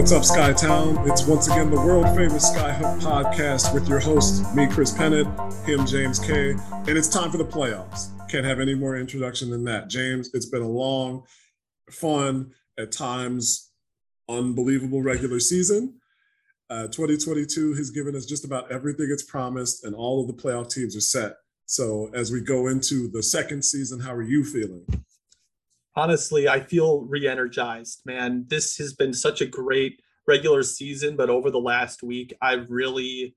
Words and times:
What's 0.00 0.12
up, 0.12 0.22
Skytown? 0.22 1.06
It's 1.10 1.26
once 1.26 1.46
again 1.46 1.68
the 1.68 1.76
world 1.76 2.06
famous 2.16 2.50
Skyhook 2.50 3.02
podcast 3.02 3.74
with 3.74 3.86
your 3.86 3.98
host, 3.98 4.56
me, 4.56 4.66
Chris 4.66 4.96
Pennant, 4.96 5.28
him, 5.66 5.84
James 5.84 6.18
Kay. 6.18 6.52
And 6.52 6.88
it's 6.88 7.06
time 7.06 7.30
for 7.30 7.36
the 7.36 7.44
playoffs. 7.44 8.08
Can't 8.30 8.46
have 8.46 8.60
any 8.60 8.74
more 8.74 8.96
introduction 8.96 9.50
than 9.50 9.62
that. 9.64 9.88
James, 9.88 10.30
it's 10.32 10.46
been 10.46 10.62
a 10.62 10.68
long, 10.68 11.24
fun, 11.90 12.50
at 12.78 12.92
times 12.92 13.72
unbelievable 14.26 15.02
regular 15.02 15.38
season. 15.38 16.00
Uh, 16.70 16.86
2022 16.86 17.74
has 17.74 17.90
given 17.90 18.16
us 18.16 18.24
just 18.24 18.46
about 18.46 18.72
everything 18.72 19.08
it's 19.10 19.24
promised, 19.24 19.84
and 19.84 19.94
all 19.94 20.22
of 20.22 20.28
the 20.28 20.42
playoff 20.42 20.72
teams 20.72 20.96
are 20.96 21.02
set. 21.02 21.34
So, 21.66 22.10
as 22.14 22.32
we 22.32 22.40
go 22.40 22.68
into 22.68 23.08
the 23.08 23.22
second 23.22 23.66
season, 23.66 24.00
how 24.00 24.14
are 24.14 24.22
you 24.22 24.44
feeling? 24.44 24.99
Honestly, 25.96 26.48
I 26.48 26.60
feel 26.60 27.02
re-energized, 27.02 28.02
man. 28.04 28.44
This 28.48 28.76
has 28.78 28.94
been 28.94 29.12
such 29.12 29.40
a 29.40 29.46
great 29.46 30.00
regular 30.26 30.62
season, 30.62 31.16
but 31.16 31.30
over 31.30 31.50
the 31.50 31.58
last 31.58 32.02
week, 32.02 32.32
I've 32.40 32.70
really 32.70 33.34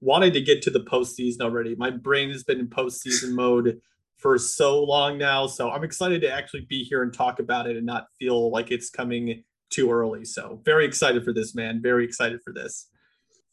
wanted 0.00 0.32
to 0.34 0.40
get 0.40 0.62
to 0.62 0.70
the 0.70 0.80
postseason 0.80 1.40
already. 1.40 1.74
My 1.74 1.90
brain 1.90 2.30
has 2.30 2.44
been 2.44 2.60
in 2.60 2.68
postseason 2.68 3.32
mode 3.34 3.80
for 4.16 4.38
so 4.38 4.82
long 4.82 5.18
now. 5.18 5.46
So 5.46 5.70
I'm 5.70 5.84
excited 5.84 6.20
to 6.22 6.30
actually 6.30 6.62
be 6.62 6.82
here 6.84 7.02
and 7.02 7.12
talk 7.12 7.38
about 7.38 7.66
it 7.66 7.76
and 7.76 7.86
not 7.86 8.08
feel 8.18 8.50
like 8.50 8.70
it's 8.70 8.90
coming 8.90 9.44
too 9.70 9.90
early. 9.90 10.24
So 10.24 10.60
very 10.64 10.84
excited 10.84 11.24
for 11.24 11.32
this, 11.32 11.54
man. 11.54 11.80
Very 11.82 12.04
excited 12.04 12.40
for 12.42 12.52
this. 12.52 12.88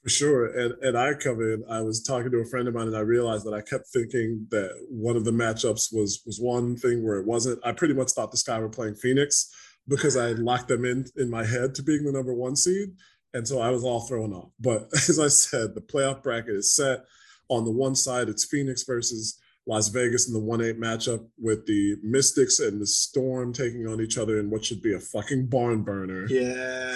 For 0.05 0.09
sure. 0.09 0.45
And 0.45 0.75
and 0.83 0.95
I 0.95 1.15
come 1.15 1.41
in, 1.41 1.63
I 1.67 1.81
was 1.81 2.03
talking 2.03 2.29
to 2.29 2.37
a 2.37 2.45
friend 2.45 2.67
of 2.67 2.75
mine 2.75 2.85
and 2.85 2.95
I 2.95 2.99
realized 2.99 3.43
that 3.47 3.55
I 3.55 3.61
kept 3.61 3.87
thinking 3.87 4.45
that 4.51 4.69
one 4.87 5.15
of 5.15 5.25
the 5.25 5.31
matchups 5.31 5.91
was 5.91 6.21
was 6.27 6.39
one 6.39 6.77
thing 6.77 7.03
where 7.03 7.17
it 7.17 7.25
wasn't. 7.25 7.59
I 7.65 7.71
pretty 7.71 7.95
much 7.95 8.11
thought 8.11 8.29
the 8.29 8.37
Sky 8.37 8.59
were 8.59 8.69
playing 8.69 8.93
Phoenix 8.93 9.51
because 9.87 10.15
I 10.15 10.33
locked 10.33 10.67
them 10.67 10.85
in 10.85 11.05
in 11.17 11.27
my 11.27 11.43
head 11.43 11.73
to 11.73 11.81
being 11.81 12.03
the 12.03 12.11
number 12.11 12.35
one 12.35 12.55
seed. 12.55 12.89
And 13.33 13.47
so 13.47 13.59
I 13.59 13.71
was 13.71 13.83
all 13.83 14.01
thrown 14.01 14.31
off. 14.31 14.51
But 14.59 14.89
as 14.93 15.19
I 15.19 15.27
said, 15.27 15.73
the 15.73 15.81
playoff 15.81 16.21
bracket 16.21 16.53
is 16.53 16.75
set. 16.75 16.99
On 17.49 17.65
the 17.65 17.71
one 17.71 17.95
side, 17.95 18.29
it's 18.29 18.45
Phoenix 18.45 18.83
versus 18.83 19.39
Las 19.67 19.87
Vegas 19.87 20.27
in 20.27 20.33
the 20.33 20.39
1 20.39 20.61
8 20.61 20.79
matchup 20.79 21.25
with 21.39 21.65
the 21.65 21.97
Mystics 22.03 22.59
and 22.59 22.79
the 22.79 22.85
Storm 22.85 23.51
taking 23.51 23.87
on 23.87 23.99
each 23.99 24.17
other 24.17 24.39
in 24.39 24.51
what 24.51 24.63
should 24.63 24.81
be 24.81 24.93
a 24.93 24.99
fucking 24.99 25.47
barn 25.47 25.81
burner. 25.81 26.27
Yeah. 26.27 26.95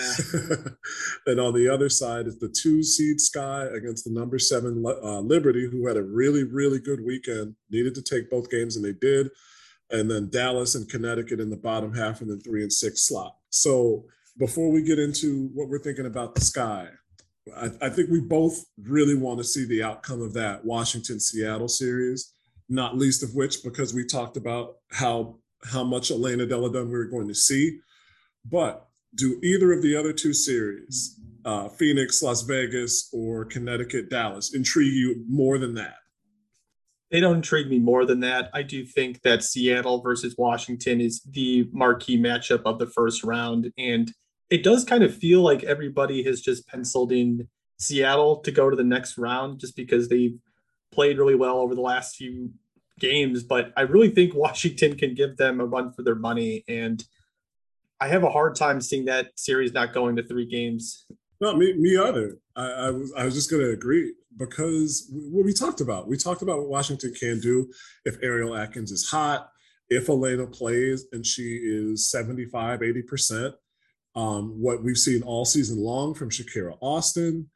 and 1.25 1.39
on 1.39 1.55
the 1.55 1.67
other 1.67 1.89
side 1.89 2.27
is 2.27 2.37
the 2.37 2.49
two 2.49 2.83
seed 2.83 3.19
Sky 3.19 3.65
against 3.73 4.05
the 4.05 4.11
number 4.11 4.37
seven 4.37 4.83
uh, 4.85 5.19
Liberty, 5.19 5.67
who 5.69 5.87
had 5.87 5.97
a 5.97 6.03
really, 6.03 6.43
really 6.43 6.79
good 6.79 7.03
weekend, 7.03 7.55
needed 7.71 7.95
to 7.95 8.03
take 8.03 8.29
both 8.29 8.51
games, 8.51 8.75
and 8.75 8.85
they 8.85 8.93
did. 8.93 9.29
And 9.89 10.09
then 10.09 10.29
Dallas 10.29 10.75
and 10.75 10.87
Connecticut 10.87 11.39
in 11.39 11.49
the 11.49 11.57
bottom 11.57 11.95
half 11.95 12.21
and 12.21 12.29
the 12.29 12.37
three 12.37 12.61
and 12.61 12.71
six 12.71 13.07
slot. 13.07 13.35
So 13.49 14.05
before 14.37 14.71
we 14.71 14.83
get 14.83 14.99
into 14.99 15.49
what 15.55 15.69
we're 15.69 15.79
thinking 15.79 16.05
about 16.05 16.35
the 16.35 16.41
Sky, 16.41 16.89
I, 17.57 17.71
I 17.81 17.89
think 17.89 18.11
we 18.11 18.19
both 18.19 18.63
really 18.83 19.15
want 19.15 19.39
to 19.39 19.43
see 19.43 19.65
the 19.65 19.81
outcome 19.81 20.21
of 20.21 20.33
that 20.33 20.63
Washington 20.63 21.19
Seattle 21.19 21.67
series 21.67 22.33
not 22.69 22.97
least 22.97 23.23
of 23.23 23.33
which 23.35 23.63
because 23.63 23.93
we 23.93 24.05
talked 24.05 24.37
about 24.37 24.77
how 24.91 25.35
how 25.65 25.83
much 25.83 26.11
Elena 26.11 26.45
Delle 26.45 26.69
Donne 26.69 26.85
we 26.85 26.97
were 26.97 27.05
going 27.05 27.27
to 27.27 27.35
see. 27.35 27.79
But 28.45 28.87
do 29.15 29.39
either 29.43 29.73
of 29.73 29.81
the 29.81 29.95
other 29.95 30.13
two 30.13 30.33
series, 30.33 31.19
uh, 31.43 31.67
Phoenix, 31.69 32.21
Las 32.21 32.43
Vegas, 32.43 33.09
or 33.11 33.43
Connecticut, 33.45 34.09
Dallas, 34.09 34.53
intrigue 34.53 34.93
you 34.93 35.25
more 35.27 35.57
than 35.57 35.73
that? 35.75 35.95
They 37.11 37.19
don't 37.19 37.37
intrigue 37.37 37.69
me 37.69 37.79
more 37.79 38.05
than 38.05 38.19
that. 38.19 38.49
I 38.53 38.61
do 38.61 38.85
think 38.85 39.21
that 39.23 39.43
Seattle 39.43 40.01
versus 40.01 40.35
Washington 40.37 41.01
is 41.01 41.21
the 41.21 41.67
marquee 41.71 42.19
matchup 42.19 42.61
of 42.65 42.77
the 42.77 42.85
first 42.85 43.23
round. 43.23 43.71
And 43.77 44.11
it 44.49 44.63
does 44.63 44.85
kind 44.85 45.03
of 45.03 45.15
feel 45.15 45.41
like 45.41 45.63
everybody 45.63 46.23
has 46.23 46.39
just 46.39 46.67
penciled 46.67 47.11
in 47.11 47.47
Seattle 47.79 48.37
to 48.41 48.51
go 48.51 48.69
to 48.69 48.75
the 48.75 48.83
next 48.83 49.17
round 49.17 49.59
just 49.59 49.75
because 49.75 50.07
they've 50.07 50.37
played 50.91 51.17
really 51.17 51.35
well 51.35 51.57
over 51.57 51.73
the 51.73 51.81
last 51.81 52.15
few 52.15 52.51
games, 52.99 53.43
but 53.43 53.71
I 53.77 53.81
really 53.81 54.09
think 54.09 54.33
Washington 54.35 54.97
can 54.97 55.13
give 55.13 55.37
them 55.37 55.59
a 55.59 55.65
run 55.65 55.91
for 55.91 56.03
their 56.03 56.15
money. 56.15 56.63
And 56.67 57.03
I 57.99 58.07
have 58.07 58.23
a 58.23 58.29
hard 58.29 58.55
time 58.55 58.81
seeing 58.81 59.05
that 59.05 59.31
series 59.35 59.73
not 59.73 59.93
going 59.93 60.15
to 60.15 60.23
three 60.23 60.45
games. 60.45 61.05
No, 61.41 61.55
me, 61.55 61.73
me 61.73 61.97
either. 61.97 62.37
I, 62.55 62.65
I 62.65 62.89
was, 62.91 63.13
I 63.17 63.25
was 63.25 63.33
just 63.33 63.49
going 63.49 63.63
to 63.63 63.71
agree 63.71 64.13
because 64.37 65.09
what 65.11 65.45
we 65.45 65.53
talked 65.53 65.81
about, 65.81 66.07
we 66.07 66.17
talked 66.17 66.41
about 66.41 66.59
what 66.59 66.69
Washington 66.69 67.13
can 67.13 67.39
do 67.39 67.71
if 68.05 68.17
Ariel 68.21 68.55
Atkins 68.55 68.91
is 68.91 69.09
hot, 69.09 69.49
if 69.89 70.09
Elena 70.09 70.47
plays 70.47 71.05
and 71.11 71.25
she 71.25 71.59
is 71.63 72.09
75, 72.11 72.79
80%. 72.79 73.53
Um, 74.15 74.59
what 74.59 74.83
we've 74.83 74.97
seen 74.97 75.21
all 75.21 75.45
season 75.45 75.79
long 75.79 76.13
from 76.13 76.29
Shakira 76.29 76.77
Austin, 76.81 77.49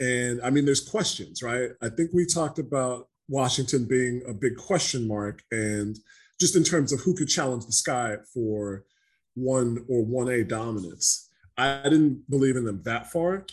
and 0.00 0.40
I 0.42 0.50
mean, 0.50 0.64
there's 0.64 0.86
questions, 0.88 1.42
right? 1.42 1.70
I 1.82 1.88
think 1.88 2.10
we 2.12 2.24
talked 2.24 2.58
about 2.58 3.08
Washington 3.28 3.84
being 3.84 4.22
a 4.26 4.32
big 4.32 4.56
question 4.56 5.06
mark, 5.06 5.42
and 5.50 5.98
just 6.40 6.56
in 6.56 6.64
terms 6.64 6.92
of 6.92 7.00
who 7.00 7.14
could 7.14 7.28
challenge 7.28 7.66
the 7.66 7.72
sky 7.72 8.16
for 8.32 8.84
one 9.34 9.84
or 9.88 10.04
1A 10.04 10.48
dominance. 10.48 11.28
I 11.56 11.82
didn't 11.84 12.28
believe 12.30 12.56
in 12.56 12.64
them 12.64 12.82
that 12.84 13.10
far, 13.10 13.46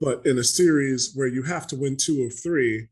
but 0.00 0.24
in 0.24 0.38
a 0.38 0.44
series 0.44 1.12
where 1.14 1.26
you 1.26 1.42
have 1.42 1.66
to 1.68 1.76
win 1.76 1.96
two 1.96 2.22
of 2.22 2.38
three, 2.38 2.88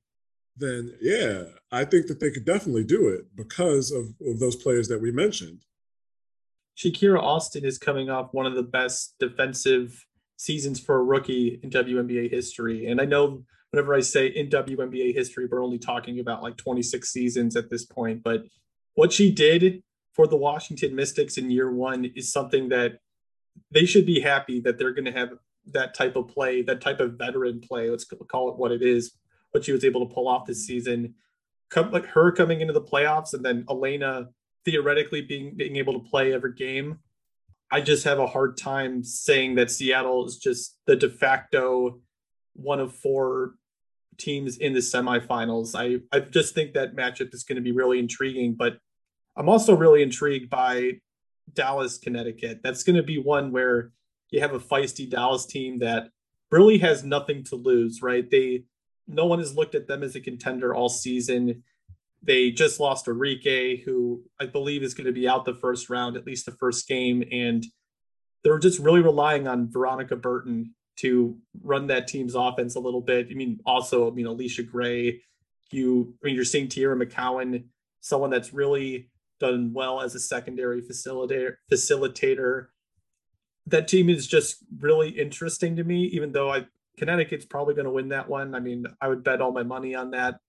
then 0.57 0.93
yeah, 1.01 1.45
I 1.71 1.85
think 1.85 2.07
that 2.07 2.21
they 2.21 2.31
could 2.31 2.45
definitely 2.45 2.85
do 2.85 3.09
it 3.09 3.27
because 3.37 3.93
of, 3.93 4.07
of 4.27 4.41
those 4.41 4.57
players 4.57 4.89
that 4.89 5.01
we 5.01 5.13
mentioned. 5.13 5.61
Shakira 6.77 7.21
Austin 7.21 7.65
is 7.65 7.79
coming 7.79 8.11
off 8.11 8.35
one 8.35 8.47
of 8.47 8.55
the 8.55 8.63
best 8.63 9.15
defensive 9.19 10.05
seasons 10.37 10.81
for 10.81 10.97
a 10.97 11.03
rookie 11.03 11.61
in 11.63 11.71
WNBA 11.71 12.31
history. 12.31 12.87
And 12.87 13.01
I 13.01 13.05
know 13.05 13.45
whenever 13.77 13.95
I 13.95 14.01
say 14.01 14.29
in 14.29 14.49
WNBA 14.49 15.15
history, 15.15 15.47
we're 15.47 15.63
only 15.63 15.79
talking 15.79 16.19
about 16.19 16.43
like 16.43 16.57
26 16.57 17.07
seasons 17.07 17.57
at 17.57 17.69
this 17.69 17.85
point. 17.85 18.23
But 18.23 18.45
what 18.95 19.13
she 19.13 19.31
did 19.31 19.83
for 20.15 20.27
the 20.27 20.37
Washington 20.37 20.95
Mystics 20.95 21.37
in 21.37 21.51
year 21.51 21.71
one 21.71 22.07
is 22.17 22.33
something 22.33 22.71
that 22.71 23.01
they 23.71 23.85
should 23.85 24.07
be 24.07 24.21
happy 24.21 24.61
that 24.61 24.79
they're 24.79 24.95
going 24.95 25.05
to 25.05 25.13
have 25.13 25.35
that 25.73 25.93
type 25.93 26.17
of 26.17 26.29
play, 26.29 26.63
that 26.63 26.81
type 26.81 27.01
of 27.01 27.19
veteran 27.19 27.61
play. 27.61 27.91
Let's 27.91 28.05
call 28.05 28.49
it 28.49 28.57
what 28.57 28.73
it 28.73 28.81
is. 28.81 29.13
What 29.51 29.65
she 29.65 29.73
was 29.73 29.85
able 29.85 30.09
to 30.09 30.15
pull 30.15 30.27
off 30.27 30.47
this 30.47 30.67
season, 30.67 31.15
come 31.69 31.91
like 31.91 32.07
her 32.07 32.33
coming 32.33 32.63
into 32.63 32.73
the 32.73 32.81
playoffs, 32.81 33.35
and 33.35 33.45
then 33.45 33.67
Elena 33.71 34.29
theoretically 34.65 35.21
being 35.21 35.55
being 35.55 35.77
able 35.77 35.93
to 35.93 36.11
play 36.11 36.33
every 36.33 36.55
game 36.55 36.99
I 37.71 37.81
just 37.81 38.05
have 38.05 38.19
a 38.19 38.27
hard 38.27 38.57
time 38.57 39.03
saying 39.03 39.57
that 39.57 39.71
Seattle 39.71 40.27
is 40.27 40.39
just 40.39 40.79
the 40.87 40.95
de 40.95 41.09
facto 41.09 42.01
one 42.55 42.81
of 42.81 42.95
four 42.95 43.55
teams 44.19 44.59
in 44.59 44.73
the 44.73 44.81
semifinals. 44.81 45.75
I, 45.75 46.01
I 46.17 46.21
just 46.21 46.55
think 46.55 46.75
that 46.75 46.97
matchup 46.97 47.35
is 47.35 47.45
going 47.45 47.57
to 47.57 47.63
be 47.63 47.73
really 47.73 47.99
intriguing, 47.99 48.55
but 48.55 48.79
I'm 49.37 49.49
also 49.49 49.75
really 49.77 50.03
intrigued 50.03 50.51
by 50.51 50.93
Dallas, 51.53 51.99
Connecticut. 51.99 52.61
That's 52.63 52.83
going 52.83 52.97
to 52.97 53.03
be 53.03 53.19
one 53.19 53.53
where 53.53 53.93
you 54.31 54.41
have 54.41 54.55
a 54.55 54.59
feisty 54.59 55.09
Dallas 55.09 55.47
team 55.47 55.79
that 55.81 56.09
really 56.51 56.79
has 56.79 57.05
nothing 57.05 57.45
to 57.45 57.57
lose, 57.57 58.03
right? 58.03 58.29
They 58.29 58.65
no 59.09 59.27
one 59.27 59.39
has 59.39 59.55
looked 59.55 59.75
at 59.75 59.87
them 59.87 60.03
as 60.03 60.17
a 60.17 60.21
contender 60.21 60.75
all 60.75 60.89
season. 60.89 61.63
They 62.23 62.51
just 62.51 62.81
lost 62.81 63.07
Arike, 63.07 63.85
who 63.85 64.25
I 64.41 64.47
believe 64.47 64.83
is 64.83 64.95
going 64.95 65.07
to 65.07 65.13
be 65.13 65.29
out 65.29 65.45
the 65.45 65.55
first 65.55 65.89
round, 65.89 66.17
at 66.17 66.27
least 66.27 66.45
the 66.45 66.53
first 66.53 66.89
game. 66.89 67.23
And 67.31 67.65
they're 68.43 68.59
just 68.59 68.81
really 68.81 69.03
relying 69.03 69.47
on 69.47 69.71
Veronica 69.71 70.17
Burton 70.17 70.75
to 70.97 71.37
run 71.63 71.87
that 71.89 72.09
team's 72.09 72.35
offense 72.35 72.75
a 72.75 72.81
little 72.81 73.01
bit. 73.01 73.29
I 73.31 73.35
mean, 73.35 73.61
also, 73.67 74.11
I 74.11 74.15
mean, 74.15 74.27
Allisha 74.27 74.67
Gray, 74.67 75.23
you, 75.71 76.15
I 76.23 76.27
mean, 76.27 76.35
you're 76.35 76.45
seeing 76.45 76.69
Teaira 76.69 77.01
McCowan, 77.01 77.65
someone 78.01 78.31
that's 78.31 78.55
really 78.55 79.11
done 79.39 79.73
well 79.75 80.01
as 80.01 80.15
a 80.15 80.21
secondary 80.21 80.83
facilitator. 80.83 81.57
facilitator. 81.71 82.69
That 83.67 83.89
team 83.89 84.09
is 84.09 84.27
just 84.27 84.59
really 84.79 85.11
interesting 85.11 85.77
to 85.77 85.85
me, 85.85 86.05
even 86.07 86.33
though 86.33 86.53
I 86.53 86.67
Connecticut's 86.99 87.45
probably 87.45 87.75
going 87.75 87.85
to 87.85 87.91
win 87.91 88.09
that 88.09 88.29
one. 88.29 88.55
I 88.55 88.61
mean, 88.61 88.87
I 89.03 89.09
would 89.09 89.23
bet 89.23 89.43
all 89.43 89.53
my 89.53 89.63
money 89.63 89.95
on 89.95 90.13
that 90.13 90.41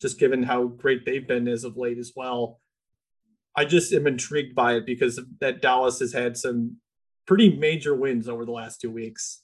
just 0.00 0.18
given 0.18 0.42
how 0.42 0.64
great 0.64 1.04
they've 1.04 1.26
been 1.26 1.48
as 1.48 1.64
of 1.64 1.76
late 1.76 1.98
as 1.98 2.12
well. 2.14 2.60
I 3.56 3.64
just 3.64 3.92
am 3.92 4.06
intrigued 4.06 4.54
by 4.54 4.74
it 4.74 4.86
because 4.86 5.18
that 5.40 5.62
Dallas 5.62 5.98
has 6.00 6.12
had 6.12 6.36
some 6.36 6.76
pretty 7.26 7.56
major 7.56 7.94
wins 7.94 8.28
over 8.28 8.44
the 8.44 8.52
last 8.52 8.80
two 8.80 8.90
weeks. 8.90 9.42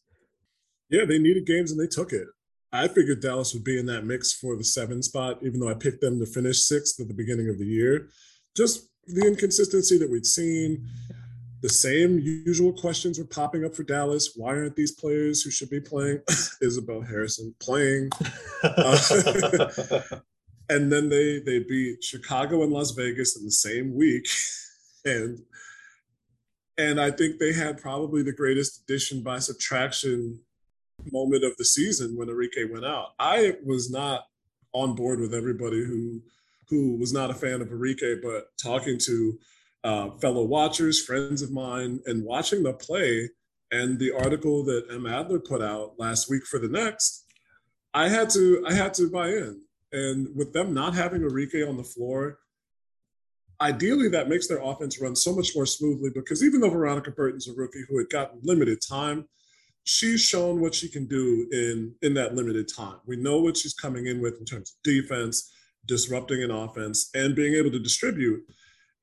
Yeah, 0.93 1.07
they 1.07 1.19
needed 1.19 1.47
games 1.47 1.73
and 1.73 1.81
they 1.81 1.87
took 1.89 2.13
it. 2.13 2.29
I 2.71 2.87
figured 2.87 3.21
Dallas 3.21 3.55
would 3.55 3.65
be 3.65 3.79
in 3.79 3.87
that 3.87 4.05
mix 4.05 4.33
for 4.35 4.57
the 4.57 4.65
seven 4.65 5.03
spot, 5.03 5.39
even 5.43 5.59
though 5.59 5.71
I 5.71 5.75
picked 5.75 6.03
them 6.03 6.21
to 6.21 6.27
finish 6.27 6.65
sixth 6.65 7.01
at 7.01 7.09
the 7.09 7.15
beginning 7.15 7.49
of 7.49 7.59
the 7.59 7.65
year. 7.67 8.11
Just 8.55 8.89
the 9.07 9.27
inconsistency 9.27 9.99
that 9.99 10.11
we'd 10.11 10.27
seen. 10.27 10.87
The 11.63 11.69
same 11.69 12.19
usual 12.19 12.73
questions 12.73 13.19
were 13.19 13.25
popping 13.25 13.65
up 13.65 13.75
for 13.75 13.85
Dallas. 13.85 14.33
Why 14.37 14.49
aren't 14.49 14.77
these 14.77 14.93
players 14.93 15.43
who 15.43 15.51
should 15.51 15.71
be 15.71 15.81
playing 15.81 16.21
Isabel 16.63 17.01
Harrison 17.01 17.55
playing? 17.61 18.11
Uh, 18.63 18.99
and 20.69 20.93
then 20.93 21.09
they 21.09 21.39
they 21.39 21.61
beat 21.61 22.03
Chicago 22.03 22.65
and 22.65 22.73
Las 22.73 22.91
Vegas 22.91 23.39
in 23.39 23.45
the 23.45 23.53
same 23.53 23.95
week, 23.95 24.27
and 25.05 25.39
And 26.77 27.01
I 27.01 27.13
think 27.13 27.39
they 27.39 27.53
had 27.53 27.81
probably 27.81 28.23
the 28.23 28.33
greatest 28.33 28.83
addition 28.83 29.23
by 29.23 29.39
subtraction 29.39 30.41
moment 31.11 31.45
of 31.45 31.57
the 31.57 31.65
season 31.65 32.17
when 32.17 32.29
Arike 32.29 32.71
went 32.71 32.85
out. 32.85 33.15
I 33.19 33.57
was 33.65 33.91
not 33.91 34.27
on 34.73 34.95
board 34.95 35.21
with 35.21 35.35
everybody 35.35 35.85
who 35.85 36.23
who 36.69 36.97
was 36.97 37.13
not 37.13 37.31
a 37.31 37.35
fan 37.35 37.61
of 37.61 37.69
Arike, 37.69 38.23
but 38.23 38.47
talking 38.57 38.99
to 38.99 39.39
uh, 39.85 40.11
fellow 40.13 40.45
watchers, 40.45 41.05
friends 41.05 41.43
of 41.43 41.51
mine, 41.51 42.01
and 42.07 42.25
watching 42.25 42.63
the 42.63 42.73
play 42.73 43.29
and 43.73 43.99
the 43.99 44.13
article 44.13 44.65
that 44.65 44.87
M. 44.91 45.07
Adler 45.07 45.41
put 45.41 45.61
out 45.61 45.95
last 45.99 46.31
week 46.31 46.47
for 46.47 46.59
the 46.59 46.69
next, 46.69 47.25
I 47.95 48.09
had 48.09 48.31
to 48.31 48.65
I 48.67 48.73
had 48.73 48.95
to 48.95 49.11
buy 49.11 49.29
in. 49.29 49.61
And 49.93 50.29
with 50.35 50.53
them 50.53 50.73
not 50.73 50.95
having 50.95 51.23
Arike 51.23 51.69
on 51.69 51.77
the 51.77 51.85
floor, 51.85 52.39
ideally 53.61 54.09
that 54.09 54.29
makes 54.29 54.49
their 54.49 54.63
offense 54.63 55.01
run 55.01 55.15
so 55.15 55.35
much 55.35 55.55
more 55.55 55.67
smoothly 55.67 56.11
because 56.15 56.43
even 56.43 56.61
though 56.61 56.71
Veronica 56.71 57.11
Burton's 57.11 57.49
a 57.49 57.53
rookie 57.53 57.85
who 57.89 57.99
had 57.99 58.09
gotten 58.09 58.41
limited 58.43 58.81
time, 58.87 59.29
she's 59.85 60.21
shown 60.21 60.61
what 60.61 60.75
she 60.75 60.89
can 60.89 61.07
do 61.07 61.49
in 61.53 61.95
in 62.03 62.15
that 62.15 62.35
limited 62.35 62.69
time. 62.69 62.97
We 63.07 63.17
know 63.17 63.41
what 63.41 63.57
she's 63.57 63.75
coming 63.75 64.07
in 64.07 64.21
with 64.21 64.39
in 64.39 64.45
terms 64.45 64.71
of 64.77 64.83
defense, 64.83 65.53
disrupting 65.87 66.43
an 66.43 66.51
offense, 66.51 67.11
and 67.15 67.35
being 67.35 67.55
able 67.55 67.71
to 67.73 67.79
distribute. 67.79 68.43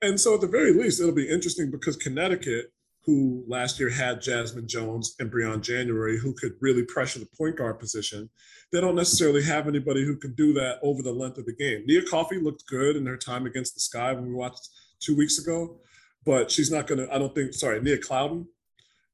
And 0.01 0.19
so 0.19 0.35
at 0.35 0.41
the 0.41 0.47
very 0.47 0.73
least, 0.73 1.01
it'll 1.01 1.13
be 1.13 1.29
interesting 1.29 1.71
because 1.71 1.97
Connecticut, 1.97 2.71
who 3.05 3.43
last 3.47 3.79
year 3.79 3.89
had 3.89 4.21
Jasmine 4.21 4.67
Jones 4.67 5.15
and 5.19 5.31
Briann 5.31 5.61
January, 5.61 6.17
who 6.17 6.33
could 6.33 6.53
really 6.61 6.83
pressure 6.85 7.19
the 7.19 7.27
point 7.37 7.57
guard 7.57 7.79
position, 7.79 8.29
they 8.71 8.79
don't 8.79 8.95
necessarily 8.95 9.43
have 9.43 9.67
anybody 9.67 10.05
who 10.05 10.15
can 10.15 10.33
do 10.35 10.53
that 10.53 10.79
over 10.83 11.01
the 11.01 11.11
length 11.11 11.37
of 11.37 11.45
the 11.45 11.55
game. 11.55 11.83
Nia 11.85 12.03
Coffey 12.03 12.39
looked 12.39 12.65
good 12.67 12.95
in 12.95 13.05
her 13.05 13.17
time 13.17 13.45
against 13.45 13.73
the 13.73 13.81
Sky 13.81 14.13
when 14.13 14.27
we 14.27 14.33
watched 14.33 14.69
two 15.01 15.17
weeks 15.17 15.39
ago, 15.39 15.79
but 16.25 16.49
she's 16.51 16.71
not 16.71 16.87
going 16.87 16.99
to, 16.99 17.13
I 17.13 17.17
don't 17.17 17.33
think, 17.35 17.53
sorry, 17.53 17.81
Nia 17.81 17.97
Clouden. 17.97 18.45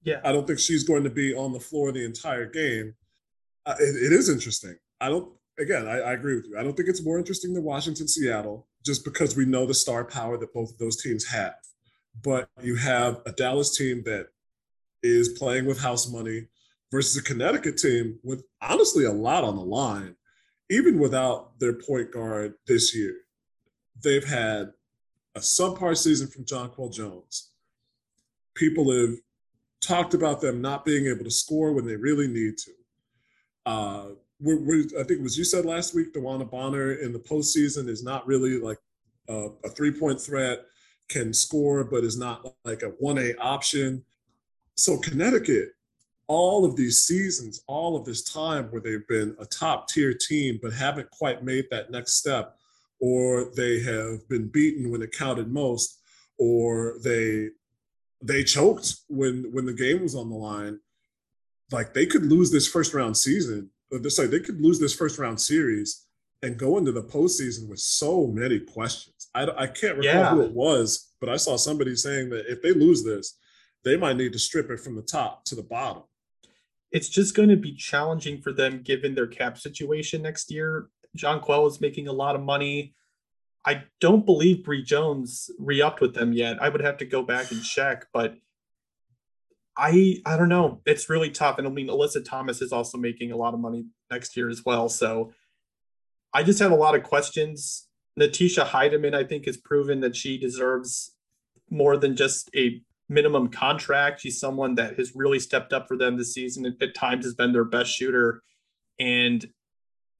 Yeah. 0.05 0.21
I 0.23 0.31
don't 0.31 0.47
think 0.47 0.59
she's 0.59 0.83
going 0.83 1.03
to 1.03 1.09
be 1.09 1.35
on 1.35 1.51
the 1.51 1.59
floor 1.59 1.91
the 1.91 2.05
entire 2.05 2.45
game. 2.45 2.93
Uh, 3.65 3.75
it, 3.79 4.11
it 4.11 4.13
is 4.13 4.29
interesting. 4.29 4.77
I 5.01 5.09
don't, 5.09 5.29
again, 5.59 5.87
I, 5.87 5.99
I 5.99 6.13
agree 6.13 6.35
with 6.35 6.45
you. 6.45 6.57
I 6.57 6.63
don't 6.63 6.77
think 6.77 6.87
it's 6.87 7.03
more 7.03 7.17
interesting 7.17 7.53
than 7.53 7.63
Washington, 7.63 8.07
Seattle, 8.07 8.67
just 8.85 9.03
because 9.03 9.35
we 9.35 9.45
know 9.45 9.65
the 9.65 9.73
star 9.73 10.05
power 10.05 10.37
that 10.37 10.53
both 10.53 10.71
of 10.71 10.77
those 10.77 11.01
teams 11.01 11.25
have. 11.25 11.55
But 12.23 12.47
you 12.61 12.75
have 12.75 13.21
a 13.25 13.31
Dallas 13.31 13.75
team 13.75 14.03
that 14.05 14.27
is 15.03 15.29
playing 15.29 15.65
with 15.65 15.81
house 15.81 16.09
money 16.09 16.47
versus 16.91 17.17
a 17.17 17.23
Connecticut 17.23 17.77
team 17.77 18.19
with 18.23 18.43
honestly 18.61 19.05
a 19.05 19.11
lot 19.11 19.43
on 19.43 19.55
the 19.55 19.63
line, 19.63 20.15
even 20.69 20.99
without 20.99 21.59
their 21.59 21.73
point 21.73 22.11
guard 22.11 22.53
this 22.67 22.95
year. 22.95 23.15
They've 24.03 24.23
had 24.23 24.71
a 25.35 25.39
subpar 25.39 25.97
season 25.97 26.27
from 26.27 26.45
Jonquel 26.45 26.93
Jones. 26.93 27.51
People 28.55 28.91
have 28.91 29.15
talked 29.85 30.13
about 30.13 30.41
them 30.41 30.61
not 30.61 30.85
being 30.85 31.07
able 31.07 31.23
to 31.23 31.31
score 31.31 31.73
when 31.73 31.85
they 31.85 31.95
really 31.95 32.27
need 32.27 32.57
to. 32.57 32.71
Uh, 33.65 34.05
we're, 34.39 34.59
we're, 34.59 34.83
I 34.99 35.03
think 35.03 35.19
it 35.19 35.21
was 35.21 35.37
you 35.37 35.43
said 35.43 35.65
last 35.65 35.95
week, 35.95 36.13
DeWanna 36.13 36.49
Bonner 36.49 36.93
in 36.93 37.13
the 37.13 37.19
postseason 37.19 37.87
is 37.87 38.03
not 38.03 38.27
really 38.27 38.59
like 38.59 38.79
a, 39.29 39.49
a 39.63 39.69
three 39.69 39.91
point 39.91 40.21
threat, 40.21 40.65
can 41.09 41.33
score, 41.33 41.83
but 41.83 42.03
is 42.03 42.17
not 42.17 42.45
like 42.63 42.83
a 42.83 42.91
1A 42.91 43.35
option. 43.39 44.03
So 44.75 44.97
Connecticut 44.97 45.75
all 46.27 46.65
of 46.65 46.75
these 46.75 47.03
seasons, 47.03 47.63
all 47.67 47.95
of 47.95 48.05
this 48.05 48.23
time 48.23 48.65
where 48.65 48.81
they've 48.81 49.07
been 49.07 49.35
a 49.39 49.45
top 49.45 49.87
tier 49.87 50.13
team, 50.13 50.59
but 50.61 50.73
haven't 50.73 51.09
quite 51.11 51.43
made 51.43 51.65
that 51.69 51.91
next 51.91 52.13
step, 52.13 52.57
or 52.99 53.51
they 53.55 53.79
have 53.81 54.27
been 54.27 54.47
beaten 54.47 54.89
when 54.89 55.01
it 55.01 55.11
counted 55.11 55.51
most, 55.51 55.99
or 56.39 56.97
they 57.03 57.49
they 58.21 58.43
choked 58.43 58.95
when 59.07 59.51
when 59.51 59.65
the 59.65 59.73
game 59.73 60.01
was 60.01 60.15
on 60.15 60.29
the 60.29 60.35
line. 60.35 60.79
Like 61.71 61.93
they 61.93 62.05
could 62.05 62.25
lose 62.25 62.51
this 62.51 62.67
first 62.67 62.93
round 62.93 63.17
season. 63.17 63.69
Sorry, 64.09 64.27
they 64.27 64.39
could 64.39 64.61
lose 64.61 64.79
this 64.79 64.95
first 64.95 65.17
round 65.17 65.39
series 65.39 66.05
and 66.43 66.57
go 66.57 66.77
into 66.77 66.91
the 66.91 67.03
postseason 67.03 67.67
with 67.67 67.79
so 67.79 68.27
many 68.27 68.59
questions. 68.59 69.29
I, 69.33 69.47
I 69.57 69.67
can't 69.67 69.97
recall 69.97 70.03
yeah. 70.03 70.29
who 70.29 70.41
it 70.41 70.51
was, 70.51 71.13
but 71.19 71.29
I 71.29 71.37
saw 71.37 71.55
somebody 71.55 71.95
saying 71.95 72.29
that 72.29 72.45
if 72.51 72.61
they 72.61 72.71
lose 72.71 73.03
this, 73.03 73.37
they 73.83 73.97
might 73.97 74.17
need 74.17 74.33
to 74.33 74.39
strip 74.39 74.69
it 74.69 74.79
from 74.79 74.95
the 74.95 75.01
top 75.01 75.45
to 75.45 75.55
the 75.55 75.63
bottom 75.63 76.03
it's 76.95 77.09
just 77.09 77.35
going 77.35 77.49
to 77.49 77.57
be 77.57 77.75
challenging 77.75 78.41
for 78.41 78.53
them 78.53 78.81
given 78.81 79.15
their 79.15 79.27
cap 79.27 79.57
situation 79.57 80.21
next 80.21 80.49
year. 80.49 80.87
Jonquel 81.17 81.67
is 81.67 81.81
making 81.81 82.07
a 82.07 82.13
lot 82.13 82.35
of 82.35 82.41
money. 82.41 82.93
I 83.65 83.83
don't 83.99 84.25
believe 84.25 84.63
Bree 84.63 84.83
Jones 84.83 85.49
re-upped 85.57 85.99
with 85.99 86.13
them 86.13 86.33
yet. 86.33 86.61
I 86.61 86.69
would 86.69 86.81
have 86.81 86.97
to 86.97 87.05
go 87.05 87.23
back 87.23 87.51
and 87.51 87.63
check, 87.63 88.05
but 88.13 88.35
I 89.77 90.17
I 90.25 90.37
don't 90.37 90.49
know. 90.49 90.81
It's 90.85 91.09
really 91.09 91.31
tough. 91.31 91.57
And 91.57 91.67
I 91.67 91.69
mean 91.69 91.87
Alyssa 91.87 92.23
Thomas 92.23 92.61
is 92.61 92.71
also 92.71 92.97
making 92.97 93.31
a 93.31 93.37
lot 93.37 93.53
of 93.53 93.59
money 93.59 93.85
next 94.11 94.37
year 94.37 94.49
as 94.49 94.63
well. 94.65 94.87
So 94.87 95.33
I 96.33 96.43
just 96.43 96.59
have 96.59 96.71
a 96.71 96.75
lot 96.75 96.95
of 96.95 97.03
questions. 97.03 97.87
Natisha 98.19 98.65
Hiedeman, 98.65 99.13
I 99.13 99.23
think, 99.23 99.45
has 99.45 99.57
proven 99.57 99.99
that 100.01 100.15
she 100.15 100.37
deserves 100.37 101.13
more 101.69 101.97
than 101.97 102.15
just 102.15 102.49
a 102.55 102.81
minimum 103.09 103.49
contract. 103.49 104.21
She's 104.21 104.39
someone 104.39 104.75
that 104.75 104.97
has 104.97 105.13
really 105.15 105.39
stepped 105.39 105.73
up 105.73 105.87
for 105.87 105.97
them 105.97 106.17
this 106.17 106.33
season. 106.33 106.65
At 106.65 106.95
times 106.95 107.25
has 107.25 107.33
been 107.33 107.51
their 107.51 107.65
best 107.65 107.91
shooter. 107.91 108.41
And 108.99 109.45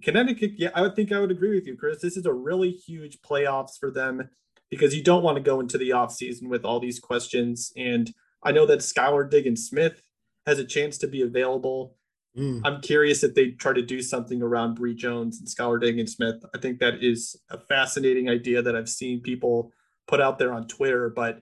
Connecticut, 0.04 0.52
yeah, 0.58 0.70
I 0.76 0.82
would 0.82 0.96
think 0.96 1.12
I 1.12 1.20
would 1.20 1.32
agree 1.32 1.56
with 1.56 1.68
you, 1.68 1.76
Chris. 1.76 2.02
This 2.02 2.18
is 2.18 2.26
a 2.26 2.34
really 2.34 2.72
huge 2.72 3.20
playoffs 3.22 3.80
for 3.80 3.92
them 3.92 4.30
because 4.70 4.96
you 4.96 5.04
don't 5.04 5.24
want 5.24 5.38
to 5.38 5.44
go 5.44 5.60
into 5.60 5.78
the 5.78 5.92
offseason 5.92 6.48
with 6.48 6.66
all 6.66 6.80
these 6.80 7.00
questions. 7.00 7.72
And 7.76 8.12
I 8.44 8.52
know 8.52 8.66
that 8.66 8.80
Skylar 8.80 9.30
Diggins 9.30 9.68
Smith 9.68 10.02
has 10.46 10.60
a 10.60 10.66
chance 10.66 10.98
to 11.00 11.08
be 11.08 11.22
available. 11.22 11.96
Mm. 12.38 12.62
I'm 12.66 12.82
curious 12.82 13.24
if 13.24 13.34
they 13.34 13.52
try 13.52 13.74
to 13.74 13.82
do 13.82 14.02
something 14.02 14.42
around 14.42 14.76
Bree 14.76 14.96
Jones 14.96 15.40
and 15.40 15.48
Skylar 15.48 15.80
Diggins 15.80 16.14
Smith. 16.14 16.44
I 16.54 16.58
think 16.60 16.80
that 16.80 17.04
is 17.04 17.36
a 17.50 17.58
fascinating 17.58 18.30
idea 18.30 18.62
that 18.62 18.76
I've 18.76 18.90
seen 18.90 19.22
people 19.22 19.72
put 20.08 20.22
out 20.22 20.38
there 20.38 20.54
on 20.54 20.68
Twitter, 20.68 21.10
but 21.10 21.42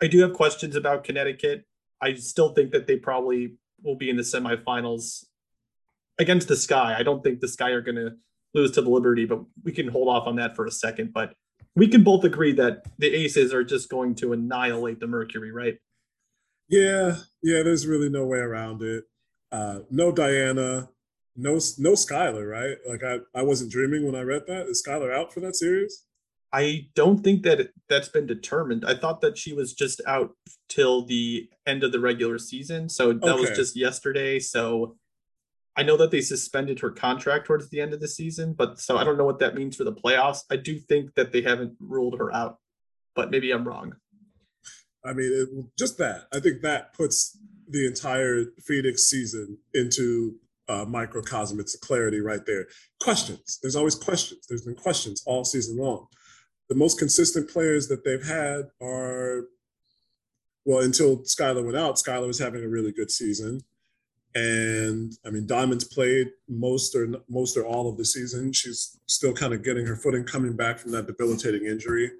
I 0.00 0.06
do 0.06 0.20
have 0.20 0.32
questions 0.32 0.76
about 0.76 1.04
Connecticut. 1.04 1.64
I 2.00 2.14
still 2.14 2.50
think 2.50 2.72
that 2.72 2.86
they 2.86 2.96
probably 2.96 3.56
will 3.82 3.96
be 3.96 4.10
in 4.10 4.16
the 4.16 4.22
semifinals 4.22 5.24
against 6.18 6.48
the 6.48 6.56
Sky. 6.56 6.96
I 6.98 7.02
don't 7.02 7.22
think 7.22 7.40
the 7.40 7.48
Sky 7.48 7.70
are 7.70 7.80
going 7.80 7.96
to 7.96 8.14
lose 8.54 8.70
to 8.72 8.82
the 8.82 8.90
Liberty, 8.90 9.24
but 9.24 9.40
we 9.64 9.72
can 9.72 9.88
hold 9.88 10.08
off 10.08 10.26
on 10.26 10.36
that 10.36 10.56
for 10.56 10.66
a 10.66 10.70
second. 10.70 11.12
But 11.12 11.34
we 11.74 11.88
can 11.88 12.02
both 12.02 12.24
agree 12.24 12.52
that 12.52 12.84
the 12.98 13.14
Aces 13.14 13.52
are 13.52 13.64
just 13.64 13.88
going 13.88 14.14
to 14.16 14.32
annihilate 14.32 15.00
the 15.00 15.06
Mercury, 15.06 15.52
right? 15.52 15.78
Yeah, 16.68 17.16
yeah. 17.42 17.62
There's 17.62 17.86
really 17.86 18.08
no 18.08 18.26
way 18.26 18.38
around 18.38 18.82
it. 18.82 19.04
Uh, 19.52 19.80
no 19.90 20.10
Diana, 20.10 20.88
no 21.36 21.52
no 21.78 21.92
Skylar, 21.92 22.50
right? 22.50 22.76
Like 22.88 23.04
I, 23.04 23.18
I 23.38 23.42
wasn't 23.42 23.70
dreaming 23.70 24.04
when 24.04 24.16
I 24.16 24.22
read 24.22 24.46
that. 24.48 24.66
Is 24.66 24.82
Skylar 24.84 25.14
out 25.14 25.32
for 25.32 25.40
that 25.40 25.54
series? 25.54 26.04
I 26.52 26.88
don't 26.94 27.22
think 27.22 27.42
that 27.42 27.70
that's 27.88 28.08
been 28.08 28.26
determined. 28.26 28.84
I 28.86 28.94
thought 28.96 29.20
that 29.20 29.36
she 29.36 29.52
was 29.52 29.74
just 29.74 30.00
out 30.06 30.34
till 30.68 31.04
the 31.04 31.48
end 31.66 31.84
of 31.84 31.92
the 31.92 32.00
regular 32.00 32.38
season. 32.38 32.88
So 32.88 33.12
that 33.12 33.22
okay. 33.22 33.40
was 33.40 33.50
just 33.50 33.76
yesterday. 33.76 34.38
So 34.38 34.96
I 35.76 35.82
know 35.82 35.96
that 35.98 36.10
they 36.10 36.20
suspended 36.20 36.80
her 36.80 36.90
contract 36.90 37.46
towards 37.46 37.68
the 37.68 37.80
end 37.80 37.92
of 37.92 38.00
the 38.00 38.08
season, 38.08 38.54
but 38.54 38.80
so 38.80 38.96
I 38.96 39.04
don't 39.04 39.18
know 39.18 39.24
what 39.24 39.38
that 39.40 39.54
means 39.54 39.76
for 39.76 39.84
the 39.84 39.92
playoffs. 39.92 40.44
I 40.50 40.56
do 40.56 40.78
think 40.78 41.14
that 41.14 41.32
they 41.32 41.42
haven't 41.42 41.74
ruled 41.80 42.18
her 42.18 42.34
out, 42.34 42.58
but 43.14 43.30
maybe 43.30 43.50
I'm 43.50 43.66
wrong. 43.66 43.94
I 45.04 45.12
mean, 45.12 45.30
it, 45.32 45.48
just 45.78 45.98
that. 45.98 46.26
I 46.32 46.40
think 46.40 46.62
that 46.62 46.94
puts 46.94 47.38
the 47.68 47.86
entire 47.86 48.46
Phoenix 48.64 49.04
season 49.04 49.58
into 49.74 50.36
uh, 50.68 50.84
microcosm. 50.86 51.60
It's 51.60 51.74
a 51.74 51.78
clarity 51.78 52.20
right 52.20 52.44
there. 52.46 52.66
Questions. 53.00 53.58
There's 53.62 53.76
always 53.76 53.94
questions. 53.94 54.46
There's 54.48 54.64
been 54.64 54.74
questions 54.74 55.22
all 55.26 55.44
season 55.44 55.76
long 55.76 56.06
the 56.68 56.74
most 56.74 56.98
consistent 56.98 57.48
players 57.48 57.88
that 57.88 58.04
they've 58.04 58.26
had 58.26 58.64
are 58.82 59.44
well 60.64 60.80
until 60.80 61.18
Skylar 61.18 61.64
went 61.64 61.76
out. 61.76 61.96
Skylar 61.96 62.26
was 62.26 62.38
having 62.38 62.64
a 62.64 62.68
really 62.68 62.92
good 62.92 63.10
season, 63.10 63.60
and 64.36 65.12
I 65.24 65.30
mean 65.30 65.46
Diamond's 65.46 65.84
played 65.84 66.28
most 66.46 66.94
or 66.94 67.08
most 67.28 67.56
or 67.56 67.64
all 67.64 67.88
of 67.88 67.96
the 67.96 68.04
season. 68.04 68.52
She's 68.52 68.98
still 69.06 69.32
kind 69.32 69.54
of 69.54 69.64
getting 69.64 69.86
her 69.86 69.96
footing, 69.96 70.24
coming 70.24 70.54
back 70.54 70.78
from 70.78 70.92
that 70.92 71.06
debilitating 71.06 71.66
injury, 71.66 72.10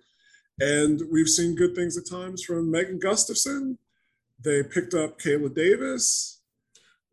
and 0.59 1.03
we've 1.13 1.29
seen 1.29 1.55
good 1.55 1.75
things 1.75 1.99
at 1.99 2.09
times 2.09 2.43
from 2.43 2.71
Megan 2.71 2.99
Gustafson. 2.99 3.79
They 4.43 4.63
picked 4.63 4.95
up 4.95 5.21
Kayla 5.21 5.55
Davis. 5.55 6.41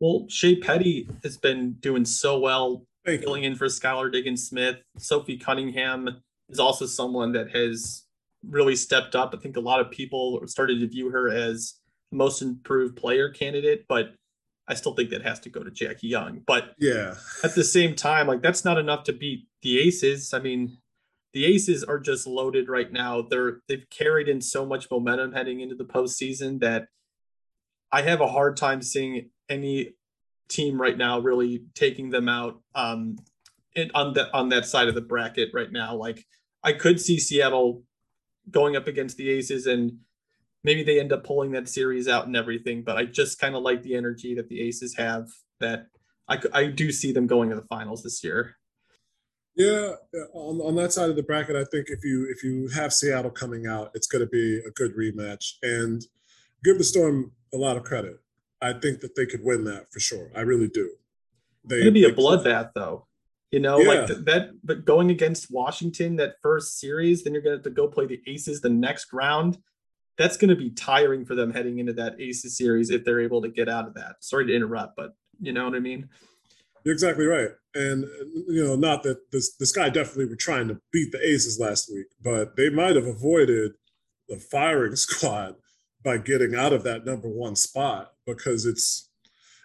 Well, 0.00 0.26
Shey 0.28 0.56
Peddy 0.56 1.08
has 1.22 1.36
been 1.36 1.74
doing 1.74 2.04
so 2.04 2.38
well, 2.38 2.86
filling 3.04 3.44
in 3.44 3.56
for 3.56 3.66
Skylar 3.66 4.10
Diggins 4.10 4.48
Smith, 4.48 4.76
Sophie 4.98 5.38
Cunningham 5.38 6.22
is 6.48 6.58
also 6.58 6.86
someone 6.86 7.32
that 7.32 7.54
has 7.54 8.04
really 8.48 8.76
stepped 8.76 9.14
up. 9.14 9.34
I 9.34 9.38
think 9.38 9.56
a 9.56 9.60
lot 9.60 9.80
of 9.80 9.90
people 9.90 10.42
started 10.46 10.80
to 10.80 10.88
view 10.88 11.10
her 11.10 11.30
as 11.30 11.74
most 12.12 12.42
improved 12.42 12.96
player 12.96 13.30
candidate, 13.30 13.86
but 13.88 14.14
I 14.66 14.74
still 14.74 14.94
think 14.94 15.10
that 15.10 15.22
has 15.22 15.40
to 15.40 15.50
go 15.50 15.62
to 15.62 15.70
Jackie 15.70 16.08
Young. 16.08 16.40
But 16.46 16.74
yeah, 16.78 17.14
at 17.42 17.54
the 17.54 17.64
same 17.64 17.94
time, 17.94 18.26
like 18.26 18.42
that's 18.42 18.64
not 18.64 18.78
enough 18.78 19.04
to 19.04 19.12
beat 19.12 19.46
the 19.62 19.78
Aces. 19.80 20.32
I 20.32 20.38
mean, 20.38 20.78
the 21.32 21.44
Aces 21.44 21.84
are 21.84 21.98
just 21.98 22.26
loaded 22.26 22.68
right 22.68 22.90
now. 22.90 23.22
They're 23.22 23.60
they've 23.68 23.88
carried 23.90 24.28
in 24.28 24.40
so 24.40 24.64
much 24.64 24.90
momentum 24.90 25.32
heading 25.32 25.60
into 25.60 25.74
the 25.74 25.84
postseason 25.84 26.60
that 26.60 26.88
I 27.92 28.02
have 28.02 28.20
a 28.20 28.28
hard 28.28 28.56
time 28.56 28.80
seeing 28.82 29.30
any 29.48 29.94
team 30.48 30.80
right 30.80 30.96
now 30.96 31.18
really 31.20 31.64
taking 31.74 32.10
them 32.10 32.28
out 32.28 32.60
um 32.74 33.16
in, 33.74 33.90
on 33.94 34.12
that 34.12 34.32
on 34.34 34.50
that 34.50 34.66
side 34.66 34.88
of 34.88 34.94
the 34.94 35.00
bracket 35.00 35.50
right 35.52 35.70
now. 35.72 35.94
Like 35.94 36.24
I 36.62 36.72
could 36.72 37.00
see 37.00 37.18
Seattle 37.18 37.82
going 38.50 38.76
up 38.76 38.86
against 38.86 39.16
the 39.16 39.30
Aces 39.30 39.66
and 39.66 39.98
maybe 40.64 40.82
they 40.82 40.98
end 40.98 41.12
up 41.12 41.24
pulling 41.24 41.52
that 41.52 41.68
series 41.68 42.08
out 42.08 42.26
and 42.26 42.36
everything. 42.36 42.82
But 42.82 42.96
I 42.96 43.04
just 43.04 43.38
kind 43.38 43.54
of 43.54 43.62
like 43.62 43.82
the 43.82 43.94
energy 43.94 44.34
that 44.34 44.48
the 44.48 44.60
Aces 44.62 44.96
have. 44.96 45.28
That 45.60 45.86
I 46.28 46.38
I 46.52 46.66
do 46.66 46.90
see 46.90 47.12
them 47.12 47.26
going 47.26 47.50
to 47.50 47.56
the 47.56 47.62
finals 47.62 48.02
this 48.02 48.24
year. 48.24 48.56
Yeah, 49.56 49.92
uh, 50.12 50.26
on, 50.32 50.60
on 50.60 50.74
that 50.76 50.92
side 50.92 51.10
of 51.10 51.16
the 51.16 51.22
bracket, 51.22 51.54
I 51.54 51.64
think 51.64 51.86
if 51.88 52.02
you 52.02 52.26
if 52.28 52.42
you 52.42 52.68
have 52.74 52.92
Seattle 52.92 53.30
coming 53.30 53.66
out, 53.66 53.92
it's 53.94 54.08
going 54.08 54.24
to 54.24 54.30
be 54.30 54.58
a 54.66 54.70
good 54.72 54.96
rematch, 54.96 55.52
and 55.62 56.04
give 56.64 56.78
the 56.78 56.84
Storm 56.84 57.30
a 57.52 57.56
lot 57.56 57.76
of 57.76 57.84
credit. 57.84 58.18
I 58.60 58.72
think 58.72 59.00
that 59.00 59.14
they 59.14 59.26
could 59.26 59.44
win 59.44 59.64
that 59.64 59.92
for 59.92 60.00
sure. 60.00 60.30
I 60.34 60.40
really 60.40 60.68
do. 60.68 60.90
They, 61.64 61.84
to 61.84 61.90
be 61.90 62.04
a 62.04 62.12
bloodbath, 62.12 62.70
though. 62.74 63.06
You 63.52 63.60
know, 63.60 63.78
yeah. 63.78 63.88
like 63.88 64.06
th- 64.08 64.24
that. 64.24 64.50
But 64.64 64.84
going 64.84 65.10
against 65.10 65.52
Washington 65.52 66.16
that 66.16 66.34
first 66.42 66.80
series, 66.80 67.22
then 67.22 67.32
you're 67.32 67.42
going 67.42 67.52
to 67.52 67.58
have 67.58 67.64
to 67.64 67.70
go 67.70 67.86
play 67.86 68.06
the 68.06 68.20
Aces 68.26 68.60
the 68.60 68.70
next 68.70 69.12
round. 69.12 69.58
That's 70.16 70.36
going 70.36 70.50
to 70.50 70.56
be 70.56 70.70
tiring 70.70 71.24
for 71.24 71.34
them 71.34 71.52
heading 71.52 71.78
into 71.78 71.92
that 71.94 72.20
Aces 72.20 72.56
series 72.56 72.90
if 72.90 73.04
they're 73.04 73.20
able 73.20 73.42
to 73.42 73.48
get 73.48 73.68
out 73.68 73.86
of 73.86 73.94
that. 73.94 74.16
Sorry 74.20 74.46
to 74.46 74.54
interrupt, 74.54 74.96
but 74.96 75.16
you 75.40 75.52
know 75.52 75.64
what 75.64 75.74
I 75.74 75.80
mean. 75.80 76.08
You're 76.84 76.94
exactly 76.94 77.24
right. 77.24 77.50
And 77.74 78.04
you 78.48 78.64
know, 78.64 78.76
not 78.76 79.02
that 79.04 79.30
this 79.32 79.56
this 79.56 79.72
guy 79.72 79.88
definitely 79.88 80.26
were 80.26 80.36
trying 80.36 80.68
to 80.68 80.80
beat 80.92 81.12
the 81.12 81.26
Aces 81.26 81.58
last 81.58 81.90
week, 81.92 82.06
but 82.22 82.56
they 82.56 82.70
might 82.70 82.94
have 82.94 83.06
avoided 83.06 83.72
the 84.28 84.36
firing 84.36 84.96
squad 84.96 85.56
by 86.04 86.18
getting 86.18 86.54
out 86.54 86.72
of 86.72 86.84
that 86.84 87.04
number 87.04 87.28
one 87.28 87.56
spot 87.56 88.12
because 88.26 88.66
it's 88.66 89.10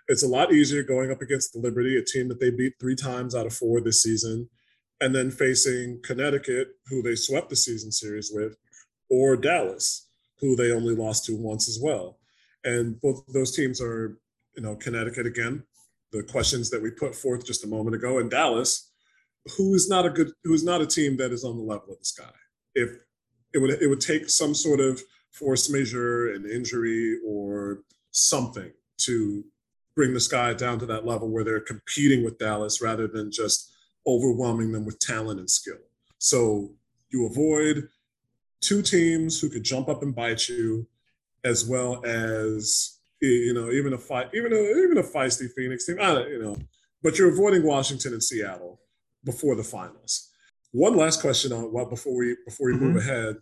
it's 0.07 0.23
a 0.23 0.27
lot 0.27 0.51
easier 0.51 0.81
going 0.81 1.11
up 1.11 1.21
against 1.21 1.53
the 1.53 1.59
Liberty, 1.59 1.95
a 1.95 2.03
team 2.03 2.29
that 2.29 2.39
they 2.39 2.49
beat 2.49 2.73
three 2.79 2.95
times 2.95 3.35
out 3.35 3.45
of 3.45 3.53
four 3.53 3.79
this 3.79 4.01
season, 4.01 4.49
and 4.99 5.13
then 5.13 5.29
facing 5.29 6.01
Connecticut, 6.03 6.69
who 6.87 7.03
they 7.03 7.15
swept 7.15 7.49
the 7.49 7.55
season 7.55 7.91
series 7.91 8.31
with, 8.33 8.57
or 9.09 9.37
Dallas, 9.37 10.08
who 10.39 10.55
they 10.55 10.71
only 10.71 10.95
lost 10.95 11.25
to 11.25 11.35
once 11.35 11.67
as 11.67 11.79
well. 11.81 12.17
And 12.63 12.99
both 13.01 13.23
those 13.33 13.55
teams 13.55 13.81
are, 13.81 14.19
you 14.55 14.63
know, 14.63 14.75
Connecticut 14.75 15.25
again, 15.25 15.63
the 16.11 16.23
questions 16.23 16.69
that 16.69 16.81
we 16.81 16.91
put 16.91 17.15
forth 17.15 17.45
just 17.45 17.63
a 17.63 17.67
moment 17.67 17.95
ago 17.95 18.19
in 18.19 18.29
Dallas, 18.29 18.91
who 19.57 19.73
is 19.75 19.89
not 19.89 20.05
a 20.05 20.09
good, 20.09 20.31
who 20.43 20.53
is 20.53 20.63
not 20.63 20.81
a 20.81 20.87
team 20.87 21.17
that 21.17 21.31
is 21.31 21.43
on 21.43 21.57
the 21.57 21.63
level 21.63 21.93
of 21.93 21.99
the 21.99 22.05
sky. 22.05 22.31
If 22.75 22.89
it 23.53 23.59
would, 23.59 23.81
it 23.81 23.87
would 23.87 24.01
take 24.01 24.29
some 24.29 24.53
sort 24.53 24.79
of 24.79 25.01
force 25.31 25.69
majeure, 25.69 26.33
an 26.33 26.49
injury, 26.49 27.19
or 27.25 27.83
something 28.11 28.71
to 28.97 29.43
bring 29.95 30.13
the 30.13 30.19
Sky 30.19 30.53
down 30.53 30.79
to 30.79 30.85
that 30.85 31.05
level 31.05 31.29
where 31.29 31.43
they're 31.43 31.59
competing 31.59 32.23
with 32.23 32.37
Dallas 32.37 32.81
rather 32.81 33.07
than 33.07 33.31
just 33.31 33.73
overwhelming 34.07 34.71
them 34.71 34.85
with 34.85 34.99
talent 34.99 35.39
and 35.39 35.49
skill. 35.49 35.77
So 36.19 36.71
you 37.09 37.25
avoid 37.25 37.89
two 38.61 38.81
teams 38.81 39.39
who 39.39 39.49
could 39.49 39.63
jump 39.63 39.89
up 39.89 40.01
and 40.01 40.15
bite 40.15 40.49
you, 40.49 40.87
as 41.43 41.65
well 41.65 42.03
as 42.05 42.99
you 43.21 43.53
know, 43.53 43.71
even 43.71 43.93
a 43.93 43.97
fight, 43.97 44.29
even 44.33 44.53
a 44.53 44.55
even 44.55 44.97
a 44.97 45.03
feisty 45.03 45.47
Phoenix 45.55 45.85
team. 45.85 45.97
I 45.99 46.13
don't 46.13 46.29
you 46.29 46.41
know, 46.41 46.57
but 47.03 47.17
you're 47.17 47.31
avoiding 47.31 47.63
Washington 47.63 48.13
and 48.13 48.23
Seattle 48.23 48.79
before 49.23 49.55
the 49.55 49.63
finals. 49.63 50.29
One 50.71 50.95
last 50.95 51.21
question 51.21 51.51
on 51.51 51.73
what 51.73 51.89
before 51.89 52.17
we 52.17 52.35
before 52.45 52.67
we 52.67 52.73
mm-hmm. 52.73 52.85
move 52.85 52.97
ahead 52.97 53.37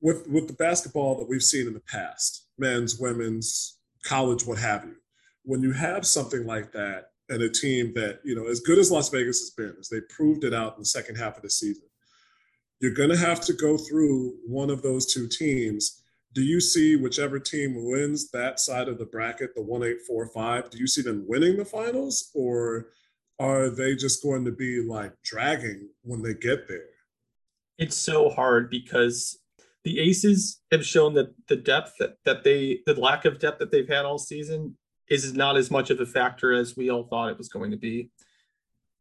with 0.00 0.28
with 0.28 0.48
the 0.48 0.54
basketball 0.54 1.16
that 1.18 1.28
we've 1.28 1.42
seen 1.42 1.66
in 1.66 1.74
the 1.74 1.80
past, 1.80 2.46
men's, 2.58 2.98
women's, 2.98 3.78
college, 4.04 4.44
what 4.44 4.58
have 4.58 4.84
you. 4.84 4.96
When 5.44 5.62
you 5.62 5.72
have 5.72 6.06
something 6.06 6.46
like 6.46 6.72
that 6.72 7.06
and 7.28 7.42
a 7.42 7.48
team 7.48 7.92
that 7.94 8.20
you 8.24 8.34
know, 8.34 8.46
as 8.46 8.60
good 8.60 8.78
as 8.78 8.90
Las 8.90 9.08
Vegas 9.08 9.40
has 9.40 9.50
been, 9.50 9.76
as 9.78 9.88
they 9.88 10.00
proved 10.14 10.44
it 10.44 10.52
out 10.52 10.74
in 10.74 10.80
the 10.80 10.86
second 10.86 11.16
half 11.16 11.36
of 11.36 11.42
the 11.42 11.50
season, 11.50 11.88
you're 12.80 12.94
going 12.94 13.10
to 13.10 13.16
have 13.16 13.40
to 13.42 13.52
go 13.52 13.76
through 13.76 14.34
one 14.46 14.70
of 14.70 14.82
those 14.82 15.12
two 15.12 15.28
teams 15.28 16.00
do 16.32 16.42
you 16.42 16.60
see 16.60 16.96
whichever 16.96 17.38
team 17.40 17.74
wins 17.76 18.30
that 18.30 18.60
side 18.60 18.88
of 18.88 18.98
the 18.98 19.04
bracket, 19.04 19.54
the 19.54 19.62
one 19.62 19.82
eight 19.82 20.02
four 20.06 20.26
five? 20.28 20.70
Do 20.70 20.78
you 20.78 20.86
see 20.86 21.02
them 21.02 21.24
winning 21.26 21.56
the 21.56 21.64
finals, 21.64 22.30
or 22.34 22.90
are 23.38 23.68
they 23.68 23.96
just 23.96 24.22
going 24.22 24.44
to 24.44 24.52
be 24.52 24.80
like 24.80 25.12
dragging 25.22 25.88
when 26.02 26.22
they 26.22 26.34
get 26.34 26.68
there? 26.68 26.86
It's 27.78 27.96
so 27.96 28.28
hard 28.28 28.70
because 28.70 29.38
the 29.82 29.98
Aces 29.98 30.60
have 30.70 30.86
shown 30.86 31.14
that 31.14 31.34
the 31.48 31.56
depth 31.56 31.94
that, 31.98 32.18
that 32.24 32.44
they, 32.44 32.80
the 32.86 32.94
lack 32.94 33.24
of 33.24 33.38
depth 33.38 33.58
that 33.58 33.72
they've 33.72 33.88
had 33.88 34.04
all 34.04 34.18
season, 34.18 34.76
is 35.08 35.32
not 35.34 35.56
as 35.56 35.70
much 35.70 35.90
of 35.90 35.98
a 35.98 36.06
factor 36.06 36.52
as 36.52 36.76
we 36.76 36.90
all 36.90 37.04
thought 37.04 37.30
it 37.30 37.38
was 37.38 37.48
going 37.48 37.72
to 37.72 37.76
be. 37.76 38.10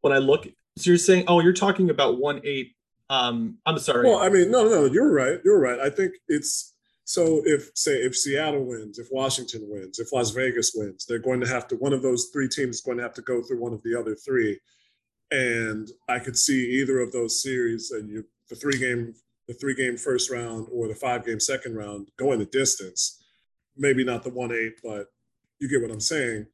When 0.01 0.13
I 0.13 0.17
look, 0.17 0.47
so 0.77 0.89
you're 0.89 0.97
saying, 0.97 1.25
oh, 1.27 1.41
you're 1.41 1.53
talking 1.53 1.91
about 1.91 2.17
one 2.17 2.41
eight. 2.43 2.75
Um, 3.09 3.57
I'm 3.65 3.79
sorry. 3.79 4.07
Well, 4.07 4.19
I 4.19 4.29
mean, 4.29 4.51
no, 4.51 4.65
no, 4.65 4.85
you're 4.85 5.11
right. 5.11 5.39
You're 5.43 5.59
right. 5.59 5.79
I 5.79 5.89
think 5.89 6.13
it's 6.27 6.75
so 7.05 7.41
if 7.43 7.71
say 7.73 7.93
if 7.93 8.15
Seattle 8.15 8.63
wins, 8.65 8.99
if 8.99 9.07
Washington 9.11 9.65
wins, 9.67 9.97
if 9.97 10.13
Las 10.13 10.29
Vegas 10.29 10.73
wins, 10.75 11.05
they're 11.05 11.17
going 11.17 11.39
to 11.39 11.47
have 11.47 11.67
to 11.69 11.75
one 11.75 11.93
of 11.93 12.03
those 12.03 12.29
three 12.31 12.47
teams 12.47 12.77
is 12.77 12.81
going 12.81 12.97
to 12.97 13.03
have 13.03 13.15
to 13.15 13.23
go 13.23 13.41
through 13.41 13.59
one 13.59 13.73
of 13.73 13.81
the 13.81 13.99
other 13.99 14.13
three. 14.13 14.59
And 15.31 15.89
I 16.07 16.19
could 16.19 16.37
see 16.37 16.79
either 16.79 16.99
of 16.99 17.11
those 17.11 17.41
series 17.41 17.91
and 17.91 18.09
you 18.09 18.25
the 18.49 18.55
three 18.55 18.77
game 18.77 19.15
the 19.47 19.55
three 19.55 19.73
game 19.73 19.97
first 19.97 20.29
round 20.29 20.67
or 20.71 20.87
the 20.87 20.93
five 20.93 21.25
game 21.25 21.39
second 21.39 21.75
round 21.75 22.09
going 22.17 22.37
the 22.37 22.45
distance. 22.45 23.23
Maybe 23.75 24.03
not 24.03 24.21
the 24.21 24.29
one 24.29 24.51
eight, 24.51 24.79
but 24.83 25.07
you 25.59 25.67
get 25.67 25.81
what 25.81 25.91
I'm 25.91 25.99
saying. 25.99 26.45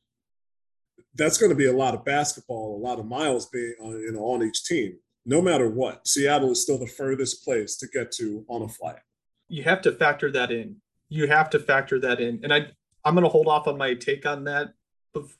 That's 1.15 1.37
going 1.37 1.49
to 1.49 1.55
be 1.55 1.65
a 1.65 1.75
lot 1.75 1.93
of 1.93 2.05
basketball, 2.05 2.77
a 2.77 2.83
lot 2.85 2.99
of 2.99 3.05
miles 3.05 3.47
being 3.47 3.75
on, 3.81 3.99
you 3.99 4.13
know, 4.13 4.23
on 4.23 4.43
each 4.43 4.63
team. 4.63 4.99
No 5.25 5.41
matter 5.41 5.69
what, 5.69 6.07
Seattle 6.07 6.51
is 6.51 6.61
still 6.61 6.77
the 6.77 6.87
furthest 6.87 7.43
place 7.43 7.77
to 7.77 7.87
get 7.87 8.11
to 8.13 8.45
on 8.47 8.61
a 8.61 8.67
flight 8.67 8.99
you 9.47 9.63
have 9.63 9.81
to 9.81 9.91
factor 9.91 10.31
that 10.31 10.51
in. 10.51 10.77
You 11.09 11.27
have 11.27 11.49
to 11.51 11.59
factor 11.59 11.99
that 11.99 12.19
in. 12.19 12.39
And 12.43 12.53
I 12.53 12.67
I'm 13.03 13.13
going 13.13 13.23
to 13.23 13.29
hold 13.29 13.47
off 13.47 13.67
on 13.67 13.77
my 13.77 13.93
take 13.93 14.25
on 14.25 14.45
that 14.45 14.69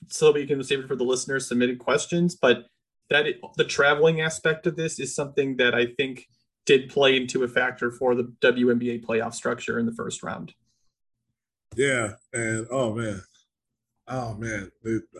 so 0.07 0.31
we 0.31 0.45
can 0.45 0.63
save 0.63 0.81
it 0.81 0.87
for 0.87 0.95
the 0.95 1.03
listeners 1.03 1.47
submitted 1.47 1.79
questions, 1.79 2.35
but 2.35 2.65
that 3.09 3.25
it, 3.25 3.39
the 3.57 3.63
traveling 3.63 4.21
aspect 4.21 4.67
of 4.67 4.75
this 4.75 4.99
is 4.99 5.15
something 5.15 5.57
that 5.57 5.73
I 5.73 5.87
think 5.87 6.27
did 6.65 6.89
play 6.89 7.17
into 7.17 7.43
a 7.43 7.47
factor 7.47 7.91
for 7.91 8.15
the 8.15 8.31
WNBA 8.41 9.03
playoff 9.03 9.33
structure 9.33 9.79
in 9.79 9.85
the 9.85 9.91
first 9.91 10.23
round. 10.23 10.53
Yeah, 11.75 12.13
and 12.33 12.67
oh 12.69 12.93
man, 12.93 13.21
oh 14.07 14.35
man, 14.35 14.71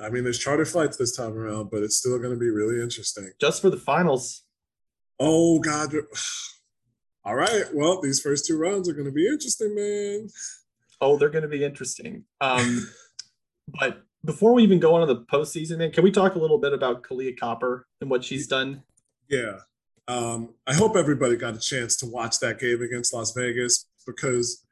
I 0.01 0.09
mean, 0.09 0.23
there's 0.23 0.39
charter 0.39 0.65
flights 0.65 0.97
this 0.97 1.15
time 1.15 1.33
around, 1.33 1.69
but 1.71 1.83
it's 1.83 1.97
still 1.97 2.17
going 2.19 2.33
to 2.33 2.39
be 2.39 2.49
really 2.49 2.81
interesting. 2.81 3.31
Just 3.41 3.61
for 3.61 3.69
the 3.69 3.77
finals. 3.77 4.44
Oh 5.19 5.59
God, 5.59 5.93
all 7.25 7.35
right. 7.35 7.63
Well, 7.73 8.01
these 8.01 8.19
first 8.19 8.45
two 8.45 8.57
rounds 8.57 8.89
are 8.89 8.93
going 8.93 9.05
to 9.05 9.11
be 9.11 9.27
interesting, 9.27 9.75
man. 9.75 10.29
Oh, 11.01 11.17
they're 11.17 11.29
going 11.29 11.43
to 11.43 11.47
be 11.49 11.63
interesting. 11.63 12.23
Um, 12.41 12.89
but 13.79 14.03
before 14.23 14.53
we 14.53 14.63
even 14.63 14.79
go 14.79 14.95
on 14.95 15.07
to 15.07 15.13
the 15.13 15.21
postseason, 15.21 15.77
man, 15.77 15.91
can 15.91 16.03
we 16.03 16.11
talk 16.11 16.35
a 16.35 16.39
little 16.39 16.57
bit 16.57 16.73
about 16.73 17.03
Kahleah 17.03 17.37
Copper 17.37 17.87
and 18.01 18.09
what 18.09 18.23
she's 18.23 18.47
done? 18.47 18.83
Yeah. 19.29 19.59
Um, 20.07 20.53
I 20.67 20.73
hope 20.73 20.95
everybody 20.95 21.35
got 21.35 21.55
a 21.55 21.59
chance 21.59 21.95
to 21.97 22.05
watch 22.05 22.39
that 22.39 22.59
game 22.59 22.81
against 22.81 23.13
Las 23.13 23.33
Vegas 23.33 23.87
because 24.05 24.65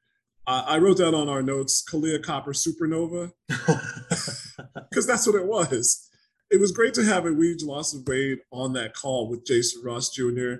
uh, 0.45 0.63
I 0.67 0.77
wrote 0.77 0.97
down 0.97 1.15
on 1.15 1.29
our 1.29 1.41
notes 1.41 1.83
Kahleah 1.89 2.23
Copper 2.23 2.53
Supernova 2.53 3.31
because 4.89 5.07
that's 5.07 5.25
what 5.25 5.35
it 5.35 5.45
was. 5.45 6.09
It 6.51 6.59
was 6.59 6.71
great 6.71 6.93
to 6.95 7.03
have 7.03 7.25
a 7.25 7.29
Weege 7.29 7.65
Lawson 7.65 8.03
Wade 8.05 8.39
on 8.51 8.73
that 8.73 8.93
call 8.93 9.29
with 9.29 9.45
Jason 9.45 9.81
Ross 9.83 10.09
Jr 10.09 10.55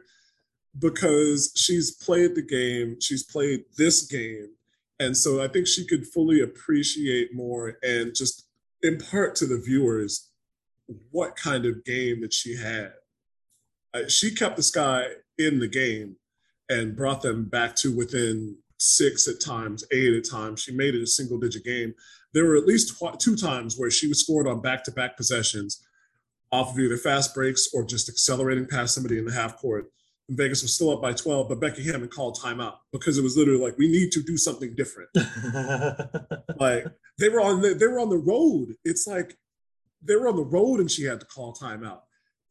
because 0.80 1.52
she's 1.56 1.92
played 1.92 2.36
the 2.36 2.42
game, 2.42 3.00
she's 3.00 3.24
played 3.24 3.66
this 3.78 4.04
game. 4.04 4.50
And 5.00 5.16
so 5.16 5.44
I 5.44 5.48
think 5.48 5.68
she 5.68 5.86
could 5.86 6.08
fully 6.08 6.42
appreciate 6.42 7.34
more 7.34 7.78
and 7.84 8.16
just 8.16 8.48
impart 8.82 9.36
to 9.36 9.46
the 9.46 9.60
viewers 9.60 10.30
what 11.12 11.36
kind 11.36 11.66
of 11.66 11.84
game 11.84 12.22
that 12.22 12.34
she 12.34 12.56
had. 12.56 12.94
Uh, 13.94 14.08
she 14.08 14.34
kept 14.34 14.56
the 14.56 14.64
sky 14.64 15.08
in 15.38 15.60
the 15.60 15.68
game 15.68 16.16
and 16.70 16.96
brought 16.96 17.22
them 17.22 17.46
back 17.46 17.76
to 17.76 17.96
within 17.96 18.58
six 18.78 19.28
at 19.28 19.40
times, 19.40 19.84
eight 19.92 20.14
at 20.14 20.30
times. 20.30 20.62
She 20.62 20.72
made 20.72 20.96
it 20.96 21.04
a 21.04 21.08
single 21.08 21.38
digit 21.38 21.64
game. 21.64 21.94
There 22.34 22.46
were 22.46 22.58
at 22.58 22.66
least 22.66 22.98
tw- 22.98 23.20
two 23.20 23.36
times 23.36 23.78
where 23.78 23.92
she 23.92 24.08
was 24.08 24.22
scored 24.22 24.48
on 24.48 24.62
back 24.62 24.84
to 24.86 24.92
back 24.92 25.18
possessions 25.18 25.84
off 26.52 26.72
of 26.72 26.80
either 26.80 26.98
fast 26.98 27.34
breaks 27.34 27.70
or 27.74 27.84
just 27.84 28.10
accelerating 28.10 28.68
past 28.68 28.94
somebody 28.94 29.18
in 29.18 29.26
the 29.26 29.34
half 29.34 29.58
court 29.58 29.92
And 30.30 30.38
Vegas 30.38 30.62
was 30.62 30.76
still 30.76 30.92
up 30.92 31.02
by 31.02 31.12
12, 31.12 31.50
but 31.50 31.60
Becky 31.60 31.84
Hammon 31.84 32.10
called 32.10 32.38
timeout 32.38 32.76
because 32.92 33.18
it 33.18 33.24
was 33.24 33.36
literally 33.36 33.60
like, 33.60 33.78
we 33.78 33.88
need 33.88 34.12
to 34.12 34.22
do 34.22 34.38
something 34.38 34.76
different. 34.76 35.10
like 36.60 36.86
they 37.18 37.30
were 37.30 37.42
on 37.42 37.62
the, 37.62 37.74
they 37.74 37.88
were 37.88 38.00
on 38.00 38.10
the 38.10 38.18
road. 38.18 38.76
It's 38.86 39.08
like 39.08 39.36
they 40.04 40.16
were 40.16 40.28
on 40.28 40.36
the 40.36 40.44
road 40.44 40.80
and 40.80 40.92
she 40.92 41.04
had 41.04 41.20
to 41.20 41.26
call 41.26 41.56
timeout. 41.56 42.02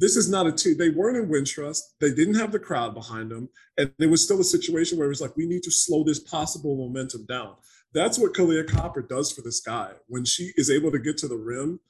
this 0.00 0.16
is 0.16 0.28
not 0.28 0.48
a 0.48 0.52
team. 0.52 0.76
They 0.76 0.90
weren't 0.90 1.16
in 1.16 1.28
Wintrust. 1.28 1.82
They 2.00 2.12
didn't 2.12 2.34
have 2.34 2.50
the 2.50 2.58
crowd 2.58 2.94
behind 2.94 3.30
them. 3.30 3.48
And 3.78 3.92
it 4.00 4.10
was 4.10 4.24
still 4.24 4.40
a 4.40 4.44
situation 4.44 4.98
where 4.98 5.06
it 5.06 5.10
was 5.10 5.20
like, 5.20 5.36
we 5.36 5.46
need 5.46 5.62
to 5.62 5.70
slow 5.70 6.02
this 6.02 6.18
possible 6.18 6.76
momentum 6.76 7.24
down. 7.26 7.54
That's 7.94 8.18
what 8.18 8.32
Kahleah 8.32 8.68
Copper 8.68 9.02
does 9.02 9.30
for 9.32 9.42
this 9.42 9.60
guy. 9.60 9.92
When 10.08 10.24
she 10.24 10.52
is 10.56 10.70
able 10.70 10.90
to 10.92 10.98
get 10.98 11.18
to 11.18 11.28
the 11.28 11.36
rim, 11.36 11.80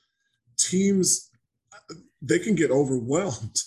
teams, 0.58 1.30
they 2.20 2.38
can 2.38 2.54
get 2.54 2.70
overwhelmed. 2.70 3.62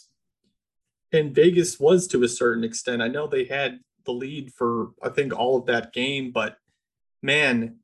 And 1.14 1.34
Vegas 1.34 1.80
was 1.80 2.08
to 2.08 2.24
a 2.24 2.28
certain 2.28 2.64
extent. 2.64 3.02
I 3.02 3.08
know 3.08 3.28
they 3.28 3.46
had 3.46 3.80
the 4.06 4.12
lead 4.12 4.54
for, 4.54 4.92
I 5.02 5.10
think, 5.10 5.34
all 5.34 5.58
of 5.58 5.66
that 5.68 5.94
game, 5.94 6.32
but 6.32 6.58
man, 7.22 7.78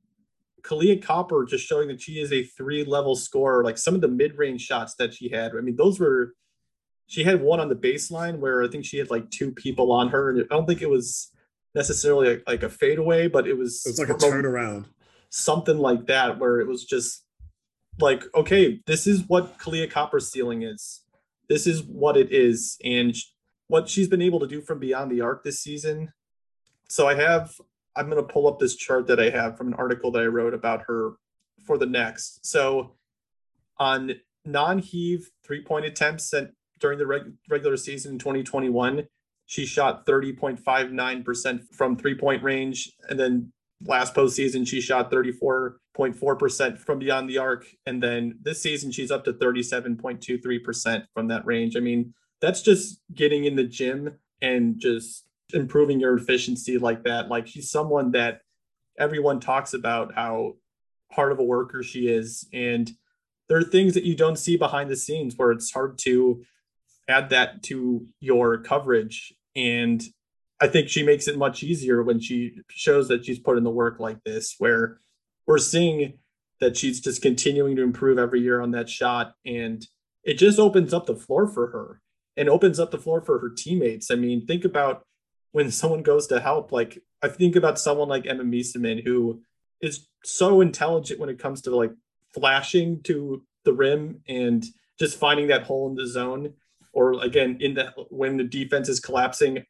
Kahleah 0.63 1.01
Copper 1.01 1.45
just 1.45 1.65
showing 1.65 1.87
that 1.87 2.01
she 2.01 2.19
is 2.19 2.31
a 2.31 2.43
three 2.43 2.83
level 2.83 3.15
scorer. 3.15 3.63
Like 3.63 3.77
some 3.77 3.95
of 3.95 4.01
the 4.01 4.07
mid 4.07 4.37
range 4.37 4.61
shots 4.61 4.95
that 4.95 5.13
she 5.13 5.29
had, 5.29 5.55
I 5.55 5.61
mean, 5.61 5.75
those 5.75 5.99
were 5.99 6.33
she 7.07 7.23
had 7.23 7.41
one 7.41 7.59
on 7.59 7.67
the 7.67 7.75
baseline 7.75 8.37
where 8.37 8.63
I 8.63 8.67
think 8.69 8.85
she 8.85 8.97
had 8.97 9.09
like 9.09 9.29
two 9.31 9.51
people 9.51 9.91
on 9.91 10.09
her, 10.09 10.29
and 10.29 10.41
I 10.49 10.55
don't 10.55 10.65
think 10.65 10.81
it 10.81 10.89
was 10.89 11.31
necessarily 11.73 12.29
like, 12.29 12.43
like 12.47 12.63
a 12.63 12.69
fadeaway, 12.69 13.27
but 13.27 13.47
it 13.47 13.57
was 13.57 13.85
it 13.85 13.89
was 13.91 13.99
like 13.99 14.09
a 14.09 14.13
turnaround, 14.13 14.85
something 15.29 15.77
like 15.77 16.07
that, 16.07 16.39
where 16.39 16.59
it 16.59 16.67
was 16.67 16.85
just 16.85 17.25
like, 17.99 18.23
okay, 18.35 18.81
this 18.85 19.07
is 19.07 19.23
what 19.27 19.57
Kahleah 19.57 19.91
Copper's 19.91 20.31
ceiling 20.31 20.63
is. 20.63 21.01
This 21.49 21.67
is 21.67 21.83
what 21.83 22.17
it 22.17 22.31
is, 22.31 22.77
and 22.83 23.15
what 23.67 23.87
she's 23.87 24.07
been 24.07 24.21
able 24.21 24.39
to 24.41 24.47
do 24.47 24.61
from 24.61 24.79
beyond 24.79 25.09
the 25.09 25.21
arc 25.21 25.43
this 25.43 25.61
season. 25.61 26.11
So 26.89 27.07
I 27.07 27.15
have, 27.15 27.53
I'm 27.95 28.09
going 28.09 28.21
to 28.21 28.33
pull 28.33 28.47
up 28.47 28.59
this 28.59 28.75
chart 28.75 29.07
that 29.07 29.17
I 29.17 29.29
have 29.29 29.57
from 29.57 29.67
an 29.69 29.75
article 29.75 30.11
that 30.11 30.21
I 30.21 30.25
wrote 30.25 30.53
about 30.53 30.83
her 30.87 31.13
for 31.65 31.77
the 31.77 31.85
next. 31.85 32.45
So 32.45 32.97
on 33.77 34.15
non-heave 34.43 35.29
three-point 35.45 35.85
attempts 35.85 36.33
at 36.33 36.51
during 36.79 36.99
the 36.99 37.07
reg- 37.07 37.31
regular 37.49 37.77
season 37.77 38.13
in 38.13 38.19
2021, 38.19 39.07
she 39.45 39.65
shot 39.65 40.05
30.59% 40.05 41.61
from 41.73 41.95
three 41.97 42.15
point 42.15 42.43
range. 42.43 42.91
And 43.09 43.19
then 43.19 43.51
last 43.85 44.13
postseason, 44.13 44.67
she 44.67 44.81
shot 44.81 45.11
34.4% 45.11 46.79
from 46.79 46.99
beyond 46.99 47.29
the 47.29 47.37
arc. 47.37 47.65
And 47.85 48.01
then 48.01 48.39
this 48.41 48.61
season, 48.61 48.91
she's 48.91 49.11
up 49.11 49.23
to 49.25 49.33
37.23% 49.33 51.05
from 51.13 51.27
that 51.27 51.45
range. 51.45 51.75
I 51.75 51.79
mean, 51.79 52.13
that's 52.39 52.61
just 52.61 53.01
getting 53.13 53.45
in 53.45 53.55
the 53.55 53.63
gym 53.63 54.17
and 54.41 54.79
just 54.79 55.25
improving 55.53 55.99
your 55.99 56.17
efficiency 56.17 56.77
like 56.77 57.03
that. 57.03 57.27
Like 57.27 57.47
she's 57.47 57.69
someone 57.69 58.11
that 58.11 58.41
everyone 58.97 59.39
talks 59.39 59.73
about 59.73 60.13
how 60.13 60.55
hard 61.11 61.31
of 61.31 61.39
a 61.39 61.43
worker 61.43 61.83
she 61.83 62.07
is. 62.07 62.47
And 62.53 62.89
there 63.49 63.57
are 63.57 63.63
things 63.63 63.93
that 63.95 64.05
you 64.05 64.15
don't 64.15 64.39
see 64.39 64.55
behind 64.55 64.89
the 64.89 64.95
scenes 64.95 65.35
where 65.35 65.51
it's 65.51 65.71
hard 65.71 65.97
to 65.99 66.43
add 67.11 67.29
that 67.29 67.63
to 67.63 68.07
your 68.19 68.57
coverage. 68.57 69.33
And 69.55 70.01
I 70.59 70.67
think 70.67 70.89
she 70.89 71.03
makes 71.03 71.27
it 71.27 71.37
much 71.37 71.63
easier 71.63 72.03
when 72.03 72.19
she 72.19 72.61
shows 72.69 73.07
that 73.07 73.25
she's 73.25 73.39
put 73.39 73.57
in 73.57 73.63
the 73.63 73.69
work 73.69 73.99
like 73.99 74.23
this, 74.23 74.55
where 74.57 74.99
we're 75.45 75.57
seeing 75.57 76.19
that 76.59 76.77
she's 76.77 76.99
just 76.99 77.21
continuing 77.21 77.75
to 77.75 77.81
improve 77.81 78.17
every 78.17 78.41
year 78.41 78.61
on 78.61 78.71
that 78.71 78.89
shot. 78.89 79.33
And 79.45 79.85
it 80.23 80.35
just 80.35 80.59
opens 80.59 80.93
up 80.93 81.07
the 81.07 81.15
floor 81.15 81.47
for 81.47 81.67
her 81.67 82.01
and 82.37 82.47
opens 82.47 82.79
up 82.79 82.91
the 82.91 82.99
floor 82.99 83.21
for 83.21 83.39
her 83.39 83.49
teammates. 83.49 84.11
I 84.11 84.15
mean, 84.15 84.45
think 84.45 84.63
about 84.63 85.05
when 85.51 85.71
someone 85.71 86.03
goes 86.03 86.27
to 86.27 86.39
help, 86.39 86.71
like 86.71 86.99
I 87.21 87.27
think 87.27 87.55
about 87.55 87.79
someone 87.79 88.07
like 88.07 88.25
Emma 88.25 88.43
Meesseman, 88.43 89.03
who 89.03 89.41
is 89.81 90.07
so 90.23 90.61
intelligent 90.61 91.19
when 91.19 91.29
it 91.29 91.39
comes 91.39 91.61
to 91.63 91.75
like 91.75 91.91
flashing 92.33 93.01
to 93.03 93.43
the 93.65 93.73
rim 93.73 94.21
and 94.27 94.63
just 94.99 95.17
finding 95.17 95.47
that 95.47 95.63
hole 95.63 95.89
in 95.89 95.95
the 95.95 96.07
zone 96.07 96.53
or 96.93 97.23
again 97.23 97.57
in 97.59 97.73
the 97.73 97.91
when 98.09 98.37
the 98.37 98.43
defense 98.43 98.89
is 98.89 98.99
collapsing 98.99 99.63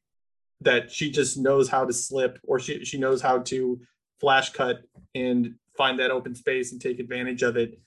that 0.62 0.92
she 0.92 1.12
just 1.12 1.38
knows 1.38 1.68
how 1.70 1.86
to 1.86 1.94
slip 1.94 2.40
or 2.44 2.60
she, 2.60 2.86
she 2.86 2.98
knows 2.98 3.22
how 3.22 3.40
to 3.40 3.82
flash 4.20 4.52
cut 4.52 4.82
and 5.16 5.56
find 5.76 6.00
that 6.00 6.12
open 6.12 6.36
space 6.36 6.72
and 6.72 6.80
take 6.80 7.00
advantage 7.00 7.42
of 7.42 7.58
it. 7.58 7.80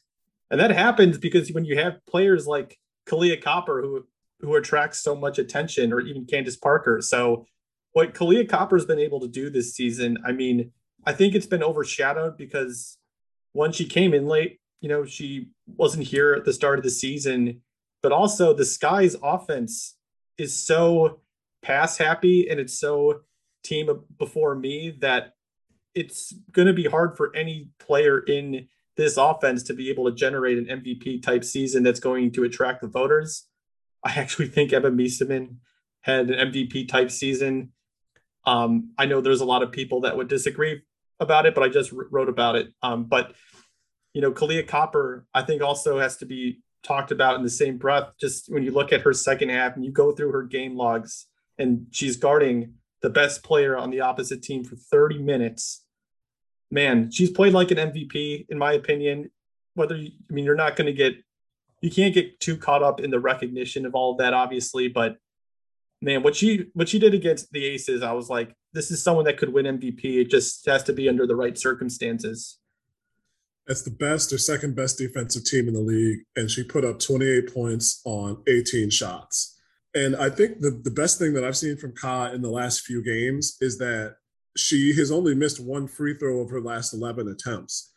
And 0.50 0.60
that 0.60 0.72
happens 0.72 1.16
because 1.16 1.52
when 1.52 1.64
you 1.64 1.78
have 1.78 2.04
players 2.06 2.46
like 2.46 2.78
Kahleah 3.06 3.42
Copper 3.42 3.80
who 3.80 4.04
who 4.40 4.56
attracts 4.56 5.00
so 5.00 5.14
much 5.14 5.38
attention 5.38 5.92
or 5.92 6.00
even 6.00 6.26
Candace 6.26 6.56
Parker. 6.56 7.00
So 7.00 7.46
what 7.92 8.12
Kahleah 8.12 8.48
Copper's 8.48 8.84
been 8.84 8.98
able 8.98 9.20
to 9.20 9.28
do 9.28 9.50
this 9.50 9.74
season 9.74 10.18
I 10.26 10.32
mean 10.32 10.72
I 11.06 11.12
think 11.12 11.34
it's 11.34 11.46
been 11.46 11.62
overshadowed 11.62 12.36
because 12.36 12.98
when 13.52 13.72
she 13.72 13.86
came 13.86 14.14
in 14.14 14.26
late 14.26 14.60
you 14.80 14.88
know 14.88 15.04
she 15.04 15.48
wasn't 15.66 16.06
here 16.06 16.34
at 16.34 16.44
the 16.44 16.52
start 16.52 16.78
of 16.78 16.84
the 16.84 16.90
season 16.90 17.62
but 18.04 18.12
also 18.12 18.52
the 18.52 18.66
Sky's 18.66 19.16
offense 19.22 19.96
is 20.36 20.54
so 20.54 21.20
pass 21.62 21.96
happy 21.96 22.50
and 22.50 22.60
it's 22.60 22.78
so 22.78 23.22
team 23.62 23.88
before 24.18 24.54
me 24.54 24.94
that 25.00 25.32
it's 25.94 26.34
going 26.52 26.68
to 26.68 26.74
be 26.74 26.84
hard 26.84 27.16
for 27.16 27.34
any 27.34 27.70
player 27.78 28.18
in 28.18 28.68
this 28.98 29.16
offense 29.16 29.62
to 29.62 29.72
be 29.72 29.88
able 29.88 30.04
to 30.04 30.14
generate 30.14 30.58
an 30.58 30.66
MVP 30.66 31.22
type 31.22 31.44
season 31.44 31.82
that's 31.82 31.98
going 31.98 32.30
to 32.32 32.44
attract 32.44 32.82
the 32.82 32.88
voters. 32.88 33.46
I 34.04 34.12
actually 34.16 34.48
think 34.48 34.74
Emma 34.74 34.90
Meesseman 34.90 35.56
had 36.02 36.28
an 36.28 36.52
MVP 36.52 36.86
type 36.86 37.10
season. 37.10 37.72
Um, 38.44 38.92
I 38.98 39.06
know 39.06 39.22
there's 39.22 39.40
a 39.40 39.46
lot 39.46 39.62
of 39.62 39.72
people 39.72 40.02
that 40.02 40.14
would 40.14 40.28
disagree 40.28 40.82
about 41.20 41.46
it, 41.46 41.54
but 41.54 41.64
I 41.64 41.70
just 41.70 41.90
wrote 41.90 42.28
about 42.28 42.56
it. 42.56 42.68
Um, 42.82 43.04
but 43.04 43.32
you 44.12 44.20
know, 44.20 44.30
Kahleah 44.30 44.68
Copper, 44.68 45.24
I 45.32 45.40
think 45.40 45.62
also 45.62 45.98
has 45.98 46.18
to 46.18 46.26
be 46.26 46.58
talked 46.84 47.10
about 47.10 47.36
in 47.36 47.42
the 47.42 47.50
same 47.50 47.78
breath. 47.78 48.12
Just 48.20 48.52
when 48.52 48.62
you 48.62 48.70
look 48.70 48.92
at 48.92 49.00
her 49.00 49.12
second 49.12 49.48
half 49.48 49.74
and 49.74 49.84
you 49.84 49.90
go 49.90 50.12
through 50.12 50.30
her 50.32 50.42
game 50.42 50.76
logs, 50.76 51.26
and 51.58 51.86
she's 51.90 52.16
guarding 52.16 52.74
the 53.00 53.10
best 53.10 53.42
player 53.42 53.76
on 53.76 53.90
the 53.90 54.00
opposite 54.00 54.42
team 54.42 54.64
for 54.64 54.76
30 54.76 55.18
minutes. 55.18 55.84
Man, 56.70 57.10
she's 57.10 57.30
played 57.30 57.52
like 57.52 57.70
an 57.70 57.78
MVP, 57.78 58.46
in 58.48 58.58
my 58.58 58.72
opinion. 58.72 59.30
Whether 59.74 59.96
you, 59.96 60.10
I 60.30 60.32
mean, 60.32 60.44
you're 60.44 60.54
not 60.54 60.76
going 60.76 60.86
to 60.86 60.92
get, 60.92 61.14
you 61.80 61.90
can't 61.90 62.14
get 62.14 62.40
too 62.40 62.56
caught 62.56 62.82
up 62.82 63.00
in 63.00 63.10
the 63.10 63.20
recognition 63.20 63.86
of 63.86 63.94
all 63.94 64.12
of 64.12 64.18
that, 64.18 64.34
obviously. 64.34 64.88
But 64.88 65.18
man, 66.00 66.22
what 66.22 66.34
she 66.36 66.66
what 66.74 66.88
she 66.88 66.98
did 66.98 67.14
against 67.14 67.50
the 67.52 67.64
Aces, 67.64 68.02
I 68.02 68.12
was 68.12 68.28
like, 68.28 68.54
this 68.72 68.90
is 68.90 69.02
someone 69.02 69.24
that 69.26 69.36
could 69.36 69.52
win 69.52 69.66
MVP. 69.66 70.04
It 70.04 70.30
just 70.30 70.66
has 70.66 70.82
to 70.84 70.92
be 70.92 71.08
under 71.08 71.26
the 71.26 71.36
right 71.36 71.56
circumstances. 71.56 72.58
It's 73.66 73.82
the 73.82 73.90
best 73.90 74.32
or 74.32 74.38
second 74.38 74.76
best 74.76 74.98
defensive 74.98 75.44
team 75.44 75.68
in 75.68 75.74
the 75.74 75.80
league, 75.80 76.20
and 76.36 76.50
she 76.50 76.64
put 76.64 76.84
up 76.84 76.98
28 76.98 77.54
points 77.54 78.02
on 78.04 78.42
18 78.46 78.90
shots. 78.90 79.58
And 79.94 80.16
I 80.16 80.28
think 80.28 80.60
the, 80.60 80.70
the 80.82 80.90
best 80.90 81.18
thing 81.18 81.32
that 81.34 81.44
I've 81.44 81.56
seen 81.56 81.76
from 81.76 81.94
Ka 81.94 82.30
in 82.32 82.42
the 82.42 82.50
last 82.50 82.80
few 82.80 83.02
games 83.02 83.56
is 83.60 83.78
that 83.78 84.16
she 84.56 84.94
has 84.96 85.10
only 85.10 85.34
missed 85.34 85.60
one 85.60 85.86
free 85.86 86.14
throw 86.14 86.40
of 86.40 86.50
her 86.50 86.60
last 86.60 86.92
11 86.92 87.28
attempts. 87.28 87.92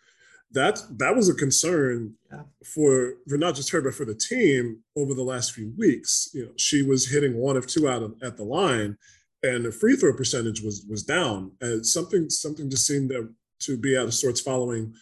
That 0.51 0.81
that 0.97 1.13
was 1.13 1.27
a 1.27 1.33
concern 1.33 2.13
yeah. 2.31 2.43
for 2.65 3.15
for 3.27 3.37
not 3.37 3.55
just 3.55 3.69
her 3.71 3.81
but 3.81 3.93
for 3.93 4.05
the 4.05 4.15
team 4.15 4.81
over 4.95 5.13
the 5.13 5.23
last 5.23 5.51
few 5.51 5.73
weeks. 5.77 6.29
You 6.33 6.45
know, 6.45 6.51
she 6.55 6.83
was 6.83 7.09
hitting 7.09 7.35
one 7.35 7.57
of 7.57 7.67
two 7.67 7.89
out 7.89 8.01
of, 8.01 8.13
at 8.23 8.37
the 8.37 8.45
line, 8.45 8.97
and 9.43 9.65
the 9.65 9.73
free 9.73 9.97
throw 9.97 10.13
percentage 10.13 10.61
was 10.61 10.85
was 10.89 11.03
down. 11.03 11.51
And 11.59 11.85
something 11.85 12.29
something 12.29 12.69
just 12.69 12.87
seemed 12.87 13.09
to, 13.09 13.29
to 13.63 13.77
be 13.77 13.97
out 13.97 14.05
of 14.05 14.13
sorts 14.13 14.39
following 14.39 14.93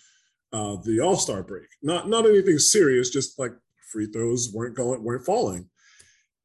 uh, 0.56 0.78
the 0.84 1.02
All 1.02 1.18
Star 1.18 1.44
break. 1.44 1.68
Not 1.84 2.08
not 2.08 2.26
anything 2.26 2.60
serious, 2.60 3.10
just 3.10 3.38
like 3.38 3.52
free 3.92 4.08
throws 4.08 4.52
weren't 4.54 4.76
going 4.76 5.04
weren't 5.04 5.26
falling, 5.26 5.70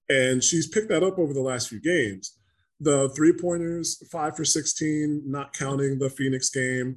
and 0.08 0.42
she's 0.42 0.66
picked 0.66 0.88
that 0.88 1.04
up 1.04 1.18
over 1.18 1.32
the 1.32 1.40
last 1.40 1.68
few 1.68 1.80
games. 1.80 2.36
The 2.80 3.08
three 3.10 3.32
pointers, 3.32 4.02
five 4.10 4.36
for 4.36 4.44
sixteen, 4.44 5.22
not 5.26 5.52
counting 5.52 5.98
the 5.98 6.10
Phoenix 6.10 6.50
game, 6.50 6.96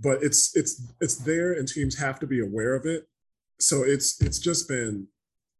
but 0.00 0.22
it's 0.22 0.56
it's 0.56 0.90
it's 1.02 1.16
there, 1.16 1.52
and 1.52 1.68
teams 1.68 1.98
have 1.98 2.18
to 2.20 2.26
be 2.26 2.40
aware 2.40 2.74
of 2.74 2.86
it. 2.86 3.06
So 3.60 3.82
it's 3.82 4.20
it's 4.22 4.38
just 4.38 4.68
been 4.68 5.06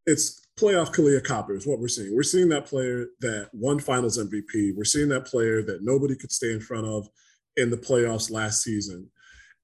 it's 0.06 0.40
playoff 0.58 0.94
Kahleah 0.94 1.22
Copper 1.22 1.54
is 1.54 1.66
what 1.66 1.80
we're 1.80 1.88
seeing. 1.88 2.16
We're 2.16 2.22
seeing 2.22 2.48
that 2.48 2.64
player 2.64 3.08
that 3.20 3.50
won 3.52 3.78
Finals 3.78 4.18
MVP. 4.18 4.74
We're 4.74 4.84
seeing 4.84 5.10
that 5.10 5.26
player 5.26 5.62
that 5.64 5.82
nobody 5.82 6.16
could 6.16 6.32
stay 6.32 6.52
in 6.52 6.60
front 6.60 6.86
of 6.86 7.10
in 7.58 7.68
the 7.68 7.76
playoffs 7.76 8.30
last 8.30 8.62
season, 8.62 9.10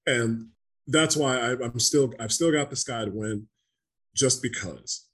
and 0.05 0.49
that's 0.87 1.15
why 1.15 1.37
I, 1.37 1.51
am 1.51 1.79
still 1.79 2.13
I've 2.19 2.31
still 2.31 2.51
got 2.51 2.69
the 2.69 2.75
sky 2.75 3.05
to 3.05 3.11
win, 3.11 3.47
just 4.13 4.41
because 4.41 5.07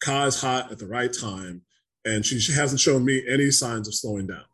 Ka 0.00 0.24
is 0.24 0.40
hot 0.40 0.70
at 0.70 0.78
the 0.78 0.86
right 0.86 1.12
time, 1.12 1.62
and 2.04 2.24
she, 2.24 2.38
she 2.38 2.52
hasn't 2.52 2.80
shown 2.80 3.04
me 3.04 3.22
any 3.28 3.50
signs 3.50 3.88
of 3.88 3.94
slowing 3.94 4.26
down. 4.26 4.44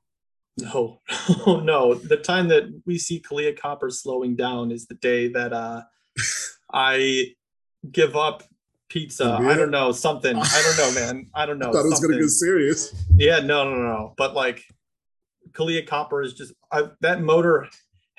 No, 0.58 1.00
no. 1.46 1.94
The 1.94 2.16
time 2.16 2.48
that 2.48 2.82
we 2.86 2.98
see 2.98 3.20
Kahleah 3.20 3.58
Copper 3.58 3.90
slowing 3.90 4.36
down 4.36 4.70
is 4.70 4.86
the 4.86 4.94
day 4.94 5.28
that 5.28 5.52
uh, 5.52 5.82
I 6.72 7.34
give 7.90 8.16
up 8.16 8.42
pizza. 8.88 9.38
I 9.40 9.54
don't 9.54 9.70
know 9.70 9.92
something. 9.92 10.36
I 10.36 10.62
don't 10.62 10.76
know, 10.76 11.00
man. 11.00 11.26
I 11.34 11.46
don't 11.46 11.58
know. 11.58 11.70
I 11.70 11.72
thought 11.72 11.86
it 11.86 11.90
was 11.90 12.00
gonna 12.00 12.20
get 12.20 12.28
serious. 12.28 12.94
Yeah, 13.16 13.40
no, 13.40 13.68
no, 13.68 13.76
no. 13.76 14.14
But 14.16 14.34
like, 14.34 14.62
Kahleah 15.52 15.86
Copper 15.86 16.22
is 16.22 16.34
just 16.34 16.52
I, 16.70 16.88
that 17.00 17.22
motor 17.22 17.68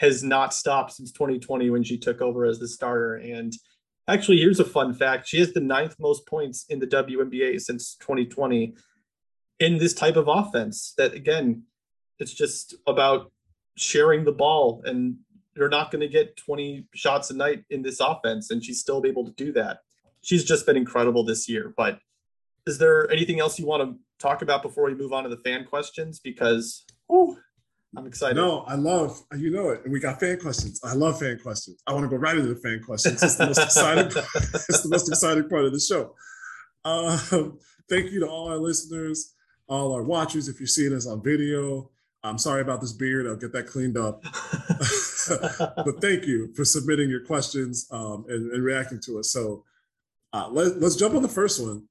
has 0.03 0.23
not 0.23 0.53
stopped 0.53 0.91
since 0.91 1.11
2020 1.11 1.69
when 1.71 1.83
she 1.83 1.97
took 1.97 2.21
over 2.21 2.45
as 2.45 2.59
the 2.59 2.67
starter. 2.67 3.15
And 3.15 3.53
Actually, 4.05 4.37
here's 4.37 4.59
a 4.59 4.65
fun 4.65 4.93
fact. 4.93 5.29
She 5.29 5.39
has 5.39 5.53
the 5.53 5.61
ninth 5.61 5.95
most 5.97 6.27
points 6.27 6.65
in 6.67 6.79
the 6.79 6.87
WNBA 6.87 7.61
since 7.61 7.95
2020 8.01 8.75
in 9.59 9.77
this 9.77 9.93
type 9.93 10.17
of 10.17 10.27
offense. 10.27 10.93
That 10.97 11.13
again, 11.13 11.63
it's 12.19 12.33
just 12.33 12.75
about 12.85 13.31
sharing 13.75 14.23
the 14.23 14.31
ball 14.31 14.81
and 14.85 15.17
you're 15.55 15.69
not 15.69 15.91
going 15.91 16.01
to 16.01 16.07
get 16.07 16.37
20 16.37 16.87
shots 16.93 17.29
a 17.29 17.35
night 17.35 17.63
in 17.69 17.81
this 17.81 17.99
offense 17.99 18.51
and 18.51 18.63
she's 18.63 18.79
still 18.79 19.03
able 19.05 19.25
to 19.25 19.31
do 19.31 19.51
that 19.51 19.79
she's 20.21 20.43
just 20.43 20.65
been 20.65 20.77
incredible 20.77 21.23
this 21.23 21.49
year 21.49 21.73
but 21.75 21.99
is 22.67 22.77
there 22.77 23.09
anything 23.11 23.39
else 23.39 23.57
you 23.57 23.65
want 23.65 23.81
to 23.81 23.97
talk 24.19 24.41
about 24.41 24.61
before 24.61 24.85
we 24.85 24.93
move 24.93 25.11
on 25.11 25.23
to 25.23 25.29
the 25.29 25.37
fan 25.37 25.65
questions 25.65 26.19
because 26.19 26.85
oh 27.09 27.35
i'm 27.97 28.07
excited 28.07 28.35
no 28.35 28.61
i 28.61 28.75
love 28.75 29.21
you 29.37 29.51
know 29.51 29.69
it 29.69 29.81
and 29.83 29.93
we 29.93 29.99
got 29.99 30.19
fan 30.19 30.39
questions 30.39 30.79
i 30.83 30.93
love 30.93 31.19
fan 31.19 31.37
questions 31.39 31.81
i 31.87 31.93
want 31.93 32.03
to 32.03 32.09
go 32.09 32.15
right 32.15 32.37
into 32.37 32.53
the 32.53 32.59
fan 32.59 32.81
questions 32.83 33.21
it's 33.21 33.35
the 33.35 33.45
most 33.45 33.61
exciting 33.61 34.05
it's 34.35 34.81
the 34.81 34.89
most 34.89 35.09
exciting 35.09 35.47
part 35.47 35.65
of 35.65 35.73
the 35.73 35.79
show 35.79 36.13
um, 36.85 37.57
thank 37.89 38.11
you 38.11 38.19
to 38.19 38.27
all 38.27 38.49
our 38.49 38.57
listeners 38.57 39.35
all 39.67 39.93
our 39.93 40.03
watchers 40.03 40.47
if 40.47 40.59
you're 40.59 40.67
seeing 40.67 40.93
us 40.93 41.07
on 41.07 41.23
video 41.23 41.89
I'm 42.25 42.37
sorry 42.37 42.61
about 42.61 42.79
this 42.79 42.93
beard. 42.93 43.27
I'll 43.27 43.35
get 43.35 43.51
that 43.51 43.67
cleaned 43.67 43.97
up. 43.97 44.23
but 45.85 46.01
thank 46.01 46.25
you 46.25 46.53
for 46.53 46.63
submitting 46.63 47.09
your 47.09 47.19
questions 47.25 47.87
um, 47.91 48.25
and, 48.29 48.51
and, 48.51 48.63
reacting 48.63 49.01
to 49.01 49.19
us. 49.19 49.31
So 49.31 49.65
uh, 50.31 50.47
let, 50.49 50.79
let's 50.79 50.95
jump 50.95 51.15
on 51.15 51.21
the 51.21 51.27
first 51.27 51.61
one. 51.61 51.87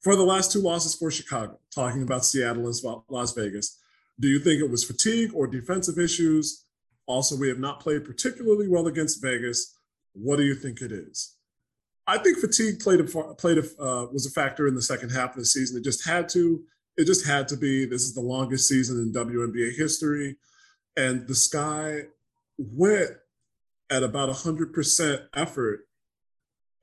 For 0.00 0.16
the 0.16 0.22
last 0.22 0.52
two 0.52 0.60
losses 0.60 0.94
for 0.94 1.10
Chicago, 1.10 1.58
talking 1.72 2.02
about 2.02 2.24
Seattle 2.24 2.66
and 2.66 3.02
Las 3.08 3.34
Vegas, 3.34 3.78
do 4.22 4.28
you 4.28 4.38
think 4.38 4.60
it 4.60 4.70
was 4.70 4.84
fatigue 4.84 5.32
or 5.34 5.48
defensive 5.48 5.98
issues? 5.98 6.64
Also, 7.06 7.36
we 7.36 7.48
have 7.48 7.58
not 7.58 7.80
played 7.80 8.04
particularly 8.04 8.68
well 8.68 8.86
against 8.86 9.20
Vegas. 9.20 9.76
What 10.12 10.36
do 10.36 10.44
you 10.44 10.54
think 10.54 10.80
it 10.80 10.92
is? 10.92 11.36
I 12.06 12.18
think 12.18 12.38
fatigue 12.38 12.78
played 12.78 13.00
a 13.00 13.04
played 13.04 13.58
a, 13.58 13.82
uh, 13.82 14.06
was 14.12 14.26
a 14.26 14.30
factor 14.30 14.68
in 14.68 14.76
the 14.76 14.82
second 14.82 15.10
half 15.10 15.30
of 15.30 15.36
the 15.36 15.44
season. 15.44 15.78
It 15.78 15.84
just 15.84 16.06
had 16.06 16.28
to 16.30 16.62
it 16.96 17.06
just 17.06 17.26
had 17.26 17.48
to 17.48 17.56
be. 17.56 17.84
This 17.84 18.02
is 18.02 18.14
the 18.14 18.20
longest 18.20 18.68
season 18.68 18.98
in 18.98 19.12
WNBA 19.12 19.76
history. 19.76 20.36
And 20.96 21.26
the 21.26 21.34
Sky 21.34 22.02
went 22.58 23.10
at 23.90 24.02
about 24.02 24.28
100% 24.28 25.26
effort 25.34 25.80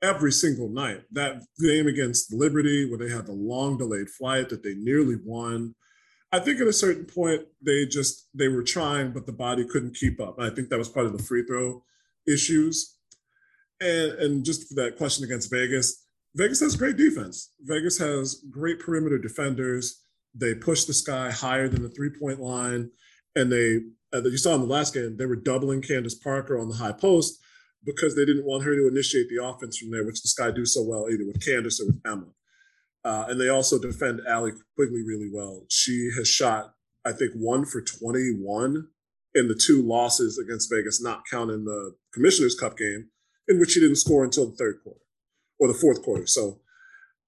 every 0.02 0.32
single 0.32 0.68
night. 0.68 1.02
That 1.12 1.42
game 1.60 1.86
against 1.86 2.32
Liberty, 2.32 2.88
where 2.88 2.98
they 2.98 3.14
had 3.14 3.26
the 3.26 3.32
long 3.32 3.78
delayed 3.78 4.10
flight 4.10 4.48
that 4.48 4.62
they 4.62 4.74
nearly 4.74 5.16
won. 5.24 5.74
I 6.32 6.38
think 6.38 6.60
at 6.60 6.68
a 6.68 6.72
certain 6.72 7.06
point 7.06 7.42
they 7.60 7.86
just 7.86 8.28
they 8.34 8.48
were 8.48 8.62
trying, 8.62 9.12
but 9.12 9.26
the 9.26 9.32
body 9.32 9.64
couldn't 9.64 9.96
keep 9.96 10.20
up. 10.20 10.38
I 10.38 10.50
think 10.50 10.68
that 10.68 10.78
was 10.78 10.88
part 10.88 11.06
of 11.06 11.16
the 11.16 11.22
free 11.22 11.44
throw 11.44 11.82
issues. 12.26 12.96
And 13.80 14.12
and 14.12 14.44
just 14.44 14.68
for 14.68 14.74
that 14.74 14.96
question 14.96 15.24
against 15.24 15.50
Vegas, 15.50 16.04
Vegas 16.34 16.60
has 16.60 16.76
great 16.76 16.96
defense. 16.96 17.52
Vegas 17.62 17.98
has 17.98 18.44
great 18.50 18.78
perimeter 18.78 19.18
defenders. 19.18 20.02
They 20.34 20.54
push 20.54 20.84
the 20.84 20.94
sky 20.94 21.30
higher 21.30 21.68
than 21.68 21.82
the 21.82 21.88
three 21.88 22.10
point 22.10 22.40
line. 22.40 22.90
And 23.34 23.50
they, 23.50 23.80
uh, 24.12 24.22
you 24.22 24.38
saw 24.38 24.54
in 24.54 24.60
the 24.60 24.66
last 24.66 24.94
game, 24.94 25.16
they 25.16 25.26
were 25.26 25.36
doubling 25.36 25.82
Candace 25.82 26.14
Parker 26.14 26.58
on 26.58 26.68
the 26.68 26.76
high 26.76 26.92
post 26.92 27.40
because 27.84 28.14
they 28.14 28.24
didn't 28.24 28.44
want 28.44 28.64
her 28.64 28.74
to 28.74 28.88
initiate 28.88 29.28
the 29.28 29.42
offense 29.42 29.78
from 29.78 29.90
there, 29.90 30.04
which 30.04 30.22
the 30.22 30.28
Sky 30.28 30.50
do 30.50 30.66
so 30.66 30.82
well, 30.82 31.08
either 31.10 31.24
with 31.26 31.44
Candace 31.44 31.80
or 31.80 31.86
with 31.86 32.00
Emma. 32.04 32.26
Uh, 33.04 33.26
and 33.28 33.40
they 33.40 33.48
also 33.48 33.78
defend 33.78 34.20
Allie 34.28 34.52
Quigley 34.76 35.02
really 35.02 35.30
well. 35.32 35.64
She 35.68 36.10
has 36.16 36.28
shot, 36.28 36.74
I 37.04 37.12
think, 37.12 37.32
one 37.34 37.64
for 37.64 37.80
21 37.80 38.88
in 39.34 39.48
the 39.48 39.54
two 39.54 39.82
losses 39.82 40.38
against 40.38 40.70
Vegas, 40.70 41.02
not 41.02 41.22
counting 41.30 41.64
the 41.64 41.94
Commissioner's 42.12 42.54
Cup 42.54 42.76
game, 42.76 43.08
in 43.48 43.58
which 43.58 43.70
she 43.70 43.80
didn't 43.80 43.96
score 43.96 44.24
until 44.24 44.46
the 44.46 44.56
third 44.56 44.80
quarter 44.82 45.00
or 45.58 45.68
the 45.68 45.74
fourth 45.74 46.02
quarter. 46.02 46.26
So 46.26 46.60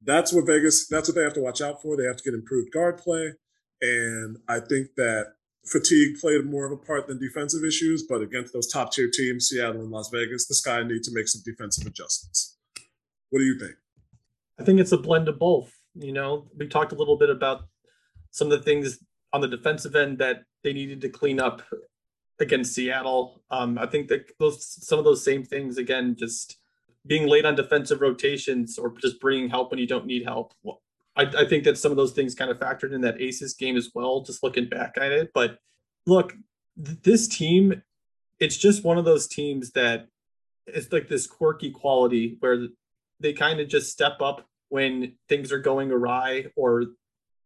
that's 0.05 0.33
what 0.33 0.47
Vegas, 0.47 0.89
that's 0.89 1.09
what 1.09 1.15
they 1.15 1.23
have 1.23 1.35
to 1.35 1.41
watch 1.41 1.61
out 1.61 1.81
for. 1.81 1.97
They 1.97 2.05
have 2.05 2.17
to 2.17 2.25
get 2.25 2.35
improved 2.35 2.73
guard 2.73 2.99
play. 2.99 3.33
And 3.81 4.39
I 4.49 4.61
think 4.61 4.89
that 4.97 5.35
fatigue 5.65 6.19
played 6.21 6.45
more 6.45 6.67
of 6.67 6.73
a 6.73 6.77
part 6.77 7.07
than 7.07 7.19
defensive 7.19 7.65
issues, 7.65 8.03
but 8.03 8.21
against 8.21 8.53
those 8.53 8.71
top 8.71 8.93
tier 8.93 9.11
teams, 9.13 9.49
Seattle 9.49 9.83
and 9.83 9.91
Las 9.91 10.11
Vegas, 10.13 10.47
the 10.47 10.55
Sky 10.55 10.83
need 10.83 11.03
to 11.05 11.13
make 11.13 11.29
some 11.29 11.43
defensive 11.45 11.87
adjustments. 11.87 12.59
What 13.31 13.39
do 13.39 13.45
you 13.45 13.59
think? 13.59 13.75
I 14.59 14.65
think 14.65 14.81
it's 14.81 14.93
a 14.93 14.99
blend 14.99 15.29
of 15.29 15.39
both. 15.39 15.73
You 15.95 16.13
know, 16.13 16.49
we 16.57 16.69
talked 16.69 16.93
a 16.93 16.97
little 16.97 17.17
bit 17.17 17.31
about 17.31 17.63
some 18.31 18.51
of 18.51 18.59
the 18.59 18.65
things 18.65 18.99
on 19.33 19.41
the 19.41 19.49
defensive 19.49 19.95
end 19.97 20.19
that 20.19 20.45
they 20.63 20.73
needed 20.73 21.01
to 21.03 21.09
clean 21.09 21.41
up 21.41 21.63
against 22.41 22.75
Seattle. 22.75 23.43
Um, 23.51 23.79
I 23.79 23.87
think 23.87 24.09
that 24.09 24.31
those 24.39 24.65
some 24.87 24.99
of 24.99 25.05
those 25.05 25.25
same 25.25 25.45
things 25.45 25.79
again 25.79 26.17
just 26.19 26.59
being 27.07 27.27
late 27.27 27.45
on 27.45 27.55
defensive 27.55 28.01
rotations 28.01 28.79
or 28.79 28.95
just 29.01 29.21
bringing 29.21 29.49
help 29.49 29.71
when 29.71 29.81
you 29.81 29.87
don't 29.87 30.07
need 30.07 30.25
help. 30.25 30.55
I, 31.17 31.23
I, 31.23 31.49
think 31.49 31.65
that 31.65 31.77
some 31.77 31.91
of 31.91 31.97
those 31.97 32.13
things 32.13 32.35
kind 32.35 32.51
of 32.51 32.59
factored 32.59 32.93
in 32.93 33.01
that 33.03 33.21
Aces 33.21 33.55
game 33.55 33.77
as 33.77 33.91
well, 33.95 34.23
just 34.23 34.43
looking 34.43 34.69
back 34.69 34.95
at 34.97 35.13
it. 35.13 35.31
But 35.35 35.59
look, 36.07 36.33
th- 36.83 36.99
this 37.03 37.29
team, 37.29 37.83
it's 38.39 38.57
just 38.57 38.85
one 38.85 38.99
of 38.99 39.05
those 39.05 39.27
teams 39.27 39.73
that 39.73 40.07
it's 40.67 40.93
like 40.93 41.09
this 41.09 41.27
quirky 41.27 41.71
quality 41.71 42.37
where 42.41 42.69
they 43.23 43.33
kind 43.33 43.61
of 43.61 43.69
just 43.69 43.91
step 43.91 44.21
up 44.21 44.47
when 44.69 45.15
things 45.29 45.53
are 45.53 45.59
going 45.59 45.91
awry 45.91 46.47
or 46.57 46.85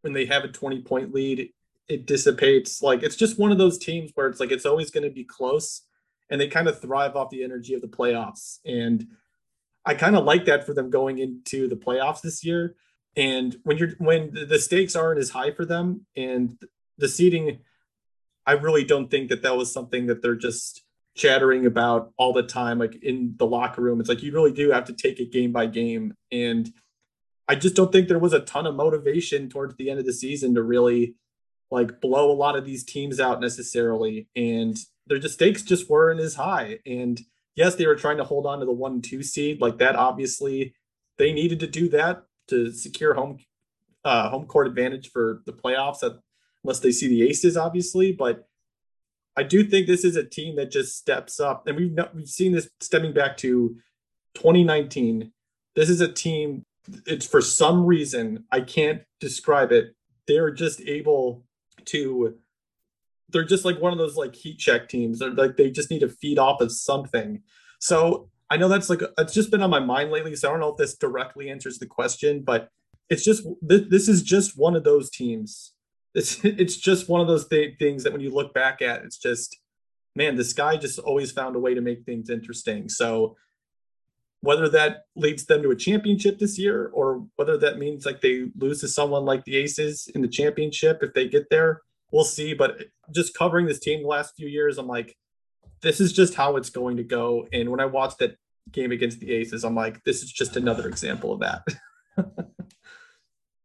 when 0.02 0.12
they 0.12 0.26
have 0.26 0.44
a 0.44 0.48
20 0.48 0.82
point 0.82 1.12
lead, 1.12 1.50
it 1.88 2.06
dissipates. 2.06 2.82
Like 2.82 3.02
it's 3.02 3.16
just 3.16 3.38
one 3.38 3.52
of 3.52 3.58
those 3.58 3.78
teams 3.78 4.10
where 4.14 4.28
it's 4.28 4.40
like 4.40 4.52
it's 4.52 4.66
always 4.66 4.90
going 4.90 5.04
to 5.04 5.10
be 5.10 5.24
close 5.24 5.82
and 6.30 6.40
they 6.40 6.48
kind 6.48 6.68
of 6.68 6.80
thrive 6.80 7.16
off 7.16 7.30
the 7.30 7.44
energy 7.44 7.74
of 7.74 7.80
the 7.80 7.88
playoffs. 7.88 8.58
And 8.64 9.06
I 9.84 9.94
kind 9.94 10.16
of 10.16 10.24
like 10.24 10.46
that 10.46 10.66
for 10.66 10.74
them 10.74 10.90
going 10.90 11.18
into 11.18 11.68
the 11.68 11.76
playoffs 11.76 12.20
this 12.20 12.44
year. 12.44 12.74
And 13.16 13.56
when 13.62 13.78
you're 13.78 13.92
when 13.98 14.32
the 14.32 14.58
stakes 14.58 14.96
aren't 14.96 15.20
as 15.20 15.30
high 15.30 15.52
for 15.52 15.64
them 15.64 16.06
and 16.16 16.58
the 16.98 17.08
seating, 17.08 17.60
I 18.44 18.52
really 18.52 18.84
don't 18.84 19.10
think 19.10 19.30
that 19.30 19.42
that 19.42 19.56
was 19.56 19.72
something 19.72 20.06
that 20.06 20.22
they're 20.22 20.36
just 20.36 20.82
chattering 21.16 21.66
about 21.66 22.12
all 22.18 22.32
the 22.32 22.42
time, 22.42 22.78
like 22.78 23.02
in 23.02 23.34
the 23.38 23.46
locker 23.46 23.80
room. 23.80 24.00
It's 24.00 24.08
like 24.08 24.22
you 24.22 24.32
really 24.32 24.52
do 24.52 24.70
have 24.70 24.84
to 24.84 24.92
take 24.92 25.18
it 25.18 25.32
game 25.32 25.50
by 25.50 25.66
game. 25.66 26.14
And 26.30 26.70
I 27.48 27.54
just 27.54 27.74
don't 27.74 27.90
think 27.90 28.08
there 28.08 28.18
was 28.18 28.34
a 28.34 28.40
ton 28.40 28.66
of 28.66 28.74
motivation 28.74 29.48
towards 29.48 29.74
the 29.76 29.90
end 29.90 29.98
of 29.98 30.06
the 30.06 30.12
season 30.12 30.54
to 30.54 30.62
really 30.62 31.14
like 31.70 32.00
blow 32.00 32.30
a 32.30 32.34
lot 32.34 32.56
of 32.56 32.64
these 32.64 32.84
teams 32.84 33.18
out 33.18 33.40
necessarily. 33.40 34.28
And 34.36 34.76
their 35.06 35.20
stakes 35.22 35.62
just 35.62 35.88
weren't 35.88 36.20
as 36.20 36.34
high. 36.34 36.80
And 36.84 37.20
yes, 37.54 37.74
they 37.74 37.86
were 37.86 37.96
trying 37.96 38.18
to 38.18 38.24
hold 38.24 38.46
on 38.46 38.60
to 38.60 38.66
the 38.66 38.72
one 38.72 39.00
two 39.00 39.22
seed 39.22 39.60
like 39.60 39.78
that. 39.78 39.96
Obviously, 39.96 40.74
they 41.18 41.32
needed 41.32 41.60
to 41.60 41.66
do 41.66 41.88
that 41.90 42.24
to 42.48 42.70
secure 42.72 43.14
home 43.14 43.38
uh, 44.04 44.28
home 44.28 44.46
court 44.46 44.68
advantage 44.68 45.10
for 45.10 45.42
the 45.46 45.52
playoffs, 45.52 46.02
unless 46.62 46.78
they 46.78 46.92
see 46.92 47.08
the 47.08 47.22
Aces, 47.28 47.56
obviously. 47.56 48.12
But 48.12 48.46
I 49.36 49.42
do 49.42 49.64
think 49.64 49.86
this 49.86 50.04
is 50.04 50.16
a 50.16 50.24
team 50.24 50.56
that 50.56 50.70
just 50.70 50.96
steps 50.96 51.40
up, 51.40 51.66
and 51.66 51.76
we've 51.76 51.92
not, 51.92 52.14
we've 52.14 52.28
seen 52.28 52.52
this 52.52 52.68
stemming 52.80 53.12
back 53.12 53.36
to 53.38 53.76
2019. 54.34 55.32
This 55.74 55.90
is 55.90 56.00
a 56.00 56.10
team. 56.10 56.64
It's 57.06 57.26
for 57.26 57.40
some 57.40 57.84
reason 57.84 58.44
I 58.50 58.60
can't 58.60 59.02
describe 59.20 59.72
it. 59.72 59.94
They're 60.26 60.50
just 60.50 60.80
able 60.80 61.44
to 61.86 62.36
they're 63.30 63.44
just 63.44 63.64
like 63.64 63.80
one 63.80 63.92
of 63.92 63.98
those 63.98 64.16
like 64.16 64.34
heat 64.34 64.58
check 64.58 64.88
teams. 64.88 65.18
They're 65.18 65.30
like 65.30 65.56
they 65.56 65.70
just 65.70 65.90
need 65.90 66.00
to 66.00 66.08
feed 66.08 66.38
off 66.38 66.60
of 66.60 66.72
something. 66.72 67.42
So 67.80 68.30
I 68.50 68.56
know 68.56 68.68
that's 68.68 68.88
like 68.88 69.02
it's 69.18 69.34
just 69.34 69.50
been 69.50 69.62
on 69.62 69.70
my 69.70 69.80
mind 69.80 70.10
lately. 70.10 70.36
So 70.36 70.48
I 70.48 70.52
don't 70.52 70.60
know 70.60 70.70
if 70.70 70.76
this 70.76 70.96
directly 70.96 71.50
answers 71.50 71.78
the 71.78 71.86
question, 71.86 72.42
but 72.42 72.68
it's 73.08 73.24
just 73.24 73.46
this, 73.62 73.82
this 73.88 74.08
is 74.08 74.22
just 74.22 74.56
one 74.56 74.76
of 74.76 74.84
those 74.84 75.10
teams. 75.10 75.72
It's 76.16 76.44
it's 76.44 76.76
just 76.76 77.08
one 77.08 77.20
of 77.20 77.28
those 77.28 77.46
th- 77.46 77.78
things 77.78 78.02
that 78.02 78.12
when 78.12 78.22
you 78.22 78.30
look 78.30 78.52
back 78.52 78.82
at, 78.82 79.04
it's 79.04 79.18
just 79.18 79.56
man, 80.16 80.34
this 80.34 80.54
guy 80.54 80.76
just 80.76 80.98
always 80.98 81.30
found 81.30 81.54
a 81.54 81.60
way 81.60 81.74
to 81.74 81.80
make 81.82 82.04
things 82.04 82.30
interesting. 82.30 82.88
So 82.88 83.36
whether 84.40 84.68
that 84.70 85.04
leads 85.14 85.44
them 85.44 85.62
to 85.62 85.70
a 85.70 85.76
championship 85.76 86.38
this 86.38 86.58
year 86.58 86.90
or 86.94 87.26
whether 87.36 87.58
that 87.58 87.78
means 87.78 88.06
like 88.06 88.20
they 88.20 88.46
lose 88.56 88.80
to 88.80 88.88
someone 88.88 89.24
like 89.24 89.44
the 89.44 89.56
Aces 89.56 90.08
in 90.14 90.22
the 90.22 90.28
championship 90.28 91.02
if 91.02 91.12
they 91.12 91.28
get 91.28 91.50
there, 91.50 91.82
we'll 92.12 92.24
see. 92.24 92.54
But 92.54 92.84
just 93.14 93.36
covering 93.36 93.66
this 93.66 93.78
team 93.78 94.02
the 94.02 94.08
last 94.08 94.34
few 94.36 94.48
years, 94.48 94.78
I'm 94.78 94.86
like, 94.86 95.16
this 95.82 96.00
is 96.00 96.12
just 96.12 96.34
how 96.34 96.56
it's 96.56 96.70
going 96.70 96.96
to 96.96 97.04
go. 97.04 97.46
And 97.52 97.70
when 97.70 97.80
I 97.80 97.86
watched 97.86 98.18
that 98.20 98.36
game 98.72 98.92
against 98.92 99.20
the 99.20 99.32
Aces, 99.32 99.64
I'm 99.64 99.74
like, 99.74 100.02
this 100.04 100.22
is 100.22 100.32
just 100.32 100.56
another 100.56 100.88
example 100.88 101.32
of 101.32 101.40
that. 101.40 101.62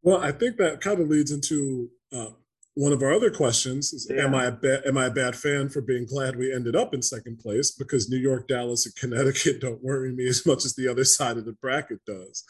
well, 0.02 0.22
I 0.22 0.32
think 0.32 0.58
that 0.58 0.82
kind 0.82 1.00
of 1.00 1.10
leads 1.10 1.32
into 1.32 1.90
uh, 2.12 2.32
one 2.76 2.94
of 2.94 3.02
our 3.02 3.14
other 3.14 3.32
questions: 3.32 3.94
is, 3.94 4.08
yeah. 4.10 4.24
Am 4.24 4.36
I 4.36 4.46
a 4.46 4.52
ba- 4.52 4.82
am 4.86 4.98
I 4.98 5.06
a 5.06 5.12
bad 5.12 5.36
fan 5.36 5.70
for 5.70 5.82
being 5.82 6.06
glad 6.06 6.36
we 6.36 6.54
ended 6.54 6.76
up 6.76 6.94
in 6.94 7.02
second 7.02 7.40
place? 7.40 7.72
Because 7.72 8.10
New 8.10 8.18
York, 8.18 8.48
Dallas, 8.48 8.86
and 8.86 8.96
Connecticut 8.96 9.62
don't 9.62 9.84
worry 9.84 10.12
me 10.12 10.28
as 10.28 10.46
much 10.46 10.66
as 10.66 10.76
the 10.76 10.88
other 10.88 11.04
side 11.04 11.38
of 11.38 11.46
the 11.46 11.54
bracket 11.54 12.00
does. 12.06 12.44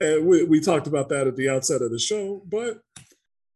And 0.00 0.26
we, 0.26 0.44
we 0.44 0.60
talked 0.60 0.86
about 0.86 1.08
that 1.10 1.26
at 1.26 1.36
the 1.36 1.48
outset 1.48 1.82
of 1.82 1.90
the 1.90 1.98
show, 1.98 2.42
but 2.46 2.80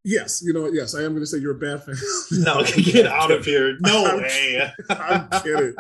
Yes, 0.05 0.43
you 0.43 0.53
know 0.55 0.63
what? 0.63 0.73
Yes, 0.73 0.95
I 0.95 1.03
am 1.03 1.11
going 1.11 1.21
to 1.21 1.27
say 1.27 1.37
you're 1.39 1.57
a 1.57 1.59
bad 1.59 1.83
fan. 1.83 1.97
no, 2.33 2.63
get 2.77 3.07
out 3.07 3.31
of 3.31 3.45
here. 3.45 3.77
No 3.81 4.07
I'm 4.07 4.19
way. 4.19 4.73
I'm 4.89 5.29
kidding. 5.43 5.75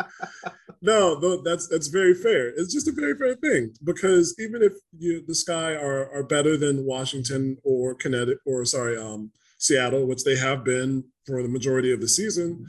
No, 0.82 1.18
no, 1.18 1.42
that's 1.42 1.66
that's 1.68 1.86
very 1.86 2.14
fair. 2.14 2.48
It's 2.48 2.72
just 2.72 2.88
a 2.88 2.92
very 2.92 3.16
fair 3.16 3.36
thing 3.36 3.72
because 3.84 4.34
even 4.38 4.62
if 4.62 4.74
you, 4.98 5.24
the 5.26 5.34
Sky 5.34 5.74
are 5.74 6.12
are 6.12 6.22
better 6.22 6.56
than 6.56 6.84
Washington 6.84 7.56
or 7.64 7.94
Connecticut 7.94 8.40
or 8.44 8.64
sorry, 8.64 8.96
um, 8.98 9.30
Seattle, 9.58 10.06
which 10.06 10.24
they 10.24 10.36
have 10.36 10.64
been 10.64 11.04
for 11.26 11.42
the 11.42 11.48
majority 11.48 11.92
of 11.92 12.00
the 12.00 12.08
season, 12.08 12.54
mm-hmm. 12.54 12.64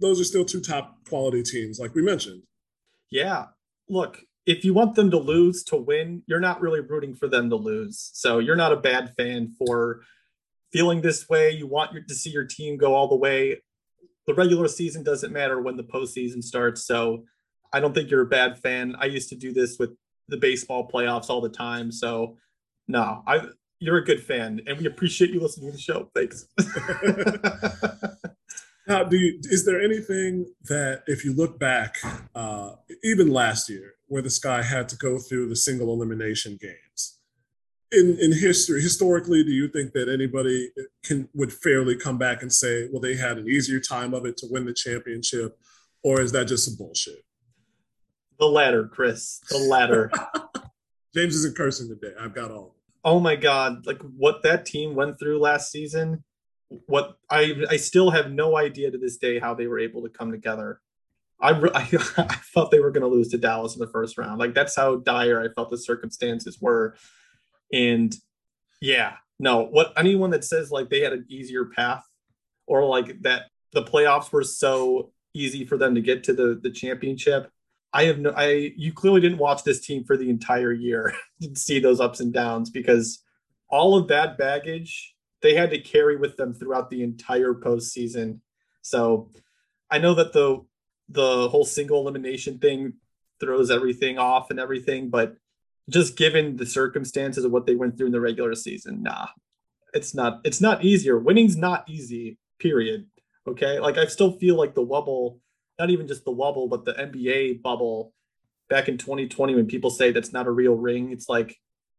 those 0.00 0.20
are 0.20 0.24
still 0.24 0.44
two 0.44 0.60
top 0.60 0.96
quality 1.08 1.42
teams, 1.42 1.78
like 1.78 1.94
we 1.94 2.02
mentioned. 2.02 2.42
Yeah. 3.10 3.46
Look, 3.88 4.20
if 4.46 4.64
you 4.64 4.74
want 4.74 4.94
them 4.94 5.10
to 5.10 5.18
lose 5.18 5.62
to 5.64 5.76
win, 5.76 6.22
you're 6.26 6.40
not 6.40 6.60
really 6.60 6.80
rooting 6.80 7.14
for 7.14 7.28
them 7.28 7.48
to 7.50 7.56
lose. 7.56 8.10
So 8.14 8.38
you're 8.38 8.56
not 8.56 8.72
a 8.72 8.76
bad 8.76 9.14
fan 9.16 9.54
for 9.58 10.02
feeling 10.72 11.00
this 11.00 11.28
way. 11.28 11.50
You 11.50 11.66
want 11.66 11.92
your, 11.92 12.02
to 12.02 12.14
see 12.14 12.30
your 12.30 12.44
team 12.44 12.76
go 12.76 12.94
all 12.94 13.08
the 13.08 13.16
way. 13.16 13.62
The 14.26 14.34
regular 14.34 14.68
season 14.68 15.04
doesn't 15.04 15.32
matter 15.32 15.60
when 15.60 15.76
the 15.76 15.84
postseason 15.84 16.42
starts. 16.42 16.84
So 16.86 17.24
I 17.72 17.80
don't 17.80 17.94
think 17.94 18.10
you're 18.10 18.22
a 18.22 18.26
bad 18.26 18.58
fan. 18.58 18.96
I 18.98 19.06
used 19.06 19.28
to 19.28 19.36
do 19.36 19.52
this 19.52 19.78
with 19.78 19.90
the 20.28 20.36
baseball 20.36 20.90
playoffs 20.90 21.28
all 21.28 21.40
the 21.40 21.48
time. 21.48 21.92
So 21.92 22.38
no, 22.88 23.22
I 23.26 23.42
you're 23.82 23.98
a 23.98 24.04
good 24.04 24.22
fan, 24.22 24.60
and 24.66 24.78
we 24.78 24.86
appreciate 24.86 25.32
you 25.32 25.40
listening 25.40 25.70
to 25.70 25.76
the 25.76 25.82
show. 25.82 26.08
Thanks. 26.14 26.46
now, 28.86 29.02
do 29.02 29.16
you, 29.16 29.40
is 29.42 29.66
there 29.66 29.80
anything 29.80 30.46
that, 30.68 31.02
if 31.08 31.24
you 31.24 31.34
look 31.34 31.58
back, 31.58 31.96
uh, 32.36 32.76
even 33.02 33.28
last 33.28 33.68
year, 33.68 33.94
where 34.06 34.22
the 34.22 34.30
Sky 34.30 34.62
had 34.62 34.88
to 34.90 34.96
go 34.96 35.18
through 35.18 35.48
the 35.48 35.56
single 35.56 35.92
elimination 35.92 36.56
games, 36.60 37.18
in 37.90 38.16
in 38.20 38.32
history, 38.32 38.80
historically, 38.80 39.42
do 39.42 39.50
you 39.50 39.68
think 39.68 39.92
that 39.92 40.08
anybody 40.08 40.70
can 41.04 41.28
would 41.34 41.52
fairly 41.52 41.96
come 41.96 42.16
back 42.16 42.42
and 42.42 42.52
say, 42.52 42.88
well, 42.90 43.00
they 43.00 43.16
had 43.16 43.36
an 43.36 43.48
easier 43.48 43.80
time 43.80 44.14
of 44.14 44.24
it 44.24 44.36
to 44.38 44.46
win 44.48 44.64
the 44.64 44.72
championship, 44.72 45.58
or 46.02 46.20
is 46.20 46.32
that 46.32 46.46
just 46.46 46.64
some 46.64 46.76
bullshit? 46.76 47.24
The 48.38 48.46
latter, 48.46 48.86
Chris. 48.86 49.40
The 49.50 49.58
latter. 49.58 50.10
James 51.14 51.34
isn't 51.34 51.56
cursing 51.56 51.88
today. 51.88 52.14
I've 52.18 52.34
got 52.34 52.50
all 52.50 52.76
oh 53.04 53.20
my 53.20 53.36
god, 53.36 53.86
like 53.86 54.00
what 54.02 54.42
that 54.42 54.66
team 54.66 54.94
went 54.94 55.18
through 55.18 55.38
last 55.38 55.70
season, 55.70 56.24
what 56.86 57.16
I 57.30 57.54
I 57.68 57.76
still 57.76 58.10
have 58.10 58.30
no 58.30 58.56
idea 58.56 58.90
to 58.90 58.98
this 58.98 59.16
day 59.16 59.38
how 59.38 59.54
they 59.54 59.66
were 59.66 59.78
able 59.78 60.02
to 60.02 60.08
come 60.08 60.30
together. 60.30 60.80
I 61.40 61.50
I, 61.74 61.88
I 62.18 62.36
thought 62.54 62.70
they 62.70 62.80
were 62.80 62.90
going 62.90 63.02
to 63.02 63.14
lose 63.14 63.28
to 63.28 63.38
Dallas 63.38 63.74
in 63.74 63.80
the 63.80 63.88
first 63.88 64.18
round. 64.18 64.38
Like 64.38 64.54
that's 64.54 64.76
how 64.76 64.96
dire 64.96 65.40
I 65.40 65.52
felt 65.54 65.70
the 65.70 65.78
circumstances 65.78 66.58
were. 66.60 66.96
And 67.72 68.14
yeah, 68.80 69.14
no, 69.38 69.62
what 69.62 69.92
anyone 69.96 70.30
that 70.30 70.44
says 70.44 70.70
like 70.70 70.88
they 70.88 71.00
had 71.00 71.12
an 71.12 71.26
easier 71.28 71.66
path 71.66 72.04
or 72.66 72.84
like 72.84 73.22
that 73.22 73.46
the 73.72 73.82
playoffs 73.82 74.32
were 74.32 74.44
so 74.44 75.12
easy 75.34 75.64
for 75.64 75.76
them 75.76 75.94
to 75.94 76.00
get 76.00 76.24
to 76.24 76.32
the 76.32 76.58
the 76.62 76.70
championship 76.70 77.50
I 77.92 78.04
have 78.04 78.18
no, 78.18 78.32
I, 78.36 78.72
you 78.76 78.92
clearly 78.92 79.20
didn't 79.20 79.38
watch 79.38 79.64
this 79.64 79.80
team 79.80 80.04
for 80.04 80.16
the 80.16 80.30
entire 80.30 80.72
year 80.72 81.14
to 81.42 81.54
see 81.54 81.78
those 81.78 82.00
ups 82.00 82.20
and 82.20 82.32
downs 82.32 82.70
because 82.70 83.22
all 83.68 83.96
of 83.96 84.08
that 84.08 84.38
baggage 84.38 85.14
they 85.42 85.54
had 85.54 85.70
to 85.70 85.78
carry 85.78 86.16
with 86.16 86.36
them 86.36 86.54
throughout 86.54 86.88
the 86.88 87.02
entire 87.02 87.52
postseason. 87.52 88.38
So 88.80 89.30
I 89.90 89.98
know 89.98 90.14
that 90.14 90.32
the, 90.32 90.64
the 91.08 91.48
whole 91.48 91.64
single 91.64 92.00
elimination 92.00 92.58
thing 92.58 92.94
throws 93.40 93.70
everything 93.70 94.18
off 94.18 94.50
and 94.50 94.58
everything, 94.58 95.10
but 95.10 95.36
just 95.90 96.16
given 96.16 96.56
the 96.56 96.64
circumstances 96.64 97.44
of 97.44 97.50
what 97.50 97.66
they 97.66 97.74
went 97.74 97.98
through 97.98 98.06
in 98.06 98.12
the 98.12 98.20
regular 98.20 98.54
season, 98.54 99.02
nah, 99.02 99.26
it's 99.92 100.14
not, 100.14 100.40
it's 100.44 100.60
not 100.60 100.84
easier. 100.84 101.18
Winning's 101.18 101.56
not 101.56 101.84
easy, 101.88 102.38
period. 102.58 103.06
Okay. 103.46 103.80
Like 103.80 103.98
I 103.98 104.06
still 104.06 104.38
feel 104.38 104.56
like 104.56 104.74
the 104.74 104.86
Wubble 104.86 105.40
not 105.78 105.90
even 105.90 106.06
just 106.06 106.24
the 106.24 106.32
wubble, 106.32 106.68
but 106.68 106.84
the 106.84 106.92
NBA 106.92 107.62
bubble 107.62 108.12
back 108.68 108.88
in 108.88 108.98
2020 108.98 109.54
when 109.54 109.66
people 109.66 109.90
say 109.90 110.12
that's 110.12 110.32
not 110.32 110.46
a 110.46 110.50
real 110.50 110.74
ring. 110.74 111.12
It's 111.12 111.28
like, 111.28 111.58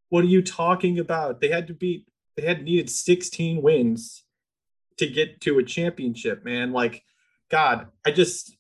what 0.09 0.23
are 0.23 0.27
you 0.27 0.41
talking 0.41 0.99
about? 0.99 1.41
They 1.41 1.49
had 1.49 1.67
to 1.67 1.73
beat, 1.73 2.07
they 2.35 2.45
had 2.45 2.63
needed 2.63 2.89
16 2.89 3.61
wins 3.61 4.23
to 4.97 5.07
get 5.07 5.41
to 5.41 5.59
a 5.59 5.63
championship, 5.63 6.43
man. 6.45 6.71
Like, 6.71 7.03
God, 7.49 7.87
I 8.05 8.11
just, 8.11 8.55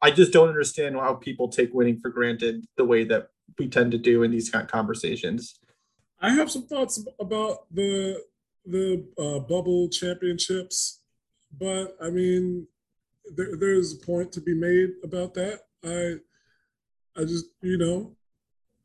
I 0.00 0.10
just 0.10 0.32
don't 0.32 0.48
understand 0.48 0.96
how 0.96 1.14
people 1.14 1.48
take 1.48 1.72
winning 1.72 1.98
for 2.00 2.10
granted 2.10 2.64
the 2.76 2.84
way 2.84 3.04
that 3.04 3.28
we 3.58 3.68
tend 3.68 3.92
to 3.92 3.98
do 3.98 4.22
in 4.22 4.30
these 4.30 4.50
kind 4.50 4.64
of 4.64 4.70
conversations. 4.70 5.58
I 6.20 6.30
have 6.30 6.50
some 6.50 6.66
thoughts 6.66 7.04
about 7.18 7.66
the 7.72 8.22
the 8.64 9.04
uh, 9.18 9.40
bubble 9.40 9.88
championships, 9.88 11.00
but 11.58 11.96
I 12.00 12.10
mean, 12.10 12.68
there, 13.34 13.56
there's 13.56 13.94
a 13.94 14.06
point 14.06 14.32
to 14.32 14.40
be 14.40 14.54
made 14.54 14.90
about 15.02 15.34
that. 15.34 15.60
I, 15.84 17.20
I 17.20 17.24
just, 17.24 17.46
you 17.62 17.78
know, 17.78 18.16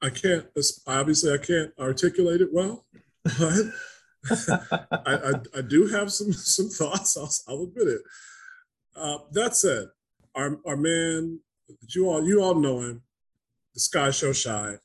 I 0.01 0.09
can't. 0.09 0.45
Obviously, 0.85 1.33
I 1.33 1.37
can't 1.37 1.71
articulate 1.79 2.41
it 2.41 2.53
well, 2.53 2.85
but 3.23 3.53
I, 4.91 5.13
I, 5.15 5.31
I, 5.57 5.61
do 5.61 5.87
have 5.87 6.11
some 6.11 6.31
some 6.33 6.69
thoughts. 6.69 7.17
I'll, 7.17 7.31
I'll 7.47 7.63
admit 7.63 7.87
it. 7.87 8.01
Uh, 8.95 9.17
that 9.31 9.55
said, 9.55 9.87
our 10.35 10.59
our 10.65 10.77
man, 10.77 11.39
you 11.89 12.09
all 12.09 12.25
you 12.25 12.41
all 12.41 12.55
know 12.55 12.81
him, 12.81 13.01
the 13.73 13.79
Sky 13.79 14.11
Show 14.11 14.33
Shy, 14.33 14.75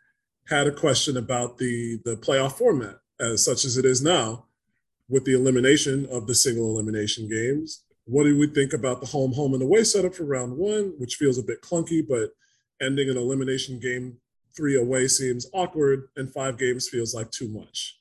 had 0.49 0.67
a 0.67 0.73
question 0.73 1.17
about 1.17 1.59
the 1.59 2.01
the 2.05 2.17
playoff 2.17 2.53
format 2.53 2.99
as 3.21 3.45
such 3.45 3.65
as 3.65 3.77
it 3.77 3.85
is 3.85 4.03
now, 4.03 4.47
with 5.09 5.25
the 5.25 5.35
elimination 5.35 6.07
of 6.11 6.27
the 6.27 6.35
single 6.35 6.71
elimination 6.71 7.29
games 7.29 7.85
what 8.05 8.25
do 8.25 8.37
we 8.37 8.47
think 8.47 8.73
about 8.73 9.01
the 9.01 9.07
home, 9.07 9.33
home, 9.33 9.55
and 9.55 9.63
away 9.63 9.85
setup 9.85 10.15
for 10.15 10.25
round 10.25 10.57
one, 10.57 10.95
which 10.99 11.17
feels 11.17 11.39
a 11.39 11.43
bit 11.43 11.63
clunky, 11.63 12.03
but 12.07 12.31
ending 12.81 13.09
an 13.09 13.17
elimination 13.17 13.79
game 13.79 14.19
three 14.55 14.77
away 14.77 15.09
seems 15.09 15.47
awkward, 15.53 16.09
and 16.17 16.33
five 16.33 16.59
games 16.59 16.89
feels 16.89 17.15
like 17.15 17.31
too 17.31 17.49
much? 17.49 17.99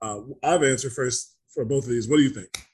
Uh, 0.00 0.20
I've 0.42 0.62
answered 0.62 0.92
first 0.92 1.36
for 1.52 1.64
both 1.64 1.84
of 1.84 1.90
these. 1.90 2.08
What 2.08 2.18
do 2.18 2.22
you 2.22 2.30
think? 2.30 2.66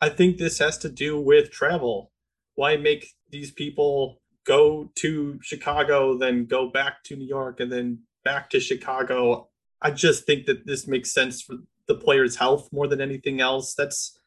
I 0.00 0.08
think 0.08 0.38
this 0.38 0.58
has 0.58 0.78
to 0.78 0.88
do 0.88 1.20
with 1.20 1.50
travel. 1.50 2.10
Why 2.54 2.76
make 2.76 3.06
these 3.30 3.50
people 3.50 4.20
go 4.44 4.90
to 4.96 5.38
Chicago, 5.42 6.16
then 6.16 6.46
go 6.46 6.68
back 6.70 7.04
to 7.04 7.16
New 7.16 7.26
York, 7.26 7.60
and 7.60 7.70
then 7.70 8.00
back 8.24 8.50
to 8.50 8.60
Chicago? 8.60 9.48
I 9.82 9.90
just 9.90 10.24
think 10.24 10.46
that 10.46 10.66
this 10.66 10.86
makes 10.86 11.12
sense 11.12 11.42
for 11.42 11.56
the 11.86 11.94
player's 11.94 12.36
health 12.36 12.68
more 12.72 12.86
than 12.86 13.00
anything 13.00 13.40
else. 13.40 13.74
That's 13.74 14.19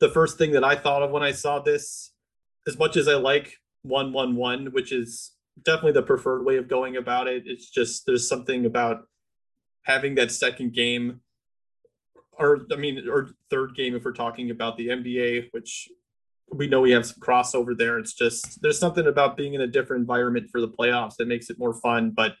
the 0.00 0.10
first 0.10 0.38
thing 0.38 0.52
that 0.52 0.64
I 0.64 0.74
thought 0.74 1.02
of 1.02 1.10
when 1.10 1.22
I 1.22 1.32
saw 1.32 1.60
this, 1.60 2.12
as 2.66 2.78
much 2.78 2.96
as 2.96 3.06
I 3.06 3.14
like 3.14 3.54
one 3.82 4.12
one 4.12 4.36
one, 4.36 4.66
which 4.66 4.92
is 4.92 5.32
definitely 5.62 5.92
the 5.92 6.02
preferred 6.02 6.44
way 6.44 6.56
of 6.56 6.68
going 6.68 6.96
about 6.96 7.28
it, 7.28 7.44
it's 7.46 7.70
just 7.70 8.06
there's 8.06 8.28
something 8.28 8.66
about 8.66 9.06
having 9.82 10.14
that 10.16 10.30
second 10.30 10.72
game, 10.72 11.20
or 12.32 12.66
I 12.72 12.76
mean, 12.76 13.08
or 13.08 13.30
third 13.50 13.74
game 13.74 13.94
if 13.94 14.04
we're 14.04 14.12
talking 14.12 14.50
about 14.50 14.76
the 14.76 14.88
NBA, 14.88 15.48
which 15.52 15.88
we 16.52 16.66
know 16.66 16.80
we 16.80 16.90
have 16.92 17.06
some 17.06 17.20
crossover 17.20 17.76
there. 17.76 17.98
It's 17.98 18.14
just 18.14 18.60
there's 18.62 18.78
something 18.78 19.06
about 19.06 19.36
being 19.36 19.54
in 19.54 19.60
a 19.60 19.66
different 19.66 20.00
environment 20.00 20.48
for 20.50 20.60
the 20.60 20.68
playoffs 20.68 21.16
that 21.16 21.28
makes 21.28 21.50
it 21.50 21.58
more 21.58 21.74
fun. 21.74 22.10
But 22.10 22.34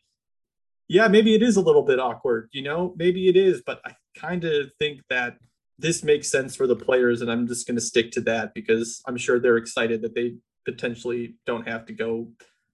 yeah, 0.88 1.06
maybe 1.06 1.34
it 1.34 1.42
is 1.42 1.56
a 1.56 1.60
little 1.60 1.82
bit 1.82 2.00
awkward, 2.00 2.48
you 2.52 2.62
know, 2.62 2.94
maybe 2.96 3.28
it 3.28 3.36
is, 3.36 3.62
but 3.64 3.80
I 3.84 3.94
kind 4.16 4.44
of 4.44 4.72
think 4.80 5.02
that 5.08 5.36
this 5.80 6.02
makes 6.02 6.30
sense 6.30 6.54
for 6.54 6.66
the 6.66 6.76
players, 6.76 7.22
and 7.22 7.30
I'm 7.30 7.46
just 7.46 7.66
going 7.66 7.76
to 7.76 7.80
stick 7.80 8.12
to 8.12 8.20
that 8.22 8.54
because 8.54 9.02
I'm 9.06 9.16
sure 9.16 9.38
they're 9.38 9.56
excited 9.56 10.02
that 10.02 10.14
they 10.14 10.34
potentially 10.64 11.36
don't 11.46 11.66
have 11.66 11.86
to 11.86 11.92
go 11.92 12.28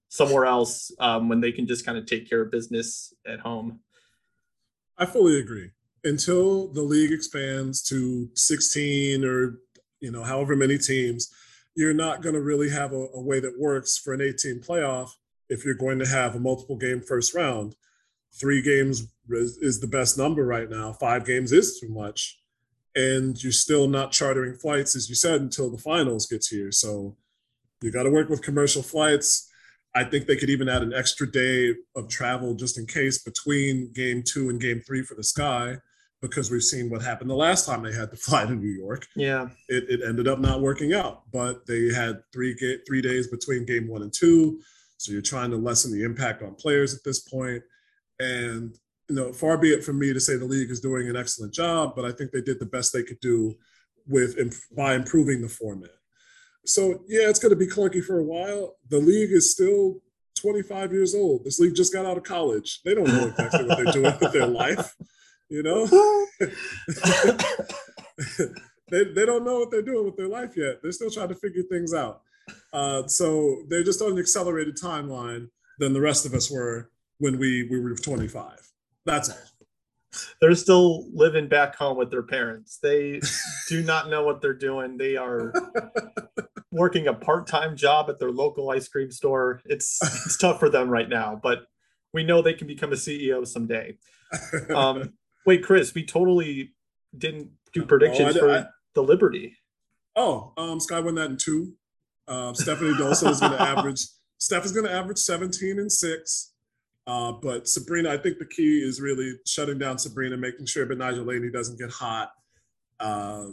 somewhere 0.09 0.45
else 0.45 0.91
um, 0.99 1.29
when 1.29 1.41
they 1.41 1.51
can 1.51 1.67
just 1.67 1.85
kind 1.85 1.97
of 1.97 2.05
take 2.05 2.29
care 2.29 2.41
of 2.41 2.51
business 2.51 3.13
at 3.25 3.39
home. 3.39 3.79
I 4.97 5.05
fully 5.05 5.39
agree. 5.39 5.71
Until 6.03 6.67
the 6.67 6.81
league 6.81 7.11
expands 7.11 7.81
to 7.83 8.29
16 8.35 9.23
or 9.25 9.59
you 9.99 10.11
know 10.11 10.23
however 10.23 10.55
many 10.55 10.77
teams, 10.77 11.33
you're 11.75 11.93
not 11.93 12.21
going 12.21 12.35
to 12.35 12.41
really 12.41 12.69
have 12.69 12.93
a, 12.93 13.07
a 13.13 13.21
way 13.21 13.39
that 13.39 13.59
works 13.59 13.97
for 13.97 14.13
an 14.13 14.21
18 14.21 14.61
playoff 14.61 15.11
if 15.49 15.65
you're 15.65 15.75
going 15.75 15.99
to 15.99 16.07
have 16.07 16.35
a 16.35 16.39
multiple 16.39 16.77
game 16.77 17.01
first 17.01 17.33
round. 17.33 17.75
Three 18.39 18.61
games 18.61 19.07
is, 19.29 19.57
is 19.57 19.79
the 19.79 19.87
best 19.87 20.17
number 20.17 20.45
right 20.45 20.69
now. 20.69 20.93
Five 20.93 21.25
games 21.25 21.51
is 21.51 21.79
too 21.79 21.89
much 21.89 22.39
and 22.97 23.41
you're 23.43 23.51
still 23.51 23.87
not 23.87 24.11
chartering 24.11 24.55
flights, 24.55 24.95
as 24.95 25.07
you 25.07 25.13
said, 25.13 25.39
until 25.39 25.69
the 25.69 25.77
finals 25.77 26.25
gets 26.25 26.47
here. 26.47 26.71
So 26.71 27.15
you 27.81 27.91
got 27.91 28.03
to 28.03 28.09
work 28.09 28.27
with 28.27 28.41
commercial 28.41 28.81
flights. 28.81 29.51
I 29.93 30.03
think 30.03 30.25
they 30.25 30.35
could 30.35 30.49
even 30.49 30.67
add 30.67 30.81
an 30.81 30.93
extra 30.93 31.31
day 31.31 31.75
of 31.95 32.09
travel 32.09 32.55
just 32.55 32.79
in 32.79 32.87
case 32.87 33.23
between 33.23 33.93
game 33.93 34.23
two 34.25 34.49
and 34.49 34.59
game 34.59 34.81
three 34.81 35.03
for 35.03 35.13
the 35.13 35.23
Sky, 35.23 35.77
because 36.23 36.49
we've 36.49 36.63
seen 36.63 36.89
what 36.89 37.03
happened 37.03 37.29
the 37.29 37.35
last 37.35 37.67
time 37.67 37.83
they 37.83 37.93
had 37.93 38.09
to 38.09 38.17
fly 38.17 38.45
to 38.45 38.55
New 38.55 38.67
York. 38.67 39.05
Yeah, 39.15 39.49
it, 39.69 39.85
it 39.89 40.01
ended 40.03 40.27
up 40.27 40.39
not 40.39 40.61
working 40.61 40.95
out, 40.95 41.21
but 41.31 41.67
they 41.67 41.93
had 41.93 42.21
three 42.33 42.55
ga- 42.55 42.81
three 42.87 43.01
days 43.03 43.27
between 43.27 43.65
game 43.65 43.87
one 43.87 44.01
and 44.01 44.13
two, 44.13 44.59
so 44.97 45.11
you're 45.11 45.21
trying 45.21 45.51
to 45.51 45.57
lessen 45.57 45.91
the 45.91 46.03
impact 46.03 46.41
on 46.41 46.55
players 46.55 46.95
at 46.95 47.03
this 47.03 47.19
point. 47.19 47.61
And 48.19 48.75
you 49.09 49.15
know, 49.15 49.31
far 49.31 49.57
be 49.57 49.69
it 49.69 49.83
from 49.83 49.99
me 49.99 50.13
to 50.13 50.19
say 50.19 50.35
the 50.35 50.45
league 50.45 50.69
is 50.69 50.81
doing 50.81 51.07
an 51.07 51.15
excellent 51.15 51.53
job, 51.53 51.93
but 51.95 52.05
I 52.05 52.11
think 52.11 52.31
they 52.31 52.41
did 52.41 52.59
the 52.59 52.65
best 52.65 52.91
they 52.91 53.03
could 53.03 53.19
do 53.19 53.55
with 54.07 54.37
by 54.75 54.95
improving 54.95 55.41
the 55.41 55.49
format. 55.49 55.91
So 56.65 57.03
yeah, 57.07 57.29
it's 57.29 57.39
going 57.39 57.51
to 57.51 57.55
be 57.55 57.67
clunky 57.67 58.03
for 58.03 58.19
a 58.19 58.23
while. 58.23 58.75
The 58.89 58.99
league 58.99 59.31
is 59.31 59.51
still 59.51 60.01
25 60.39 60.91
years 60.91 61.15
old. 61.15 61.45
This 61.45 61.59
league 61.59 61.75
just 61.75 61.93
got 61.93 62.05
out 62.05 62.17
of 62.17 62.23
college. 62.23 62.81
They 62.83 62.93
don't 62.93 63.07
know 63.07 63.27
exactly 63.27 63.65
what 63.65 63.77
they're 63.77 63.93
doing 63.93 64.13
with 64.19 64.33
their 64.33 64.47
life. 64.47 64.93
You 65.49 65.63
know, 65.63 65.85
they 68.91 69.05
they 69.05 69.25
don't 69.25 69.45
know 69.45 69.59
what 69.59 69.71
they're 69.71 69.81
doing 69.81 70.05
with 70.05 70.17
their 70.17 70.27
life 70.27 70.57
yet. 70.57 70.81
They're 70.81 70.91
still 70.91 71.09
trying 71.09 71.29
to 71.29 71.35
figure 71.35 71.63
things 71.63 71.93
out. 71.93 72.21
Uh, 72.73 73.07
so 73.07 73.63
they're 73.69 73.83
just 73.83 74.01
on 74.01 74.11
an 74.11 74.19
accelerated 74.19 74.77
timeline 74.77 75.47
than 75.79 75.93
the 75.93 76.01
rest 76.01 76.25
of 76.25 76.33
us 76.33 76.51
were 76.51 76.89
when 77.19 77.39
we 77.39 77.67
we 77.69 77.79
were 77.79 77.95
25. 77.95 78.67
That's 79.07 79.29
it 79.29 79.37
they're 80.41 80.55
still 80.55 81.05
living 81.13 81.47
back 81.47 81.75
home 81.75 81.97
with 81.97 82.11
their 82.11 82.23
parents. 82.23 82.79
They 82.81 83.21
do 83.69 83.83
not 83.83 84.09
know 84.09 84.23
what 84.23 84.41
they're 84.41 84.53
doing. 84.53 84.97
They 84.97 85.15
are 85.17 85.53
working 86.71 87.07
a 87.07 87.13
part-time 87.13 87.75
job 87.75 88.09
at 88.09 88.19
their 88.19 88.31
local 88.31 88.69
ice 88.69 88.87
cream 88.87 89.11
store. 89.11 89.61
It's 89.65 89.99
it's 90.25 90.37
tough 90.41 90.59
for 90.59 90.69
them 90.69 90.89
right 90.89 91.09
now, 91.09 91.39
but 91.41 91.67
we 92.13 92.23
know 92.23 92.41
they 92.41 92.53
can 92.53 92.67
become 92.67 92.91
a 92.91 92.97
CEO 92.97 93.45
someday. 93.47 93.97
Um, 94.75 95.13
wait, 95.45 95.63
Chris, 95.63 95.93
we 95.93 96.05
totally 96.05 96.73
didn't 97.17 97.49
do 97.71 97.85
predictions 97.85 98.35
oh, 98.35 98.39
I, 98.39 98.41
for 98.41 98.51
I, 98.51 98.65
the 98.93 99.01
Liberty. 99.01 99.55
Oh, 100.17 100.51
um, 100.57 100.81
Sky 100.81 100.99
won 100.99 101.15
that 101.15 101.31
in 101.31 101.37
two. 101.37 101.75
Uh, 102.27 102.51
Stefanie 102.51 102.97
Dolson 102.97 103.29
is 103.29 103.39
going 103.39 103.53
to 103.53 103.61
average. 103.61 104.01
Steph 104.37 104.65
is 104.65 104.73
going 104.73 104.85
to 104.85 104.91
average 104.91 105.17
17 105.17 105.79
and 105.79 105.89
six. 105.89 106.51
Uh, 107.07 107.31
but 107.31 107.67
Sabrina, 107.67 108.09
I 108.09 108.17
think 108.17 108.37
the 108.37 108.45
key 108.45 108.79
is 108.79 108.99
really 108.99 109.33
shutting 109.45 109.79
down 109.79 109.97
Sabrina, 109.97 110.35
making 110.35 110.65
sure 110.65 110.85
that 110.85 110.97
Nigel 110.97 111.23
Laney 111.23 111.49
doesn't 111.49 111.79
get 111.79 111.89
hot. 111.89 112.31
Uh, 112.99 113.47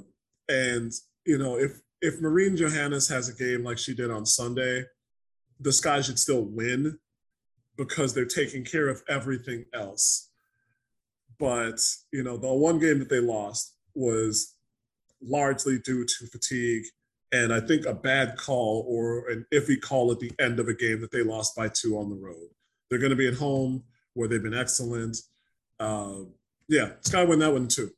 and 0.49 0.93
you 1.25 1.39
know, 1.39 1.57
if 1.57 1.81
if 2.03 2.21
Marine 2.21 2.57
Johannes 2.57 3.09
has 3.09 3.29
a 3.29 3.35
game 3.35 3.65
like 3.65 3.79
she 3.79 3.95
did 3.95 4.11
on 4.11 4.27
Sunday, 4.27 4.85
the 5.61 5.73
Sky 5.73 6.01
should 6.01 6.19
still 6.19 6.43
win 6.43 6.99
because 7.77 8.13
they're 8.13 8.25
taking 8.25 8.65
care 8.65 8.89
of 8.89 9.03
everything 9.09 9.65
else. 9.73 10.31
But 11.39 11.81
you 12.13 12.25
know, 12.25 12.37
the 12.37 12.53
one 12.53 12.81
game 12.81 12.99
that 12.99 13.09
they 13.09 13.21
lost 13.21 13.77
was 13.95 14.57
largely 15.23 15.79
due 15.79 16.05
to 16.05 16.27
fatigue 16.27 16.85
and 17.35 17.53
I 17.53 17.59
think 17.59 17.85
a 17.85 17.95
bad 17.95 18.37
call 18.37 18.85
or 18.89 19.29
an 19.29 19.45
iffy 19.53 19.81
call 19.81 20.13
at 20.13 20.21
the 20.21 20.31
end 20.39 20.61
of 20.61 20.69
a 20.69 20.75
game 20.75 21.01
that 21.01 21.11
they 21.11 21.23
lost 21.23 21.57
by 21.57 21.69
two 21.69 21.99
on 21.99 22.09
the 22.09 22.15
road. 22.15 22.49
They're 22.95 23.01
going 23.01 23.11
to 23.11 23.17
be 23.17 23.27
at 23.27 23.35
home 23.35 23.83
where 24.13 24.29
they've 24.29 24.41
been 24.41 24.55
excellent. 24.55 25.17
Uh, 25.81 26.27
yeah, 26.69 26.91
Sky 27.01 27.25
win 27.25 27.41
that 27.41 27.53
one 27.53 27.67
too. 27.67 27.91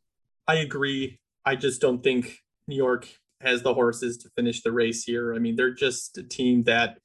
I 0.49 0.55
agree. 0.55 1.21
I 1.45 1.55
just 1.55 1.83
don't 1.83 2.03
think 2.03 2.43
New 2.67 2.77
York 2.77 3.07
has 3.43 3.61
the 3.61 3.75
horses 3.75 4.17
to 4.17 4.31
finish 4.31 4.63
the 4.63 4.73
race 4.73 5.05
here. 5.05 5.35
I 5.35 5.39
mean, 5.39 5.55
they're 5.55 5.75
just 5.75 6.17
a 6.17 6.23
team 6.23 6.63
that 6.63 6.97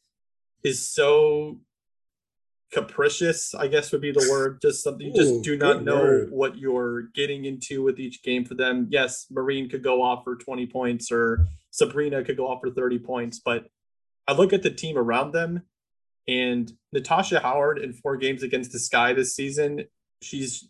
is 0.64 0.88
so 0.88 1.60
capricious, 2.72 3.54
I 3.54 3.68
guess 3.68 3.92
would 3.92 4.00
be 4.00 4.14
the 4.14 4.26
word. 4.32 4.62
Just 4.62 4.84
something 4.84 5.08
you 5.08 5.14
just 5.14 5.44
do 5.44 5.58
not 5.58 5.84
know 5.84 6.02
word. 6.02 6.32
what 6.32 6.58
you're 6.58 7.02
getting 7.14 7.44
into 7.44 7.84
with 7.84 8.00
each 8.00 8.24
game 8.24 8.46
for 8.46 8.54
them. 8.54 8.88
Yes, 8.90 9.28
Marine 9.30 9.70
could 9.70 9.84
go 9.84 10.02
off 10.02 10.24
for 10.24 10.38
20 10.38 10.66
points 10.68 11.12
or 11.12 11.46
Sabrina 11.72 12.24
could 12.24 12.38
go 12.38 12.48
off 12.48 12.62
for 12.62 12.70
30 12.70 13.00
points, 13.00 13.42
but 13.44 13.68
I 14.30 14.32
look 14.32 14.54
at 14.54 14.64
the 14.64 14.72
team 14.72 14.98
around 14.98 15.34
them 15.34 15.64
and 16.28 16.72
Natasha 16.92 17.40
Howard 17.40 17.80
in 17.80 17.94
four 17.94 18.18
games 18.18 18.44
against 18.44 18.72
the 18.72 18.80
Sky 18.80 19.14
this 19.14 19.36
season, 19.36 19.86
she's 20.22 20.70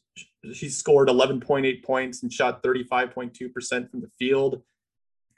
she's 0.54 0.78
scored 0.78 1.08
11.8 1.08 1.84
points 1.84 2.24
and 2.24 2.34
shot 2.34 2.64
35.2% 2.64 3.90
from 3.90 4.02
the 4.02 4.10
field. 4.18 4.62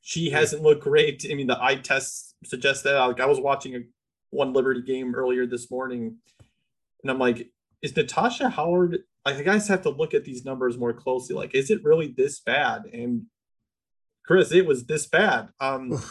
She 0.02 0.30
hasn't 0.30 0.62
looked 0.62 0.84
great. 0.84 1.26
I 1.30 1.36
mean, 1.36 1.48
the 1.48 1.62
eye 1.62 1.76
tests 1.76 2.36
suggest 2.44 2.84
that. 2.84 2.98
Like 3.00 3.20
I 3.20 3.26
was 3.26 3.40
watching 3.40 3.76
a 3.76 3.80
one 4.30 4.54
Liberty 4.54 4.82
game 4.82 5.16
earlier 5.16 5.46
this 5.46 5.70
morning, 5.72 6.18
and 7.02 7.12
I'm 7.12 7.20
like, 7.20 7.50
is 7.82 7.96
Natasha 7.96 8.50
Howard? 8.50 9.00
I 9.26 9.34
think 9.34 9.48
I 9.48 9.54
guys 9.54 9.68
have 9.70 9.84
to 9.84 9.90
look 9.90 10.14
at 10.14 10.26
these 10.26 10.44
numbers 10.44 10.78
more 10.78 10.94
closely. 10.94 11.36
Like, 11.36 11.56
is 11.56 11.70
it 11.70 11.84
really 11.84 12.14
this 12.16 12.40
bad? 12.42 12.86
And 12.92 13.24
Chris, 14.26 14.52
it 14.52 14.66
was 14.66 14.86
this 14.86 15.08
bad. 15.08 15.50
Um, 15.60 16.02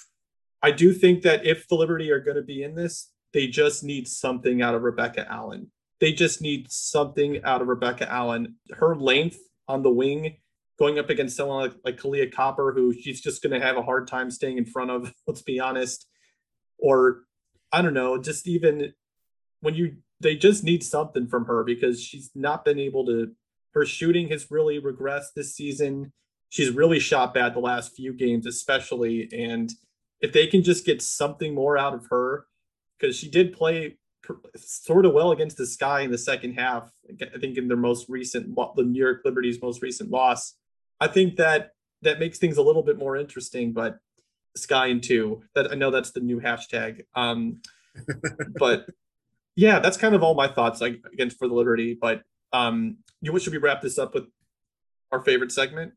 I 0.62 0.70
do 0.70 0.92
think 0.92 1.22
that 1.22 1.46
if 1.46 1.68
the 1.68 1.74
Liberty 1.74 2.10
are 2.10 2.20
going 2.20 2.36
to 2.36 2.42
be 2.42 2.62
in 2.62 2.74
this, 2.74 3.10
they 3.32 3.46
just 3.46 3.84
need 3.84 4.08
something 4.08 4.62
out 4.62 4.74
of 4.74 4.82
Rebecca 4.82 5.26
Allen. 5.30 5.70
They 6.00 6.12
just 6.12 6.40
need 6.40 6.70
something 6.70 7.42
out 7.44 7.60
of 7.60 7.68
Rebecca 7.68 8.10
Allen. 8.10 8.56
Her 8.72 8.96
length 8.96 9.38
on 9.68 9.82
the 9.82 9.90
wing, 9.90 10.36
going 10.78 10.98
up 10.98 11.10
against 11.10 11.36
someone 11.36 11.60
like, 11.60 11.74
like 11.84 11.96
Kahleah 11.98 12.32
Copper, 12.32 12.72
who 12.72 12.92
she's 12.92 13.20
just 13.20 13.42
going 13.42 13.58
to 13.58 13.64
have 13.64 13.76
a 13.76 13.82
hard 13.82 14.08
time 14.08 14.30
staying 14.30 14.58
in 14.58 14.64
front 14.64 14.90
of, 14.90 15.12
let's 15.26 15.42
be 15.42 15.60
honest. 15.60 16.06
Or, 16.78 17.24
I 17.70 17.82
don't 17.82 17.94
know, 17.94 18.20
just 18.20 18.48
even 18.48 18.94
when 19.60 19.74
you, 19.74 19.96
they 20.20 20.36
just 20.36 20.64
need 20.64 20.82
something 20.82 21.28
from 21.28 21.44
her 21.44 21.64
because 21.64 22.02
she's 22.02 22.30
not 22.34 22.64
been 22.64 22.78
able 22.78 23.04
to, 23.06 23.32
her 23.74 23.84
shooting 23.84 24.28
has 24.28 24.50
really 24.50 24.80
regressed 24.80 25.34
this 25.36 25.54
season. 25.54 26.12
She's 26.48 26.70
really 26.70 26.98
shot 26.98 27.34
bad 27.34 27.54
the 27.54 27.60
last 27.60 27.94
few 27.94 28.12
games, 28.12 28.46
especially. 28.46 29.28
And 29.32 29.70
if 30.20 30.32
they 30.32 30.46
can 30.46 30.62
just 30.62 30.84
get 30.84 31.02
something 31.02 31.54
more 31.54 31.78
out 31.78 31.94
of 31.94 32.06
her, 32.10 32.46
because 33.00 33.16
she 33.16 33.28
did 33.28 33.52
play 33.52 33.96
sort 34.56 35.06
of 35.06 35.12
well 35.12 35.32
against 35.32 35.56
the 35.56 35.66
Sky 35.66 36.00
in 36.00 36.10
the 36.10 36.18
second 36.18 36.54
half. 36.54 36.90
I 37.08 37.38
think 37.38 37.56
in 37.56 37.68
their 37.68 37.76
most 37.76 38.08
recent, 38.08 38.54
the 38.54 38.82
New 38.82 38.98
York 38.98 39.22
Liberty's 39.24 39.60
most 39.60 39.82
recent 39.82 40.10
loss. 40.10 40.54
I 41.00 41.08
think 41.08 41.36
that 41.36 41.72
that 42.02 42.18
makes 42.18 42.38
things 42.38 42.56
a 42.56 42.62
little 42.62 42.82
bit 42.82 42.98
more 42.98 43.16
interesting. 43.16 43.72
But 43.72 43.98
Sky 44.56 44.88
and 44.88 45.02
two, 45.02 45.42
that 45.54 45.72
I 45.72 45.74
know 45.74 45.90
that's 45.90 46.12
the 46.12 46.20
new 46.20 46.40
hashtag. 46.40 47.04
Um, 47.14 47.62
but 48.58 48.86
yeah, 49.56 49.78
that's 49.78 49.96
kind 49.96 50.14
of 50.14 50.22
all 50.22 50.34
my 50.34 50.48
thoughts 50.48 50.80
like 50.80 51.02
against 51.12 51.38
for 51.38 51.48
the 51.48 51.54
Liberty. 51.54 51.96
But 52.00 52.22
um, 52.52 52.98
you 53.20 53.36
should 53.38 53.52
we 53.52 53.58
wrap 53.58 53.80
this 53.80 53.98
up 53.98 54.14
with 54.14 54.24
our 55.10 55.20
favorite 55.20 55.52
segment? 55.52 55.92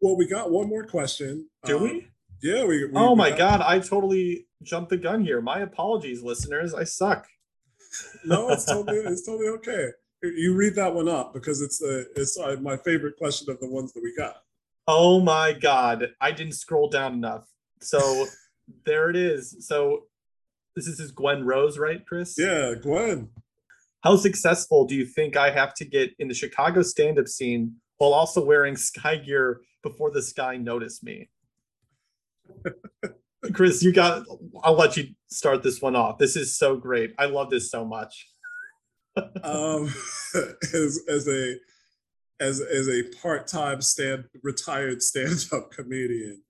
Well, 0.00 0.16
we 0.16 0.26
got 0.26 0.50
one 0.50 0.68
more 0.68 0.84
question. 0.84 1.48
Do 1.64 1.78
um, 1.78 1.82
we? 1.84 2.08
Yeah, 2.42 2.64
we. 2.64 2.84
we 2.84 2.90
oh 2.94 3.14
my 3.14 3.30
god, 3.30 3.60
I 3.60 3.78
totally 3.78 4.46
jumped 4.62 4.90
the 4.90 4.96
gun 4.96 5.24
here. 5.24 5.40
My 5.40 5.60
apologies, 5.60 6.22
listeners. 6.22 6.74
I 6.74 6.84
suck. 6.84 7.26
no, 8.24 8.50
it's 8.50 8.64
totally 8.66 8.98
it's 8.98 9.24
totally 9.24 9.48
okay. 9.48 9.88
You 10.22 10.54
read 10.54 10.74
that 10.76 10.94
one 10.94 11.08
up 11.08 11.32
because 11.32 11.62
it's 11.62 11.78
the 11.78 12.06
it's 12.16 12.38
uh, 12.38 12.56
my 12.60 12.76
favorite 12.76 13.16
question 13.16 13.50
of 13.50 13.60
the 13.60 13.68
ones 13.68 13.92
that 13.92 14.02
we 14.02 14.14
got. 14.16 14.42
Oh 14.88 15.20
my 15.20 15.52
god, 15.52 16.08
I 16.20 16.32
didn't 16.32 16.54
scroll 16.54 16.88
down 16.88 17.14
enough. 17.14 17.48
So 17.80 18.26
there 18.84 19.08
it 19.08 19.16
is. 19.16 19.56
So 19.66 20.06
this 20.74 20.86
is 20.86 21.12
Gwen 21.12 21.44
Rose, 21.44 21.78
right, 21.78 22.04
Chris? 22.04 22.36
Yeah, 22.38 22.74
Gwen. 22.80 23.28
How 24.02 24.16
successful 24.16 24.84
do 24.84 24.96
you 24.96 25.06
think 25.06 25.36
I 25.36 25.50
have 25.50 25.74
to 25.74 25.84
get 25.84 26.10
in 26.18 26.26
the 26.26 26.34
Chicago 26.34 26.82
stand-up 26.82 27.28
scene 27.28 27.76
while 27.98 28.14
also 28.14 28.44
wearing 28.44 28.76
sky 28.76 29.16
gear 29.16 29.60
before 29.82 30.10
the 30.10 30.22
sky 30.22 30.56
noticed 30.56 31.04
me? 31.04 31.28
Chris, 33.54 33.82
you 33.82 33.92
got. 33.92 34.24
I'll 34.62 34.76
let 34.76 34.96
you 34.96 35.08
start 35.28 35.62
this 35.62 35.82
one 35.82 35.96
off. 35.96 36.18
This 36.18 36.36
is 36.36 36.56
so 36.56 36.76
great. 36.76 37.14
I 37.18 37.26
love 37.26 37.50
this 37.50 37.70
so 37.70 37.84
much. 37.84 38.28
um, 39.42 39.92
as 40.34 41.00
as 41.08 41.28
a 41.28 41.56
as 42.40 42.60
as 42.60 42.88
a 42.88 43.02
part 43.20 43.46
time 43.46 43.80
stand 43.82 44.24
retired 44.42 45.02
stand 45.02 45.44
up 45.52 45.70
comedian, 45.70 46.42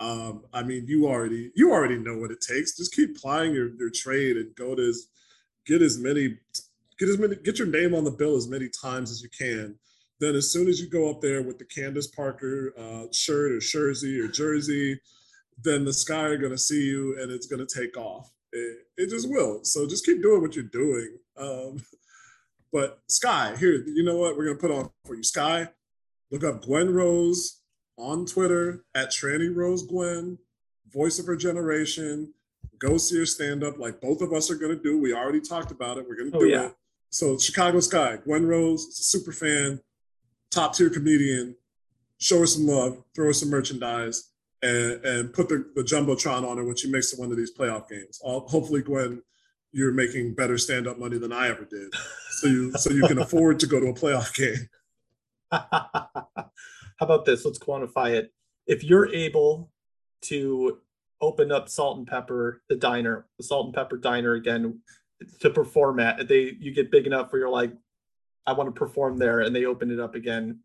um, 0.00 0.44
I 0.52 0.62
mean, 0.62 0.86
you 0.86 1.06
already 1.06 1.50
you 1.54 1.72
already 1.72 1.98
know 1.98 2.16
what 2.16 2.30
it 2.30 2.40
takes. 2.40 2.76
Just 2.76 2.94
keep 2.94 3.20
plying 3.20 3.52
your 3.52 3.74
your 3.76 3.90
trade 3.90 4.36
and 4.36 4.54
go 4.54 4.74
to 4.74 4.82
as, 4.88 5.08
get 5.66 5.82
as 5.82 5.98
many 5.98 6.38
get 6.98 7.08
as 7.08 7.18
many 7.18 7.36
get 7.36 7.58
your 7.58 7.68
name 7.68 7.94
on 7.94 8.04
the 8.04 8.10
bill 8.10 8.36
as 8.36 8.48
many 8.48 8.68
times 8.68 9.10
as 9.10 9.22
you 9.22 9.28
can. 9.36 9.76
Then 10.20 10.34
as 10.34 10.50
soon 10.50 10.68
as 10.68 10.80
you 10.80 10.88
go 10.88 11.10
up 11.10 11.20
there 11.20 11.42
with 11.42 11.58
the 11.58 11.64
Candace 11.64 12.08
Parker 12.08 12.72
uh, 12.78 13.06
shirt 13.12 13.52
or 13.52 13.58
jersey 13.58 14.18
or 14.20 14.28
jersey 14.28 15.00
then 15.62 15.84
the 15.84 15.92
sky 15.92 16.22
are 16.22 16.36
going 16.36 16.52
to 16.52 16.58
see 16.58 16.82
you 16.82 17.20
and 17.20 17.30
it's 17.30 17.46
going 17.46 17.64
to 17.64 17.80
take 17.80 17.96
off. 17.96 18.32
It, 18.52 18.78
it, 18.96 19.10
just 19.10 19.28
will. 19.28 19.60
So 19.62 19.86
just 19.86 20.04
keep 20.04 20.22
doing 20.22 20.40
what 20.40 20.54
you're 20.54 20.64
doing. 20.64 21.16
Um, 21.36 21.82
but 22.72 23.00
Sky, 23.08 23.54
here, 23.58 23.84
you 23.86 24.02
know 24.02 24.16
what? 24.16 24.36
We're 24.36 24.44
going 24.44 24.56
to 24.56 24.60
put 24.60 24.70
on 24.70 24.90
for 25.04 25.14
you. 25.14 25.22
Sky, 25.22 25.68
look 26.30 26.44
up 26.44 26.64
Gwen 26.64 26.92
Rose 26.92 27.60
on 27.96 28.26
Twitter 28.26 28.84
at 28.94 29.10
Tranny 29.10 29.54
Rose 29.54 29.86
Gwen, 29.86 30.38
voice 30.90 31.18
of 31.18 31.26
her 31.26 31.36
generation. 31.36 32.32
Go 32.78 32.96
see 32.96 33.18
her 33.18 33.26
stand 33.26 33.62
up 33.62 33.78
like 33.78 34.00
both 34.00 34.22
of 34.22 34.32
us 34.32 34.50
are 34.50 34.56
going 34.56 34.76
to 34.76 34.82
do. 34.82 35.00
We 35.00 35.14
already 35.14 35.40
talked 35.40 35.70
about 35.70 35.98
it. 35.98 36.08
We're 36.08 36.16
going 36.16 36.32
to 36.32 36.36
oh, 36.38 36.40
do 36.40 36.48
yeah. 36.48 36.66
it. 36.66 36.76
So 37.10 37.38
Chicago 37.38 37.80
Sky, 37.80 38.18
Gwen 38.24 38.46
Rose 38.46 38.84
is 38.86 39.00
a 39.00 39.02
super 39.02 39.32
fan, 39.32 39.80
top 40.50 40.74
tier 40.74 40.90
comedian. 40.90 41.56
Show 42.18 42.40
her 42.40 42.46
some 42.46 42.66
love, 42.66 43.02
throw 43.14 43.26
her 43.26 43.32
some 43.32 43.50
merchandise 43.50 44.29
and, 44.62 45.04
and 45.04 45.32
put 45.32 45.48
the, 45.48 45.70
the 45.74 45.82
jumbotron 45.82 46.46
on 46.48 46.58
her 46.58 46.64
when 46.64 46.76
she 46.76 46.90
makes 46.90 47.12
it 47.12 47.18
one 47.18 47.30
of 47.30 47.36
these 47.36 47.56
playoff 47.56 47.88
games. 47.88 48.20
I'll, 48.24 48.40
hopefully, 48.40 48.82
Gwen, 48.82 49.22
you're 49.72 49.92
making 49.92 50.34
better 50.34 50.58
stand 50.58 50.86
up 50.86 50.98
money 50.98 51.18
than 51.18 51.32
I 51.32 51.48
ever 51.48 51.64
did, 51.64 51.94
so 52.30 52.48
you 52.48 52.72
so 52.72 52.90
you 52.90 53.06
can 53.06 53.18
afford 53.18 53.60
to 53.60 53.66
go 53.66 53.80
to 53.80 53.86
a 53.86 53.94
playoff 53.94 54.34
game. 54.34 54.68
How 55.52 57.06
about 57.06 57.24
this? 57.24 57.44
Let's 57.44 57.58
quantify 57.58 58.12
it. 58.12 58.32
if 58.66 58.84
you're 58.84 59.12
able 59.12 59.70
to 60.22 60.78
open 61.20 61.52
up 61.52 61.68
Salt 61.68 61.98
and 61.98 62.06
Pepper, 62.06 62.62
the 62.68 62.76
diner, 62.76 63.26
the 63.38 63.44
Salt 63.44 63.66
and 63.66 63.74
Pepper 63.74 63.96
diner 63.96 64.34
again 64.34 64.80
to 65.40 65.50
perform 65.50 66.00
at, 66.00 66.28
they 66.28 66.56
you 66.58 66.72
get 66.72 66.90
big 66.90 67.06
enough 67.06 67.32
where 67.32 67.40
you're 67.40 67.50
like, 67.50 67.72
I 68.46 68.52
want 68.52 68.74
to 68.74 68.78
perform 68.78 69.18
there, 69.18 69.40
and 69.40 69.54
they 69.54 69.66
open 69.66 69.90
it 69.90 70.00
up 70.00 70.14
again, 70.14 70.60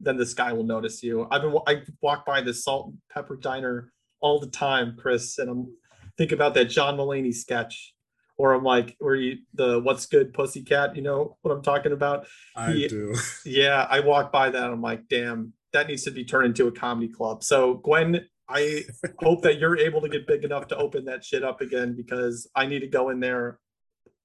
then 0.00 0.16
this 0.16 0.34
guy 0.34 0.52
will 0.52 0.64
notice 0.64 1.02
you. 1.02 1.26
I've 1.30 1.42
been 1.42 1.56
I 1.66 1.82
walk 2.00 2.24
by 2.24 2.40
the 2.40 2.54
Salt 2.54 2.88
and 2.88 2.98
Pepper 3.12 3.36
diner 3.36 3.92
all 4.20 4.38
the 4.38 4.48
time, 4.48 4.96
Chris, 4.98 5.38
and 5.38 5.50
I'm 5.50 5.72
think 6.16 6.32
about 6.32 6.54
that 6.54 6.66
John 6.66 6.96
Mulaney 6.96 7.34
sketch 7.34 7.94
or 8.36 8.54
I'm 8.54 8.62
like, 8.64 8.96
where 9.00 9.16
you 9.16 9.38
the 9.54 9.80
what's 9.80 10.06
good 10.06 10.32
pussycat, 10.32 10.94
you 10.96 11.02
know 11.02 11.36
what 11.42 11.52
I'm 11.52 11.62
talking 11.62 11.92
about? 11.92 12.26
I 12.56 12.72
He- 12.72 12.88
do. 12.88 13.14
Yeah, 13.44 13.86
I 13.90 14.00
walk 14.00 14.32
by 14.32 14.50
that. 14.50 14.70
I'm 14.70 14.82
like, 14.82 15.08
damn, 15.08 15.52
that 15.72 15.88
needs 15.88 16.04
to 16.04 16.10
be 16.10 16.24
turned 16.24 16.46
into 16.46 16.66
a 16.68 16.72
comedy 16.72 17.08
club. 17.08 17.42
So, 17.42 17.74
Gwen, 17.74 18.26
I 18.48 18.84
hope 19.18 19.42
that 19.42 19.58
you're 19.58 19.76
able 19.76 20.00
to 20.02 20.08
get 20.08 20.26
big 20.26 20.44
enough 20.44 20.68
to 20.68 20.76
open 20.76 21.04
that 21.06 21.24
shit 21.24 21.42
up 21.42 21.60
again 21.60 21.94
because 21.96 22.48
I 22.54 22.66
need 22.66 22.80
to 22.80 22.86
go 22.88 23.10
in 23.10 23.20
there. 23.20 23.58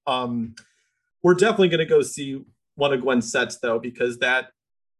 Um, 0.06 0.56
we're 1.24 1.34
definitely 1.36 1.70
gonna 1.70 1.86
go 1.86 2.02
see 2.02 2.42
one 2.76 2.94
of 2.94 3.02
Gwen's 3.02 3.32
sets 3.32 3.58
though 3.60 3.80
because 3.80 4.20
that 4.20 4.50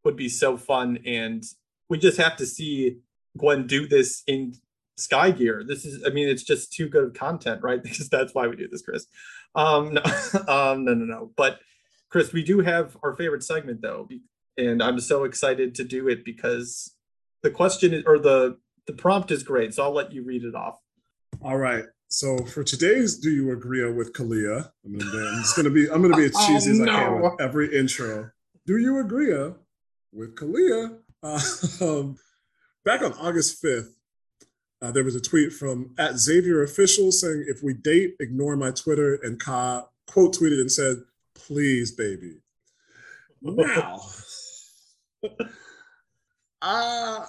would 0.04 0.16
be 0.16 0.30
so 0.30 0.58
fun, 0.58 1.00
and 1.06 1.44
we 1.90 1.98
just 1.98 2.18
have 2.18 2.36
to 2.38 2.46
see 2.46 2.98
Gwen 3.38 3.68
do 3.68 3.88
this 3.88 4.24
in 4.28 4.56
Sky 4.98 5.32
Gear. 5.32 5.64
This 5.68 5.86
is, 5.86 6.04
I 6.06 6.10
mean, 6.10 6.28
it's 6.28 6.44
just 6.44 6.74
too 6.74 6.88
good 6.88 7.04
of 7.04 7.14
content, 7.14 7.62
right? 7.64 7.82
Because 7.84 8.10
that's 8.10 8.34
why 8.34 8.48
we 8.48 8.56
do 8.56 8.68
this, 8.68 8.82
Chris. 8.82 9.08
Um, 9.56 9.94
no, 9.94 10.02
um, 10.48 10.86
no, 10.86 10.94
no, 10.94 11.06
no. 11.06 11.32
But 11.36 11.60
Chris, 12.10 12.32
we 12.32 12.44
do 12.44 12.60
have 12.60 12.98
our 13.04 13.16
favorite 13.16 13.44
segment 13.44 13.82
though, 13.82 14.08
and 14.58 14.84
I'm 14.84 15.00
so 15.00 15.24
excited 15.24 15.76
to 15.76 15.84
do 15.84 16.08
it 16.08 16.24
because 16.24 16.96
the 17.42 17.50
question 17.50 17.94
is, 17.94 18.04
or 18.06 18.20
the 18.20 18.58
the 18.86 18.94
prompt 18.94 19.32
is 19.32 19.44
great. 19.44 19.74
So 19.74 19.84
I'll 19.84 19.94
let 19.94 20.12
you 20.12 20.24
read 20.24 20.44
it 20.44 20.56
off. 20.56 20.78
All 21.42 21.58
right. 21.58 21.86
So 22.10 22.38
for 22.46 22.64
today's 22.64 23.18
"Do 23.18 23.32
You 23.32 23.52
Agree 23.52 23.90
with 23.92 24.14
Kahleah?" 24.14 24.70
I'm 24.86 24.98
gonna 24.98 25.12
be, 25.12 25.28
I'm 25.28 25.42
just 25.42 25.56
gonna 25.56 25.70
be 25.72 25.90
I'm 25.90 26.02
gonna 26.02 26.16
be 26.16 26.26
as 26.26 26.34
Oh, 26.36 26.48
cheesy 26.48 26.72
as 26.72 26.82
I 26.82 26.86
can 26.86 27.22
with 27.22 27.42
every 27.42 27.76
intro. 27.76 28.30
Do 28.68 28.78
you 28.78 29.00
agree 29.00 29.34
with 30.14 30.36
Kahleah? 30.36 30.98
Uh, 31.22 32.14
back 32.86 33.02
on 33.02 33.14
August 33.14 33.64
5th, 33.64 33.90
uh, 34.82 34.92
there 34.92 35.04
was 35.04 35.16
a 35.16 35.22
tweet 35.22 35.54
from 35.54 35.94
at 35.98 36.18
Xavier 36.18 36.64
Official 36.64 37.12
saying, 37.12 37.46
"If 37.48 37.64
we 37.64 37.74
date, 37.74 38.16
ignore 38.20 38.58
my 38.58 38.72
Twitter." 38.72 39.16
And 39.24 39.40
Ka 39.40 39.88
quote 40.08 40.36
tweeted 40.36 40.60
and 40.60 40.72
said, 40.72 40.98
"Please, 41.36 41.92
baby." 41.92 42.42
Now, 43.42 44.02
uh, 46.62 47.26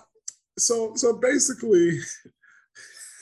so 0.58 0.96
so 0.96 1.16
basically. 1.16 2.00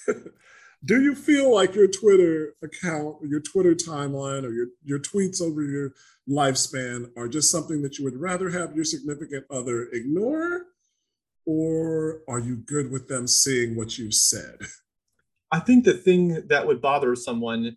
do 0.85 1.01
you 1.01 1.15
feel 1.15 1.55
like 1.55 1.75
your 1.75 1.87
Twitter 1.87 2.55
account, 2.63 3.17
your 3.23 3.41
Twitter 3.41 3.75
timeline, 3.75 4.45
or 4.45 4.51
your, 4.51 4.67
your 4.85 4.99
tweets 4.99 5.41
over 5.41 5.63
your 5.63 5.93
lifespan 6.29 7.11
are 7.17 7.29
just 7.29 7.51
something 7.51 7.83
that 7.83 7.99
you 7.99 8.05
would 8.05 8.17
rather 8.17 8.51
have 8.51 8.75
your 8.75 8.85
significant 8.85 9.45
other 9.51 9.89
ignore? 9.93 10.67
Or 11.47 12.23
are 12.29 12.39
you 12.39 12.57
good 12.57 12.91
with 12.91 13.09
them 13.09 13.27
seeing 13.27 13.77
what 13.77 13.97
you've 13.99 14.15
said? 14.15 14.59
I 15.53 15.61
think 15.61 15.85
the 15.85 15.95
thing 15.95 16.47
that 16.49 16.67
would 16.67 16.81
bother 16.81 17.15
someone 17.15 17.77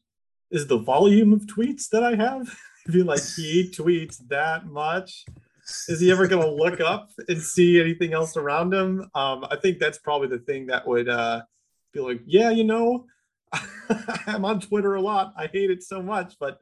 is 0.49 0.67
the 0.67 0.77
volume 0.77 1.33
of 1.33 1.41
tweets 1.41 1.89
that 1.89 2.03
I 2.03 2.15
have. 2.15 2.57
Be 2.91 3.03
like, 3.03 3.23
he 3.35 3.71
tweets 3.75 4.17
that 4.29 4.67
much. 4.67 5.25
Is 5.87 5.99
he 5.99 6.11
ever 6.11 6.27
going 6.27 6.43
to 6.43 6.51
look 6.51 6.79
up 6.79 7.09
and 7.27 7.41
see 7.41 7.81
anything 7.81 8.13
else 8.13 8.37
around 8.37 8.71
him? 8.73 9.09
Um, 9.15 9.45
I 9.49 9.57
think 9.59 9.79
that's 9.79 9.97
probably 9.97 10.27
the 10.27 10.39
thing 10.39 10.67
that 10.67 10.87
would 10.87 11.09
uh, 11.09 11.41
be 11.95 12.01
like, 12.01 12.21
yeah, 12.25 12.51
you 12.51 12.63
know, 12.63 13.05
I'm 14.27 14.45
on 14.45 14.59
Twitter 14.59 14.95
a 14.95 15.01
lot. 15.01 15.33
I 15.37 15.47
hate 15.47 15.71
it 15.71 15.81
so 15.81 16.01
much, 16.01 16.35
but 16.39 16.59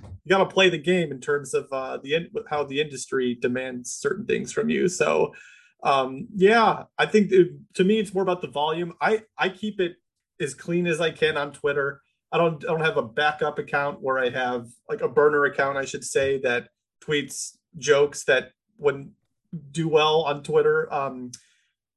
you 0.00 0.28
got 0.28 0.38
to 0.38 0.46
play 0.46 0.70
the 0.70 0.78
game 0.78 1.12
in 1.12 1.20
terms 1.20 1.54
of 1.54 1.68
uh, 1.72 1.98
the 1.98 2.14
in- 2.14 2.30
how 2.48 2.64
the 2.64 2.80
industry 2.80 3.34
demands 3.34 3.92
certain 3.92 4.26
things 4.26 4.52
from 4.52 4.70
you. 4.70 4.88
So, 4.88 5.34
um, 5.82 6.28
yeah, 6.34 6.84
I 6.98 7.06
think 7.06 7.30
it, 7.30 7.48
to 7.74 7.84
me 7.84 8.00
it's 8.00 8.14
more 8.14 8.22
about 8.22 8.40
the 8.40 8.48
volume. 8.48 8.94
I 9.00 9.22
I 9.36 9.50
keep 9.50 9.80
it 9.80 9.96
as 10.40 10.54
clean 10.54 10.86
as 10.86 11.00
I 11.00 11.10
can 11.10 11.36
on 11.36 11.52
Twitter. 11.52 12.00
I 12.32 12.38
don't 12.38 12.64
I 12.64 12.68
don't 12.68 12.84
have 12.84 12.96
a 12.96 13.02
backup 13.02 13.58
account 13.58 14.00
where 14.00 14.18
I 14.18 14.30
have 14.30 14.68
like 14.88 15.02
a 15.02 15.08
burner 15.08 15.44
account, 15.44 15.76
I 15.76 15.84
should 15.84 16.04
say, 16.04 16.38
that 16.40 16.68
tweets 17.04 17.56
jokes 17.76 18.24
that 18.24 18.52
wouldn't 18.78 19.10
do 19.72 19.88
well 19.88 20.22
on 20.22 20.42
Twitter, 20.42 20.92
um, 20.92 21.32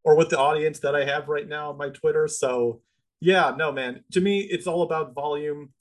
or 0.03 0.15
with 0.15 0.29
the 0.29 0.37
audience 0.39 0.79
that 0.79 0.95
I 0.95 1.05
have 1.05 1.29
right 1.29 1.47
now 1.47 1.69
on 1.71 1.77
my 1.77 1.89
Twitter. 1.89 2.27
So 2.27 2.81
yeah, 3.21 3.53
no 3.57 3.71
man. 3.71 4.03
To 4.11 4.21
me, 4.21 4.41
it's 4.41 4.67
all 4.67 4.81
about 4.81 5.13
volume. 5.13 5.71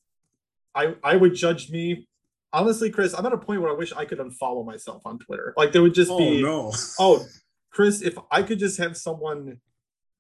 I 0.75 0.95
I 1.03 1.17
would 1.17 1.35
judge 1.35 1.71
me 1.71 2.07
honestly, 2.53 2.91
Chris. 2.91 3.15
I'm 3.15 3.27
at 3.27 3.33
a 3.33 3.39
point 3.39 3.63
where 3.63 3.71
I 3.71 3.75
wish 3.75 3.93
I 3.93 4.05
could 4.05 4.19
unfollow 4.19 4.65
myself 4.65 5.03
on 5.07 5.19
Twitter. 5.19 5.55
Like 5.57 5.73
there 5.73 5.83
would 5.83 5.95
just 5.95 6.11
Oh 6.11 6.19
be 6.19 6.43
no. 6.43 6.73
oh 6.99 7.25
chris 7.73 8.03
if 8.03 8.19
i 8.31 8.43
could 8.43 8.59
just 8.59 8.77
have 8.79 8.97
someone 8.97 9.59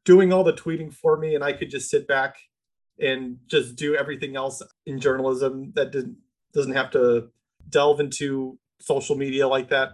doing 0.06 0.32
all 0.32 0.42
the 0.42 0.54
tweeting 0.54 0.90
for 0.92 1.18
me 1.18 1.34
and 1.34 1.44
i 1.44 1.52
could 1.52 1.70
just 1.70 1.90
sit 1.90 2.08
back 2.08 2.36
and 2.98 3.36
just 3.46 3.76
do 3.76 3.94
everything 3.94 4.36
else 4.36 4.62
in 4.86 4.98
journalism 4.98 5.70
that 5.74 5.92
didn't 5.92 6.16
doesn't 6.54 6.72
have 6.72 6.90
to 6.90 7.28
delve 7.68 8.00
into 8.00 8.58
social 8.80 9.16
media 9.16 9.46
like 9.46 9.68
that 9.68 9.90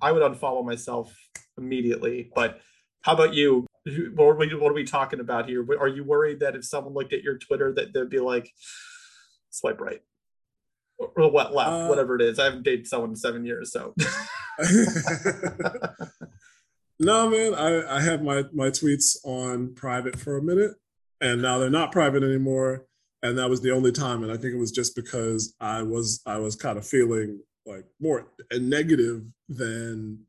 i 0.00 0.12
would 0.12 0.22
unfollow 0.22 0.64
myself 0.64 1.12
immediately 1.58 2.30
but 2.34 2.60
how 3.02 3.14
about 3.14 3.34
you 3.34 3.66
what 4.14 4.26
are 4.26 4.36
we, 4.36 4.54
what 4.54 4.70
are 4.70 4.74
we 4.74 4.84
talking 4.84 5.20
about 5.20 5.48
here 5.48 5.66
are 5.78 5.88
you 5.88 6.04
worried 6.04 6.40
that 6.40 6.54
if 6.54 6.64
someone 6.64 6.94
looked 6.94 7.12
at 7.12 7.22
your 7.22 7.38
twitter 7.38 7.72
that 7.72 7.92
they'd 7.92 8.10
be 8.10 8.20
like 8.20 8.50
swipe 9.50 9.80
right 9.80 10.00
or 10.98 11.30
what 11.30 11.54
left 11.54 11.70
Uh, 11.70 11.86
whatever 11.86 12.16
it 12.16 12.22
is 12.22 12.38
i 12.38 12.44
haven't 12.44 12.64
dated 12.64 12.86
someone 12.86 13.10
in 13.10 13.16
seven 13.16 13.44
years 13.44 13.72
so 13.72 13.94
no, 16.98 17.30
man, 17.30 17.54
I, 17.54 17.96
I 17.96 18.00
had 18.00 18.24
my, 18.24 18.44
my 18.52 18.68
tweets 18.70 19.16
on 19.24 19.74
private 19.74 20.18
for 20.18 20.36
a 20.36 20.42
minute 20.42 20.72
and 21.20 21.42
now 21.42 21.58
they're 21.58 21.70
not 21.70 21.92
private 21.92 22.22
anymore. 22.22 22.86
And 23.22 23.36
that 23.38 23.50
was 23.50 23.60
the 23.60 23.72
only 23.72 23.92
time. 23.92 24.22
And 24.22 24.30
I 24.30 24.36
think 24.36 24.54
it 24.54 24.58
was 24.58 24.70
just 24.70 24.94
because 24.94 25.54
I 25.60 25.82
was 25.82 26.20
I 26.24 26.38
was 26.38 26.54
kind 26.54 26.78
of 26.78 26.86
feeling 26.86 27.40
like 27.66 27.84
more 28.00 28.28
and 28.50 28.70
negative 28.70 29.24
than 29.48 30.20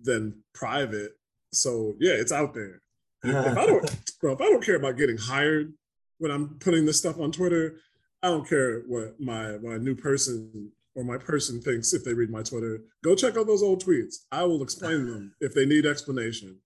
than 0.00 0.42
private. 0.54 1.12
So 1.52 1.94
yeah, 1.98 2.12
it's 2.12 2.32
out 2.32 2.54
there. 2.54 2.80
If, 3.22 3.34
I 3.34 3.66
don't 3.66 4.10
bro, 4.20 4.32
if 4.32 4.40
I 4.40 4.44
don't 4.44 4.64
care 4.64 4.76
about 4.76 4.96
getting 4.96 5.18
hired 5.18 5.72
when 6.18 6.30
I'm 6.30 6.56
putting 6.60 6.84
this 6.84 6.98
stuff 6.98 7.18
on 7.18 7.32
Twitter, 7.32 7.76
I 8.22 8.28
don't 8.28 8.48
care 8.48 8.80
what 8.86 9.20
my 9.20 9.58
my 9.58 9.76
new 9.76 9.94
person 9.94 10.70
or 10.94 11.04
my 11.04 11.16
person 11.16 11.60
thinks 11.60 11.92
if 11.92 12.04
they 12.04 12.14
read 12.14 12.30
my 12.30 12.42
Twitter. 12.42 12.80
Go 13.02 13.14
check 13.14 13.36
out 13.36 13.46
those 13.46 13.62
old 13.62 13.84
tweets. 13.84 14.16
I 14.32 14.44
will 14.44 14.62
explain 14.62 15.06
them 15.06 15.34
if 15.40 15.54
they 15.54 15.66
need 15.66 15.86
explanation. 15.86 16.58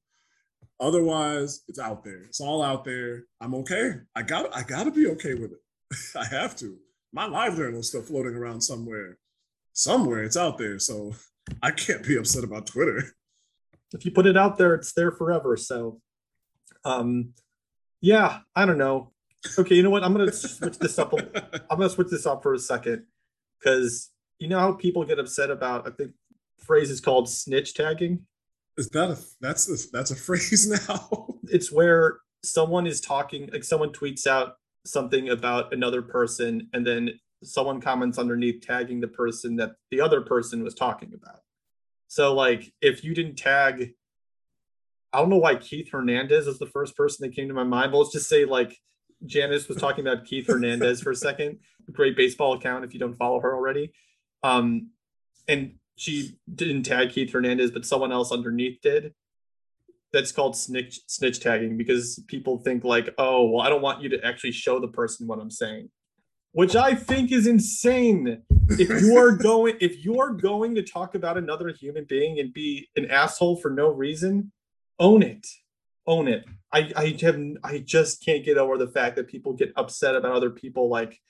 Otherwise, 0.80 1.62
it's 1.68 1.78
out 1.78 2.02
there. 2.04 2.22
It's 2.24 2.40
all 2.40 2.62
out 2.62 2.84
there. 2.84 3.24
I'm 3.40 3.54
okay. 3.56 3.94
I 4.14 4.22
got 4.22 4.54
I 4.54 4.62
got 4.62 4.84
to 4.84 4.90
be 4.90 5.06
okay 5.08 5.34
with 5.34 5.52
it. 5.52 5.60
I 6.16 6.24
have 6.26 6.56
to. 6.56 6.76
My 7.12 7.26
live 7.26 7.56
journal 7.56 7.80
is 7.80 7.88
still 7.88 8.02
floating 8.02 8.34
around 8.34 8.60
somewhere. 8.60 9.18
Somewhere 9.72 10.24
it's 10.24 10.36
out 10.36 10.58
there. 10.58 10.78
So 10.78 11.14
I 11.62 11.70
can't 11.70 12.04
be 12.04 12.16
upset 12.16 12.44
about 12.44 12.66
Twitter. 12.66 13.04
If 13.94 14.04
you 14.04 14.10
put 14.10 14.26
it 14.26 14.36
out 14.36 14.58
there, 14.58 14.74
it's 14.74 14.92
there 14.92 15.12
forever. 15.12 15.56
So, 15.56 16.00
um, 16.84 17.34
yeah, 18.00 18.40
I 18.54 18.66
don't 18.66 18.78
know. 18.78 19.12
Okay, 19.58 19.74
you 19.76 19.82
know 19.82 19.90
what? 19.90 20.04
I'm 20.04 20.12
gonna 20.12 20.32
switch 20.32 20.78
this 20.78 20.98
up. 20.98 21.12
a- 21.12 21.62
I'm 21.70 21.78
gonna 21.78 21.90
switch 21.90 22.08
this 22.08 22.26
up 22.26 22.42
for 22.42 22.54
a 22.54 22.58
second 22.58 23.04
because 23.58 24.10
you 24.38 24.48
know 24.48 24.58
how 24.58 24.72
people 24.72 25.04
get 25.04 25.18
upset 25.18 25.50
about. 25.50 25.86
I 25.86 25.90
think 25.90 26.12
phrase 26.58 26.90
is 26.90 27.00
called 27.00 27.28
snitch 27.28 27.74
tagging. 27.74 28.26
Is 28.76 28.88
that 28.90 29.10
a 29.10 29.18
that's 29.40 29.68
a, 29.68 29.90
that's 29.92 30.10
a 30.10 30.16
phrase 30.26 30.68
now? 30.68 31.28
It's 31.44 31.70
where 31.70 32.18
someone 32.42 32.86
is 32.86 33.00
talking, 33.00 33.48
like 33.52 33.64
someone 33.64 33.90
tweets 33.90 34.26
out 34.26 34.54
something 34.84 35.28
about 35.30 35.72
another 35.72 36.02
person, 36.02 36.68
and 36.72 36.86
then 36.86 37.10
someone 37.42 37.80
comments 37.80 38.18
underneath 38.18 38.62
tagging 38.62 39.00
the 39.00 39.08
person 39.08 39.56
that 39.56 39.72
the 39.90 40.00
other 40.00 40.20
person 40.20 40.64
was 40.64 40.74
talking 40.74 41.12
about. 41.14 41.40
So, 42.08 42.34
like, 42.34 42.72
if 42.80 43.04
you 43.04 43.14
didn't 43.14 43.36
tag, 43.36 43.92
I 45.12 45.18
don't 45.18 45.30
know 45.30 45.38
why 45.38 45.56
Keith 45.56 45.90
Hernandez 45.90 46.46
is 46.46 46.58
the 46.58 46.66
first 46.66 46.96
person 46.96 47.26
that 47.26 47.36
came 47.36 47.48
to 47.48 47.54
my 47.54 47.64
mind, 47.64 47.92
but 47.92 47.98
let's 47.98 48.12
just 48.12 48.28
say, 48.28 48.44
like, 48.44 48.76
Janice 49.26 49.68
was 49.68 49.78
talking 49.78 50.06
about 50.06 50.26
Keith 50.26 50.46
Hernandez 50.46 51.00
for 51.00 51.10
a 51.10 51.16
second. 51.16 51.58
Great 51.92 52.16
baseball 52.16 52.54
account 52.54 52.84
if 52.84 52.92
you 52.92 53.00
don't 53.00 53.14
follow 53.14 53.40
her 53.40 53.54
already. 53.54 53.92
Um, 54.42 54.90
and 55.48 55.74
she 55.96 56.38
didn't 56.52 56.82
tag 56.82 57.10
Keith 57.10 57.32
Hernandez, 57.32 57.70
but 57.70 57.86
someone 57.86 58.12
else 58.12 58.32
underneath 58.32 58.80
did. 58.82 59.14
That's 60.12 60.32
called 60.32 60.56
snitch 60.56 61.00
snitch 61.06 61.40
tagging 61.40 61.76
because 61.76 62.22
people 62.28 62.58
think 62.58 62.84
like, 62.84 63.12
oh, 63.18 63.48
well, 63.48 63.66
I 63.66 63.68
don't 63.68 63.82
want 63.82 64.02
you 64.02 64.08
to 64.10 64.24
actually 64.24 64.52
show 64.52 64.78
the 64.78 64.88
person 64.88 65.26
what 65.26 65.40
I'm 65.40 65.50
saying, 65.50 65.88
which 66.54 66.76
I 66.76 66.94
think 66.94 67.32
is 67.32 67.46
insane. 67.46 68.42
If 68.68 69.02
you 69.02 69.18
are 69.18 69.32
going, 69.36 69.76
if 69.80 70.04
you 70.04 70.20
are 70.20 70.30
going 70.30 70.76
to 70.76 70.82
talk 70.82 71.16
about 71.16 71.36
another 71.36 71.68
human 71.68 72.04
being 72.04 72.38
and 72.38 72.54
be 72.54 72.88
an 72.96 73.10
asshole 73.10 73.56
for 73.56 73.70
no 73.70 73.88
reason, 73.88 74.52
own 74.98 75.22
it. 75.22 75.46
own 76.06 76.28
it. 76.28 76.44
I 76.72 76.92
I 76.96 77.18
have 77.22 77.40
I 77.62 77.78
just 77.78 78.24
can't 78.24 78.44
get 78.44 78.56
over 78.56 78.78
the 78.78 78.86
fact 78.86 79.16
that 79.16 79.26
people 79.26 79.52
get 79.52 79.72
upset 79.76 80.14
about 80.14 80.32
other 80.32 80.50
people 80.50 80.88
like 80.88 81.20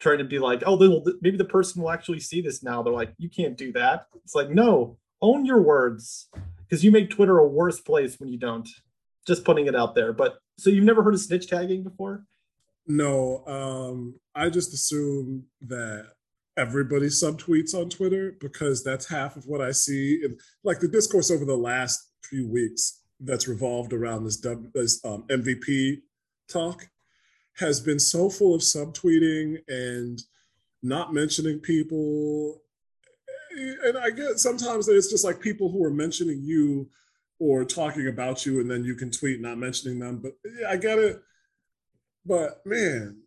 trying 0.00 0.18
to 0.18 0.24
be 0.24 0.38
like, 0.38 0.62
oh, 0.66 0.76
maybe 1.20 1.36
the 1.36 1.44
person 1.44 1.82
will 1.82 1.90
actually 1.90 2.20
see 2.20 2.40
this 2.40 2.62
now. 2.62 2.82
They're 2.82 2.92
like, 2.92 3.12
you 3.18 3.28
can't 3.28 3.56
do 3.56 3.70
that. 3.72 4.06
It's 4.24 4.34
like, 4.34 4.50
no, 4.50 4.96
own 5.20 5.44
your 5.44 5.60
words 5.60 6.28
because 6.58 6.82
you 6.82 6.90
make 6.90 7.10
Twitter 7.10 7.38
a 7.38 7.46
worse 7.46 7.80
place 7.80 8.18
when 8.18 8.30
you 8.30 8.38
don't. 8.38 8.68
Just 9.26 9.44
putting 9.44 9.66
it 9.66 9.76
out 9.76 9.94
there. 9.94 10.12
But 10.14 10.38
so 10.58 10.70
you've 10.70 10.84
never 10.84 11.02
heard 11.02 11.14
of 11.14 11.20
snitch 11.20 11.48
tagging 11.48 11.82
before? 11.82 12.24
No, 12.86 13.44
um, 13.46 14.20
I 14.34 14.50
just 14.50 14.74
assume 14.74 15.44
that 15.62 16.06
everybody 16.56 17.06
subtweets 17.06 17.74
on 17.74 17.88
Twitter 17.88 18.36
because 18.40 18.84
that's 18.84 19.08
half 19.08 19.36
of 19.36 19.46
what 19.46 19.60
I 19.60 19.72
see. 19.72 20.20
And 20.24 20.38
like 20.62 20.80
the 20.80 20.88
discourse 20.88 21.30
over 21.30 21.44
the 21.44 21.56
last 21.56 22.10
few 22.22 22.48
weeks 22.48 23.00
that's 23.20 23.48
revolved 23.48 23.92
around 23.92 24.24
this, 24.24 24.44
this 24.74 25.04
um, 25.04 25.24
MVP 25.28 26.02
talk 26.48 26.88
has 27.56 27.80
been 27.80 27.98
so 27.98 28.28
full 28.28 28.54
of 28.54 28.60
subtweeting 28.60 29.58
and 29.68 30.20
not 30.82 31.14
mentioning 31.14 31.58
people. 31.60 32.60
And 33.84 33.96
I 33.96 34.10
get 34.10 34.38
sometimes 34.38 34.88
it's 34.88 35.10
just 35.10 35.24
like 35.24 35.40
people 35.40 35.70
who 35.70 35.84
are 35.84 35.90
mentioning 35.90 36.40
you 36.42 36.88
or 37.38 37.64
talking 37.64 38.08
about 38.08 38.46
you, 38.46 38.60
and 38.60 38.70
then 38.70 38.84
you 38.84 38.94
can 38.94 39.10
tweet 39.10 39.40
not 39.40 39.58
mentioning 39.58 39.98
them. 39.98 40.18
But 40.18 40.32
I 40.68 40.76
get 40.76 40.98
it. 40.98 41.22
But 42.26 42.64
man, 42.64 43.22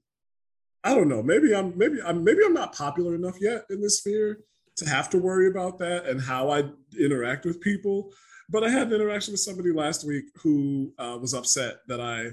I 0.84 0.95
don't 0.95 1.10
know. 1.10 1.22
Maybe 1.22 1.54
I'm 1.54 1.78
maybe 1.78 2.02
I'm 2.04 2.24
maybe 2.24 2.39
I'm 2.45 2.54
not 2.54 2.76
popular 2.76 3.16
enough 3.16 3.39
yet 3.41 3.66
in 3.70 3.82
this 3.82 4.00
sphere 4.00 4.39
to 4.78 4.89
have 4.89 5.10
to 5.10 5.18
worry 5.18 5.50
about 5.50 5.80
that 5.80 6.06
and 6.06 6.22
how 6.22 6.50
I 6.50 6.66
interact 7.00 7.45
with 7.45 7.62
people. 7.62 8.12
But 8.50 8.64
I 8.64 8.70
had 8.70 8.88
an 8.88 8.93
interaction 8.93 9.34
with 9.34 9.41
somebody 9.41 9.74
last 9.74 10.06
week 10.06 10.26
who 10.41 10.93
uh, 10.98 11.18
was 11.20 11.34
upset 11.34 11.80
that 11.88 12.00
I 12.00 12.30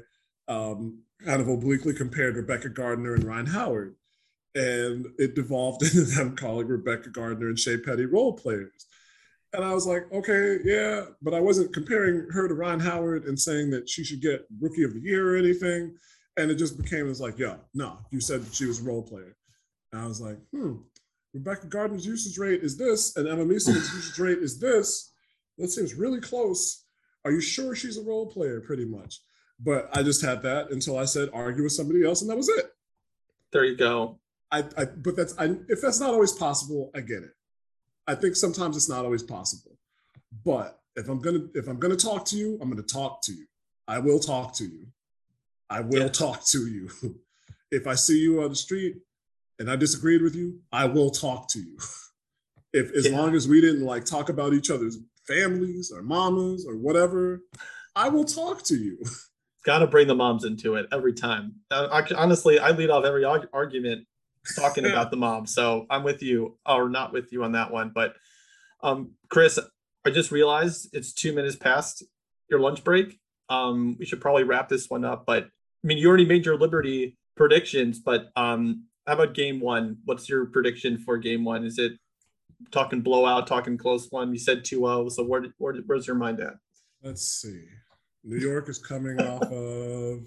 um, 0.53 1.01
kind 1.25 1.41
of 1.41 1.49
obliquely 1.49 1.95
compared 1.95 2.37
Rebekah 2.37 2.69
Gardner 2.69 3.15
and 3.15 3.25
Rhyne 3.25 3.47
Howard. 3.47 3.97
And 4.55 5.07
it 5.19 5.35
devolved 5.35 5.83
into 5.83 6.03
them 6.03 6.37
calling 6.37 6.69
Rebekah 6.69 7.11
Gardner 7.11 7.49
and 7.49 7.59
Shey 7.59 7.79
Peddy 7.79 8.05
role 8.05 8.35
players. 8.35 8.87
And 9.53 9.65
I 9.65 9.73
was 9.73 9.87
like, 9.87 10.11
okay, 10.13 10.59
yeah, 10.65 11.07
but 11.23 11.33
I 11.33 11.41
wasn't 11.41 11.73
comparing 11.73 12.29
her 12.31 12.49
to 12.49 12.55
Rhyne 12.55 12.81
Howard 12.81 13.25
and 13.25 13.39
saying 13.39 13.71
that 13.71 13.89
she 13.89 14.05
should 14.05 14.21
get 14.21 14.47
Rookie 14.61 14.83
of 14.83 14.95
the 14.95 15.01
Year 15.01 15.35
or 15.35 15.37
anything. 15.37 15.95
And 16.37 16.51
it 16.51 16.57
just 16.57 16.77
became, 16.77 17.09
it's 17.09 17.21
like, 17.21 17.39
yo, 17.39 17.57
no, 17.75 17.99
you 18.11 18.21
said 18.21 18.43
she 18.53 18.67
was 18.67 18.81
a 18.81 18.85
role 18.85 19.03
player. 19.03 19.37
And 19.93 20.03
I 20.03 20.07
was 20.07 20.21
like, 20.21 20.39
hmm, 20.51 20.77
Rebekah 21.33 21.69
Gardner's 21.69 22.07
usage 22.07 22.39
rate 22.39 22.63
is 22.63 22.77
this, 22.77 23.17
and 23.17 23.29
Emma 23.29 23.45
Meesseman's 23.45 23.93
usage 23.95 24.19
rate 24.19 24.39
is 24.39 24.59
this. 24.59 25.13
That 25.59 25.69
seems 25.69 25.95
really 25.95 26.21
close. 26.21 26.85
Are 27.25 27.31
you 27.31 27.41
sure 27.41 27.75
she's 27.75 27.97
a 27.97 28.03
role 28.03 28.27
player? 28.27 28.61
Pretty 28.61 28.85
much. 28.85 29.21
But 29.61 29.89
I 29.97 30.03
just 30.03 30.23
had 30.23 30.43
that 30.43 30.71
until 30.71 30.99
I 30.99 31.05
said 31.05 31.31
argue 31.33 31.63
with 31.63 31.73
somebody 31.73 32.05
else, 32.05 32.23
and 32.23 32.31
that 32.31 32.37
was 32.37 32.49
it. 32.49 32.73
There 33.53 33.65
you 33.65 33.77
go. 33.77 34.19
I, 34.51 34.65
I 34.77 34.85
but 34.85 35.17
that's 35.17 35.37
I, 35.39 35.57
if 35.69 35.81
that's 35.81 36.01
not 36.01 36.11
always 36.11 36.33
possible, 36.33 36.91
I 36.95 37.01
get 37.01 37.23
it. 37.23 37.31
I 38.07 38.15
think 38.15 38.37
sometimes 38.37 38.77
it's 38.77 38.89
not 38.89 39.05
always 39.05 39.23
possible. 39.23 39.79
But 40.45 40.81
if 40.97 41.09
I'm 41.09 41.21
gonna 41.21 41.47
if 41.55 41.69
I'm 41.69 41.79
gonna 41.79 41.97
talk 41.97 42.25
to 42.27 42.37
you, 42.37 42.59
I'm 42.61 42.69
gonna 42.69 42.83
talk 42.83 43.23
to 43.23 43.33
you. 43.33 43.47
I 43.87 43.99
will 43.99 44.19
talk 44.19 44.55
to 44.57 44.65
you. 44.65 44.87
I 45.71 45.81
will 45.81 46.03
yeah. 46.03 46.09
talk 46.09 46.45
to 46.49 46.67
you. 46.67 46.91
if 47.71 47.87
I 47.87 47.95
see 47.95 48.21
you 48.21 48.43
on 48.43 48.51
the 48.51 48.57
street 48.57 48.97
and 49.59 49.71
I 49.71 49.77
disagreed 49.77 50.23
with 50.23 50.35
you, 50.35 50.61
I 50.73 50.87
will 50.87 51.11
talk 51.11 51.49
to 51.51 51.59
you. 51.59 51.79
if 52.73 52.93
as 52.93 53.09
yeah. 53.09 53.19
long 53.19 53.35
as 53.35 53.49
we 53.49 53.61
didn't 53.61 53.85
like 53.85 54.05
talk 54.05 54.29
about 54.29 54.53
each 54.53 54.71
other's 54.71 54.99
families 55.27 55.93
or 55.95 56.03
mamas 56.03 56.67
or 56.69 56.77
whatever, 56.77 57.43
I 57.97 58.09
will 58.09 58.25
talk 58.25 58.63
to 58.65 58.77
you. 58.77 58.99
Got 59.65 59.79
to 59.79 59.87
bring 59.87 60.09
the 60.09 60.15
moms 60.15 60.45
into 60.45 60.75
it 60.75 60.87
every 60.93 61.15
time. 61.15 61.55
Uh, 61.71 61.89
I, 61.91 62.15
honestly, 62.15 62.59
I 62.59 62.73
lead 62.73 62.91
off 62.91 63.07
every 63.07 63.25
argument 63.25 64.07
talking 64.55 64.85
about 64.85 65.11
the 65.11 65.17
mom. 65.17 65.47
So 65.47 65.87
I'm 65.89 66.03
with 66.03 66.23
you, 66.23 66.59
or 66.67 66.91
not 66.91 67.15
with 67.15 67.33
you 67.33 67.45
on 67.45 67.53
that 67.53 67.71
one. 67.71 67.91
But 67.95 68.15
um, 68.83 69.13
Chris, 69.31 69.59
I 70.05 70.11
just 70.11 70.31
realized 70.31 70.91
it's 70.93 71.15
two 71.15 71.33
minutes 71.33 71.57
past 71.57 72.03
your 72.51 72.61
lunch 72.61 72.85
break. 72.85 73.19
Um, 73.49 73.97
we 73.99 74.05
should 74.05 74.21
probably 74.21 74.45
wrap 74.45 74.69
this 74.69 74.91
one 74.91 75.03
up. 75.03 75.25
But 75.27 75.49
I 75.85 75.87
mean, 75.87 75.99
you 75.99 76.09
already 76.09 76.25
made 76.25 76.47
your 76.47 76.57
Liberty 76.57 77.19
predictions, 77.37 77.99
but 77.99 78.31
um, 78.37 78.85
how 79.07 79.15
about 79.15 79.35
game 79.35 79.61
one? 79.61 79.99
What's 80.07 80.31
your 80.31 80.47
prediction 80.47 80.97
for 80.97 81.19
game 81.19 81.45
one? 81.45 81.63
Is 81.65 81.79
it 81.79 81.93
talking 82.71 83.03
blowout, 83.03 83.47
talking 83.47 83.77
close 83.77 84.11
one? 84.11 84.33
You 84.33 84.39
said 84.39 84.65
2 84.65 84.77
0. 84.77 85.09
So 85.11 85.25
where, 85.25 85.45
where, 85.59 85.75
where's 85.87 86.07
your 86.07 86.17
mind 86.17 86.41
at? 86.41 86.55
Let's 87.03 87.23
see. 87.23 87.65
New 88.25 88.39
York 88.39 88.71
is 88.71 88.79
coming 88.79 89.21
off 89.21 89.43
of 89.53 90.23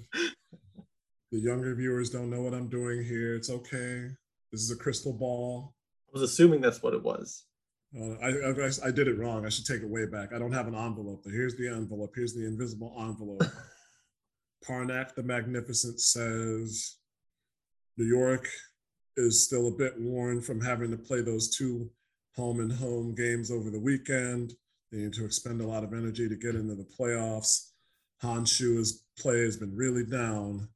the 1.31 1.39
younger 1.39 1.73
viewers 1.73 2.11
don't 2.11 2.29
know 2.29 2.41
what 2.41 2.53
I'm 2.53 2.69
doing 2.69 3.03
here. 3.03 3.35
It's 3.35 3.49
okay. 3.49 4.09
This 4.51 4.61
is 4.61 4.69
a 4.69 4.75
crystal 4.75 5.13
ball. 5.13 5.73
I 6.07 6.11
was 6.13 6.21
assuming 6.21 6.61
that's 6.61 6.83
what 6.83 6.93
it 6.93 7.01
was. 7.01 7.45
Uh, 7.99 8.13
I, 8.21 8.27
I, 8.27 8.69
I 8.89 8.91
did 8.91 9.07
it 9.07 9.17
wrong. 9.17 9.43
I 9.43 9.49
should 9.49 9.65
take 9.65 9.81
it 9.81 9.89
way 9.89 10.05
back. 10.05 10.33
I 10.33 10.37
don't 10.37 10.51
have 10.51 10.67
an 10.67 10.75
envelope. 10.75 11.23
Here's 11.25 11.55
the 11.55 11.67
envelope. 11.67 12.13
Here's 12.15 12.35
the 12.35 12.45
invisible 12.45 12.95
envelope. 12.99 13.41
Carnac 14.65 15.15
the 15.15 15.23
Magnificent 15.23 15.99
says 15.99 16.97
New 17.97 18.05
York 18.05 18.47
is 19.15 19.43
still 19.43 19.67
a 19.67 19.77
bit 19.77 19.99
worn 19.99 20.41
from 20.41 20.61
having 20.61 20.91
to 20.91 20.97
play 20.97 21.21
those 21.21 21.55
two 21.55 21.89
home 22.35 22.59
and 22.59 22.71
home 22.71 23.15
games 23.15 23.49
over 23.51 23.69
the 23.69 23.79
weekend. 23.79 24.53
They 24.91 24.99
need 24.99 25.13
to 25.13 25.25
expend 25.25 25.59
a 25.61 25.67
lot 25.67 25.83
of 25.83 25.93
energy 25.93 26.29
to 26.29 26.35
get 26.35 26.55
into 26.55 26.75
the 26.75 26.87
playoffs. 26.97 27.71
Honshu's 28.23 29.03
play 29.19 29.41
has 29.41 29.57
been 29.57 29.75
really 29.75 30.05
down, 30.05 30.67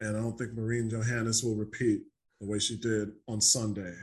and 0.00 0.16
I 0.16 0.20
don't 0.20 0.36
think 0.38 0.54
Marine 0.54 0.88
Johannes 0.88 1.42
will 1.42 1.54
repeat 1.54 2.02
the 2.40 2.46
way 2.46 2.58
she 2.58 2.76
did 2.76 3.12
on 3.28 3.40
Sunday. 3.40 3.94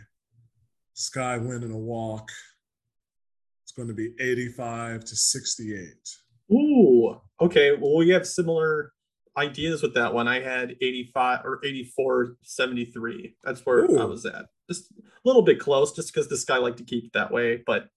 Sky 0.94 1.38
win 1.38 1.64
in 1.64 1.72
a 1.72 1.78
walk. 1.78 2.30
It's 3.64 3.72
going 3.72 3.88
to 3.88 3.94
be 3.94 4.14
85 4.20 5.06
to 5.06 5.16
68. 5.16 5.90
Ooh, 6.52 7.20
okay. 7.42 7.72
Well, 7.76 7.98
we 7.98 8.10
have 8.10 8.28
similar 8.28 8.93
ideas 9.38 9.82
with 9.82 9.94
that 9.96 10.14
one. 10.14 10.28
I 10.28 10.40
had 10.42 10.76
85 10.82 11.46
or 11.46 11.60
84 11.64 12.38
73. 12.42 13.36
That's 13.44 13.66
where 13.66 13.80
Ooh. 13.80 14.00
I 14.00 14.06
was 14.06 14.26
at. 14.26 14.46
Just 14.70 14.92
a 14.92 15.04
little 15.26 15.42
bit 15.42 15.60
close, 15.60 15.94
just 15.94 16.14
because 16.14 16.30
this 16.30 16.46
guy 16.46 16.58
liked 16.58 16.78
to 16.78 16.84
keep 16.84 17.06
it 17.06 17.14
that 17.14 17.32
way. 17.32 17.62
But 17.66 17.88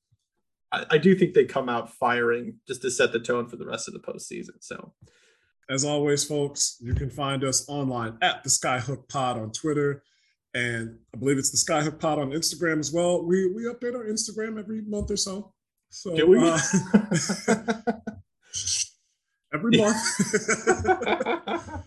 I, 0.72 0.84
I 0.92 0.98
do 0.98 1.14
think 1.14 1.34
they 1.34 1.44
come 1.44 1.68
out 1.68 1.92
firing 1.92 2.56
just 2.66 2.82
to 2.82 2.90
set 2.90 3.12
the 3.12 3.20
tone 3.20 3.48
for 3.48 3.56
the 3.56 3.66
rest 3.66 3.88
of 3.88 3.94
the 3.94 4.00
postseason. 4.00 4.56
So, 4.60 4.92
as 5.68 5.84
always, 5.84 6.24
folks, 6.24 6.76
you 6.80 6.94
can 6.94 7.10
find 7.10 7.44
us 7.44 7.68
online 7.68 8.18
at 8.22 8.42
the 8.44 8.50
Skyhook 8.50 9.08
Pod 9.08 9.38
on 9.38 9.52
Twitter. 9.52 10.02
And 10.54 10.98
I 11.14 11.18
believe 11.18 11.36
it's 11.36 11.50
the 11.50 11.72
Skyhook 11.72 12.00
Pod 12.00 12.18
on 12.18 12.30
Instagram 12.30 12.78
as 12.78 12.92
well. 12.92 13.22
We 13.22 13.52
we 13.52 13.64
update 13.64 13.94
our 13.94 14.04
Instagram 14.04 14.58
every 14.58 14.82
month 14.82 15.10
or 15.10 15.16
so. 15.16 15.52
So 15.90 16.16
Do 16.16 16.26
we? 16.26 16.38
Uh, 16.40 16.58
every 19.56 19.78
month. 19.78 19.96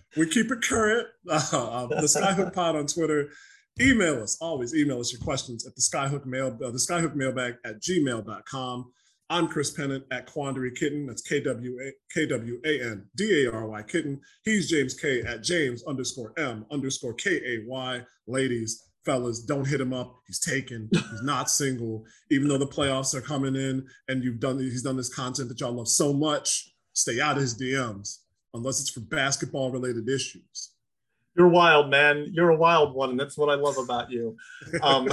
we 0.17 0.28
keep 0.28 0.51
it 0.51 0.61
current. 0.61 1.07
Uh, 1.30 1.86
the 1.88 2.01
Skyhook 2.01 2.53
Pod 2.53 2.76
on 2.76 2.88
Twitter 2.88 3.30
Email 3.82 4.22
us, 4.22 4.38
always 4.41 4.76
email 4.76 4.99
us 4.99 5.13
your 5.13 5.22
questions 5.22 5.65
at 5.65 5.74
the 5.74 5.82
Skyhook 5.82 6.26
mail, 6.26 6.47
uh, 6.47 6.70
the 6.72 6.78
Skyhook 6.78 7.15
mailbag 7.15 7.55
at 7.63 7.82
gmail.com. 7.82 8.91
I'm 9.30 9.47
Chris 9.47 9.72
Pennant 9.72 10.03
at 10.11 10.26
Quandary 10.26 10.72
Kitten. 10.72 11.05
That's 11.05 11.22
K 11.22 11.39
W 11.41 11.78
A 11.82 11.91
K 12.13 12.26
W 12.26 12.59
A 12.65 12.82
N 12.82 13.05
D 13.15 13.45
A 13.45 13.51
R 13.51 13.67
Y 13.67 13.82
Kitten. 13.84 14.20
He's 14.43 14.70
James 14.70 14.95
Kay 14.95 15.22
at 15.22 15.43
James 15.43 15.84
underscore 15.88 16.34
M 16.38 16.65
underscore 16.72 17.13
K 17.13 17.36
A 17.36 17.57
Y. 17.67 18.01
Ladies, 18.28 18.84
fellas, 19.05 19.43
don't 19.43 19.67
hit 19.67 19.80
him 19.80 19.93
up. 19.93 20.13
He's 20.28 20.39
taken. 20.39 20.89
He's 20.91 21.24
not 21.24 21.49
single. 21.49 22.03
Even 22.32 22.49
though 22.49 22.57
the 22.57 22.67
playoffs 22.67 23.13
are 23.13 23.22
coming 23.22 23.55
in 23.55 23.88
and 24.09 24.24
you've 24.24 24.41
done 24.41 24.59
he's 24.59 24.84
done 24.84 24.97
this 24.97 25.13
content 25.13 25.47
that 25.47 25.61
y'all 25.61 25.72
love 25.72 25.88
so 25.88 26.11
much, 26.11 26.70
stay 27.00 27.20
out 27.20 27.36
of 27.36 27.41
his 27.41 27.60
DMs 27.60 28.20
unless 28.54 28.80
it's 28.80 28.89
for 28.89 29.02
basketball 29.02 29.72
related 29.72 30.08
issues 30.10 30.72
you're 31.39 31.47
wild, 31.47 31.89
man. 31.89 32.28
You're 32.32 32.50
a 32.50 32.56
wild 32.56 32.93
one. 32.93 33.12
And 33.12 33.20
that's 33.20 33.38
what 33.38 33.50
I 33.50 33.56
love 33.56 33.78
about 33.78 34.12
you. 34.12 34.36
Um, 34.84 35.08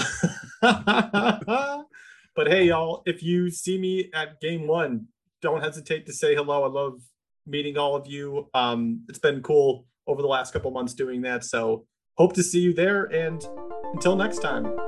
but 0.61 2.49
hey, 2.49 2.64
y'all, 2.64 3.03
if 3.07 3.22
you 3.22 3.49
see 3.49 3.78
me 3.78 4.11
at 4.12 4.41
game 4.41 4.66
one, 4.66 5.07
don't 5.41 5.62
hesitate 5.62 6.05
to 6.07 6.12
say 6.12 6.34
hello. 6.34 6.64
I 6.64 6.68
love 6.68 7.01
meeting 7.47 7.78
all 7.78 7.95
of 7.95 8.09
you. 8.09 8.49
Um, 8.55 9.05
it's 9.09 9.20
been 9.20 9.41
cool 9.43 9.87
over 10.09 10.20
the 10.20 10.28
last 10.28 10.53
couple 10.53 10.70
months 10.72 10.95
doing 10.95 11.22
that. 11.22 11.45
So 11.45 11.87
hope 12.14 12.32
to 12.34 12.43
see 12.43 12.61
you 12.61 12.74
there. 12.74 13.05
And 13.05 13.47
until 13.93 14.16
next 14.16 14.39
time. 14.39 14.86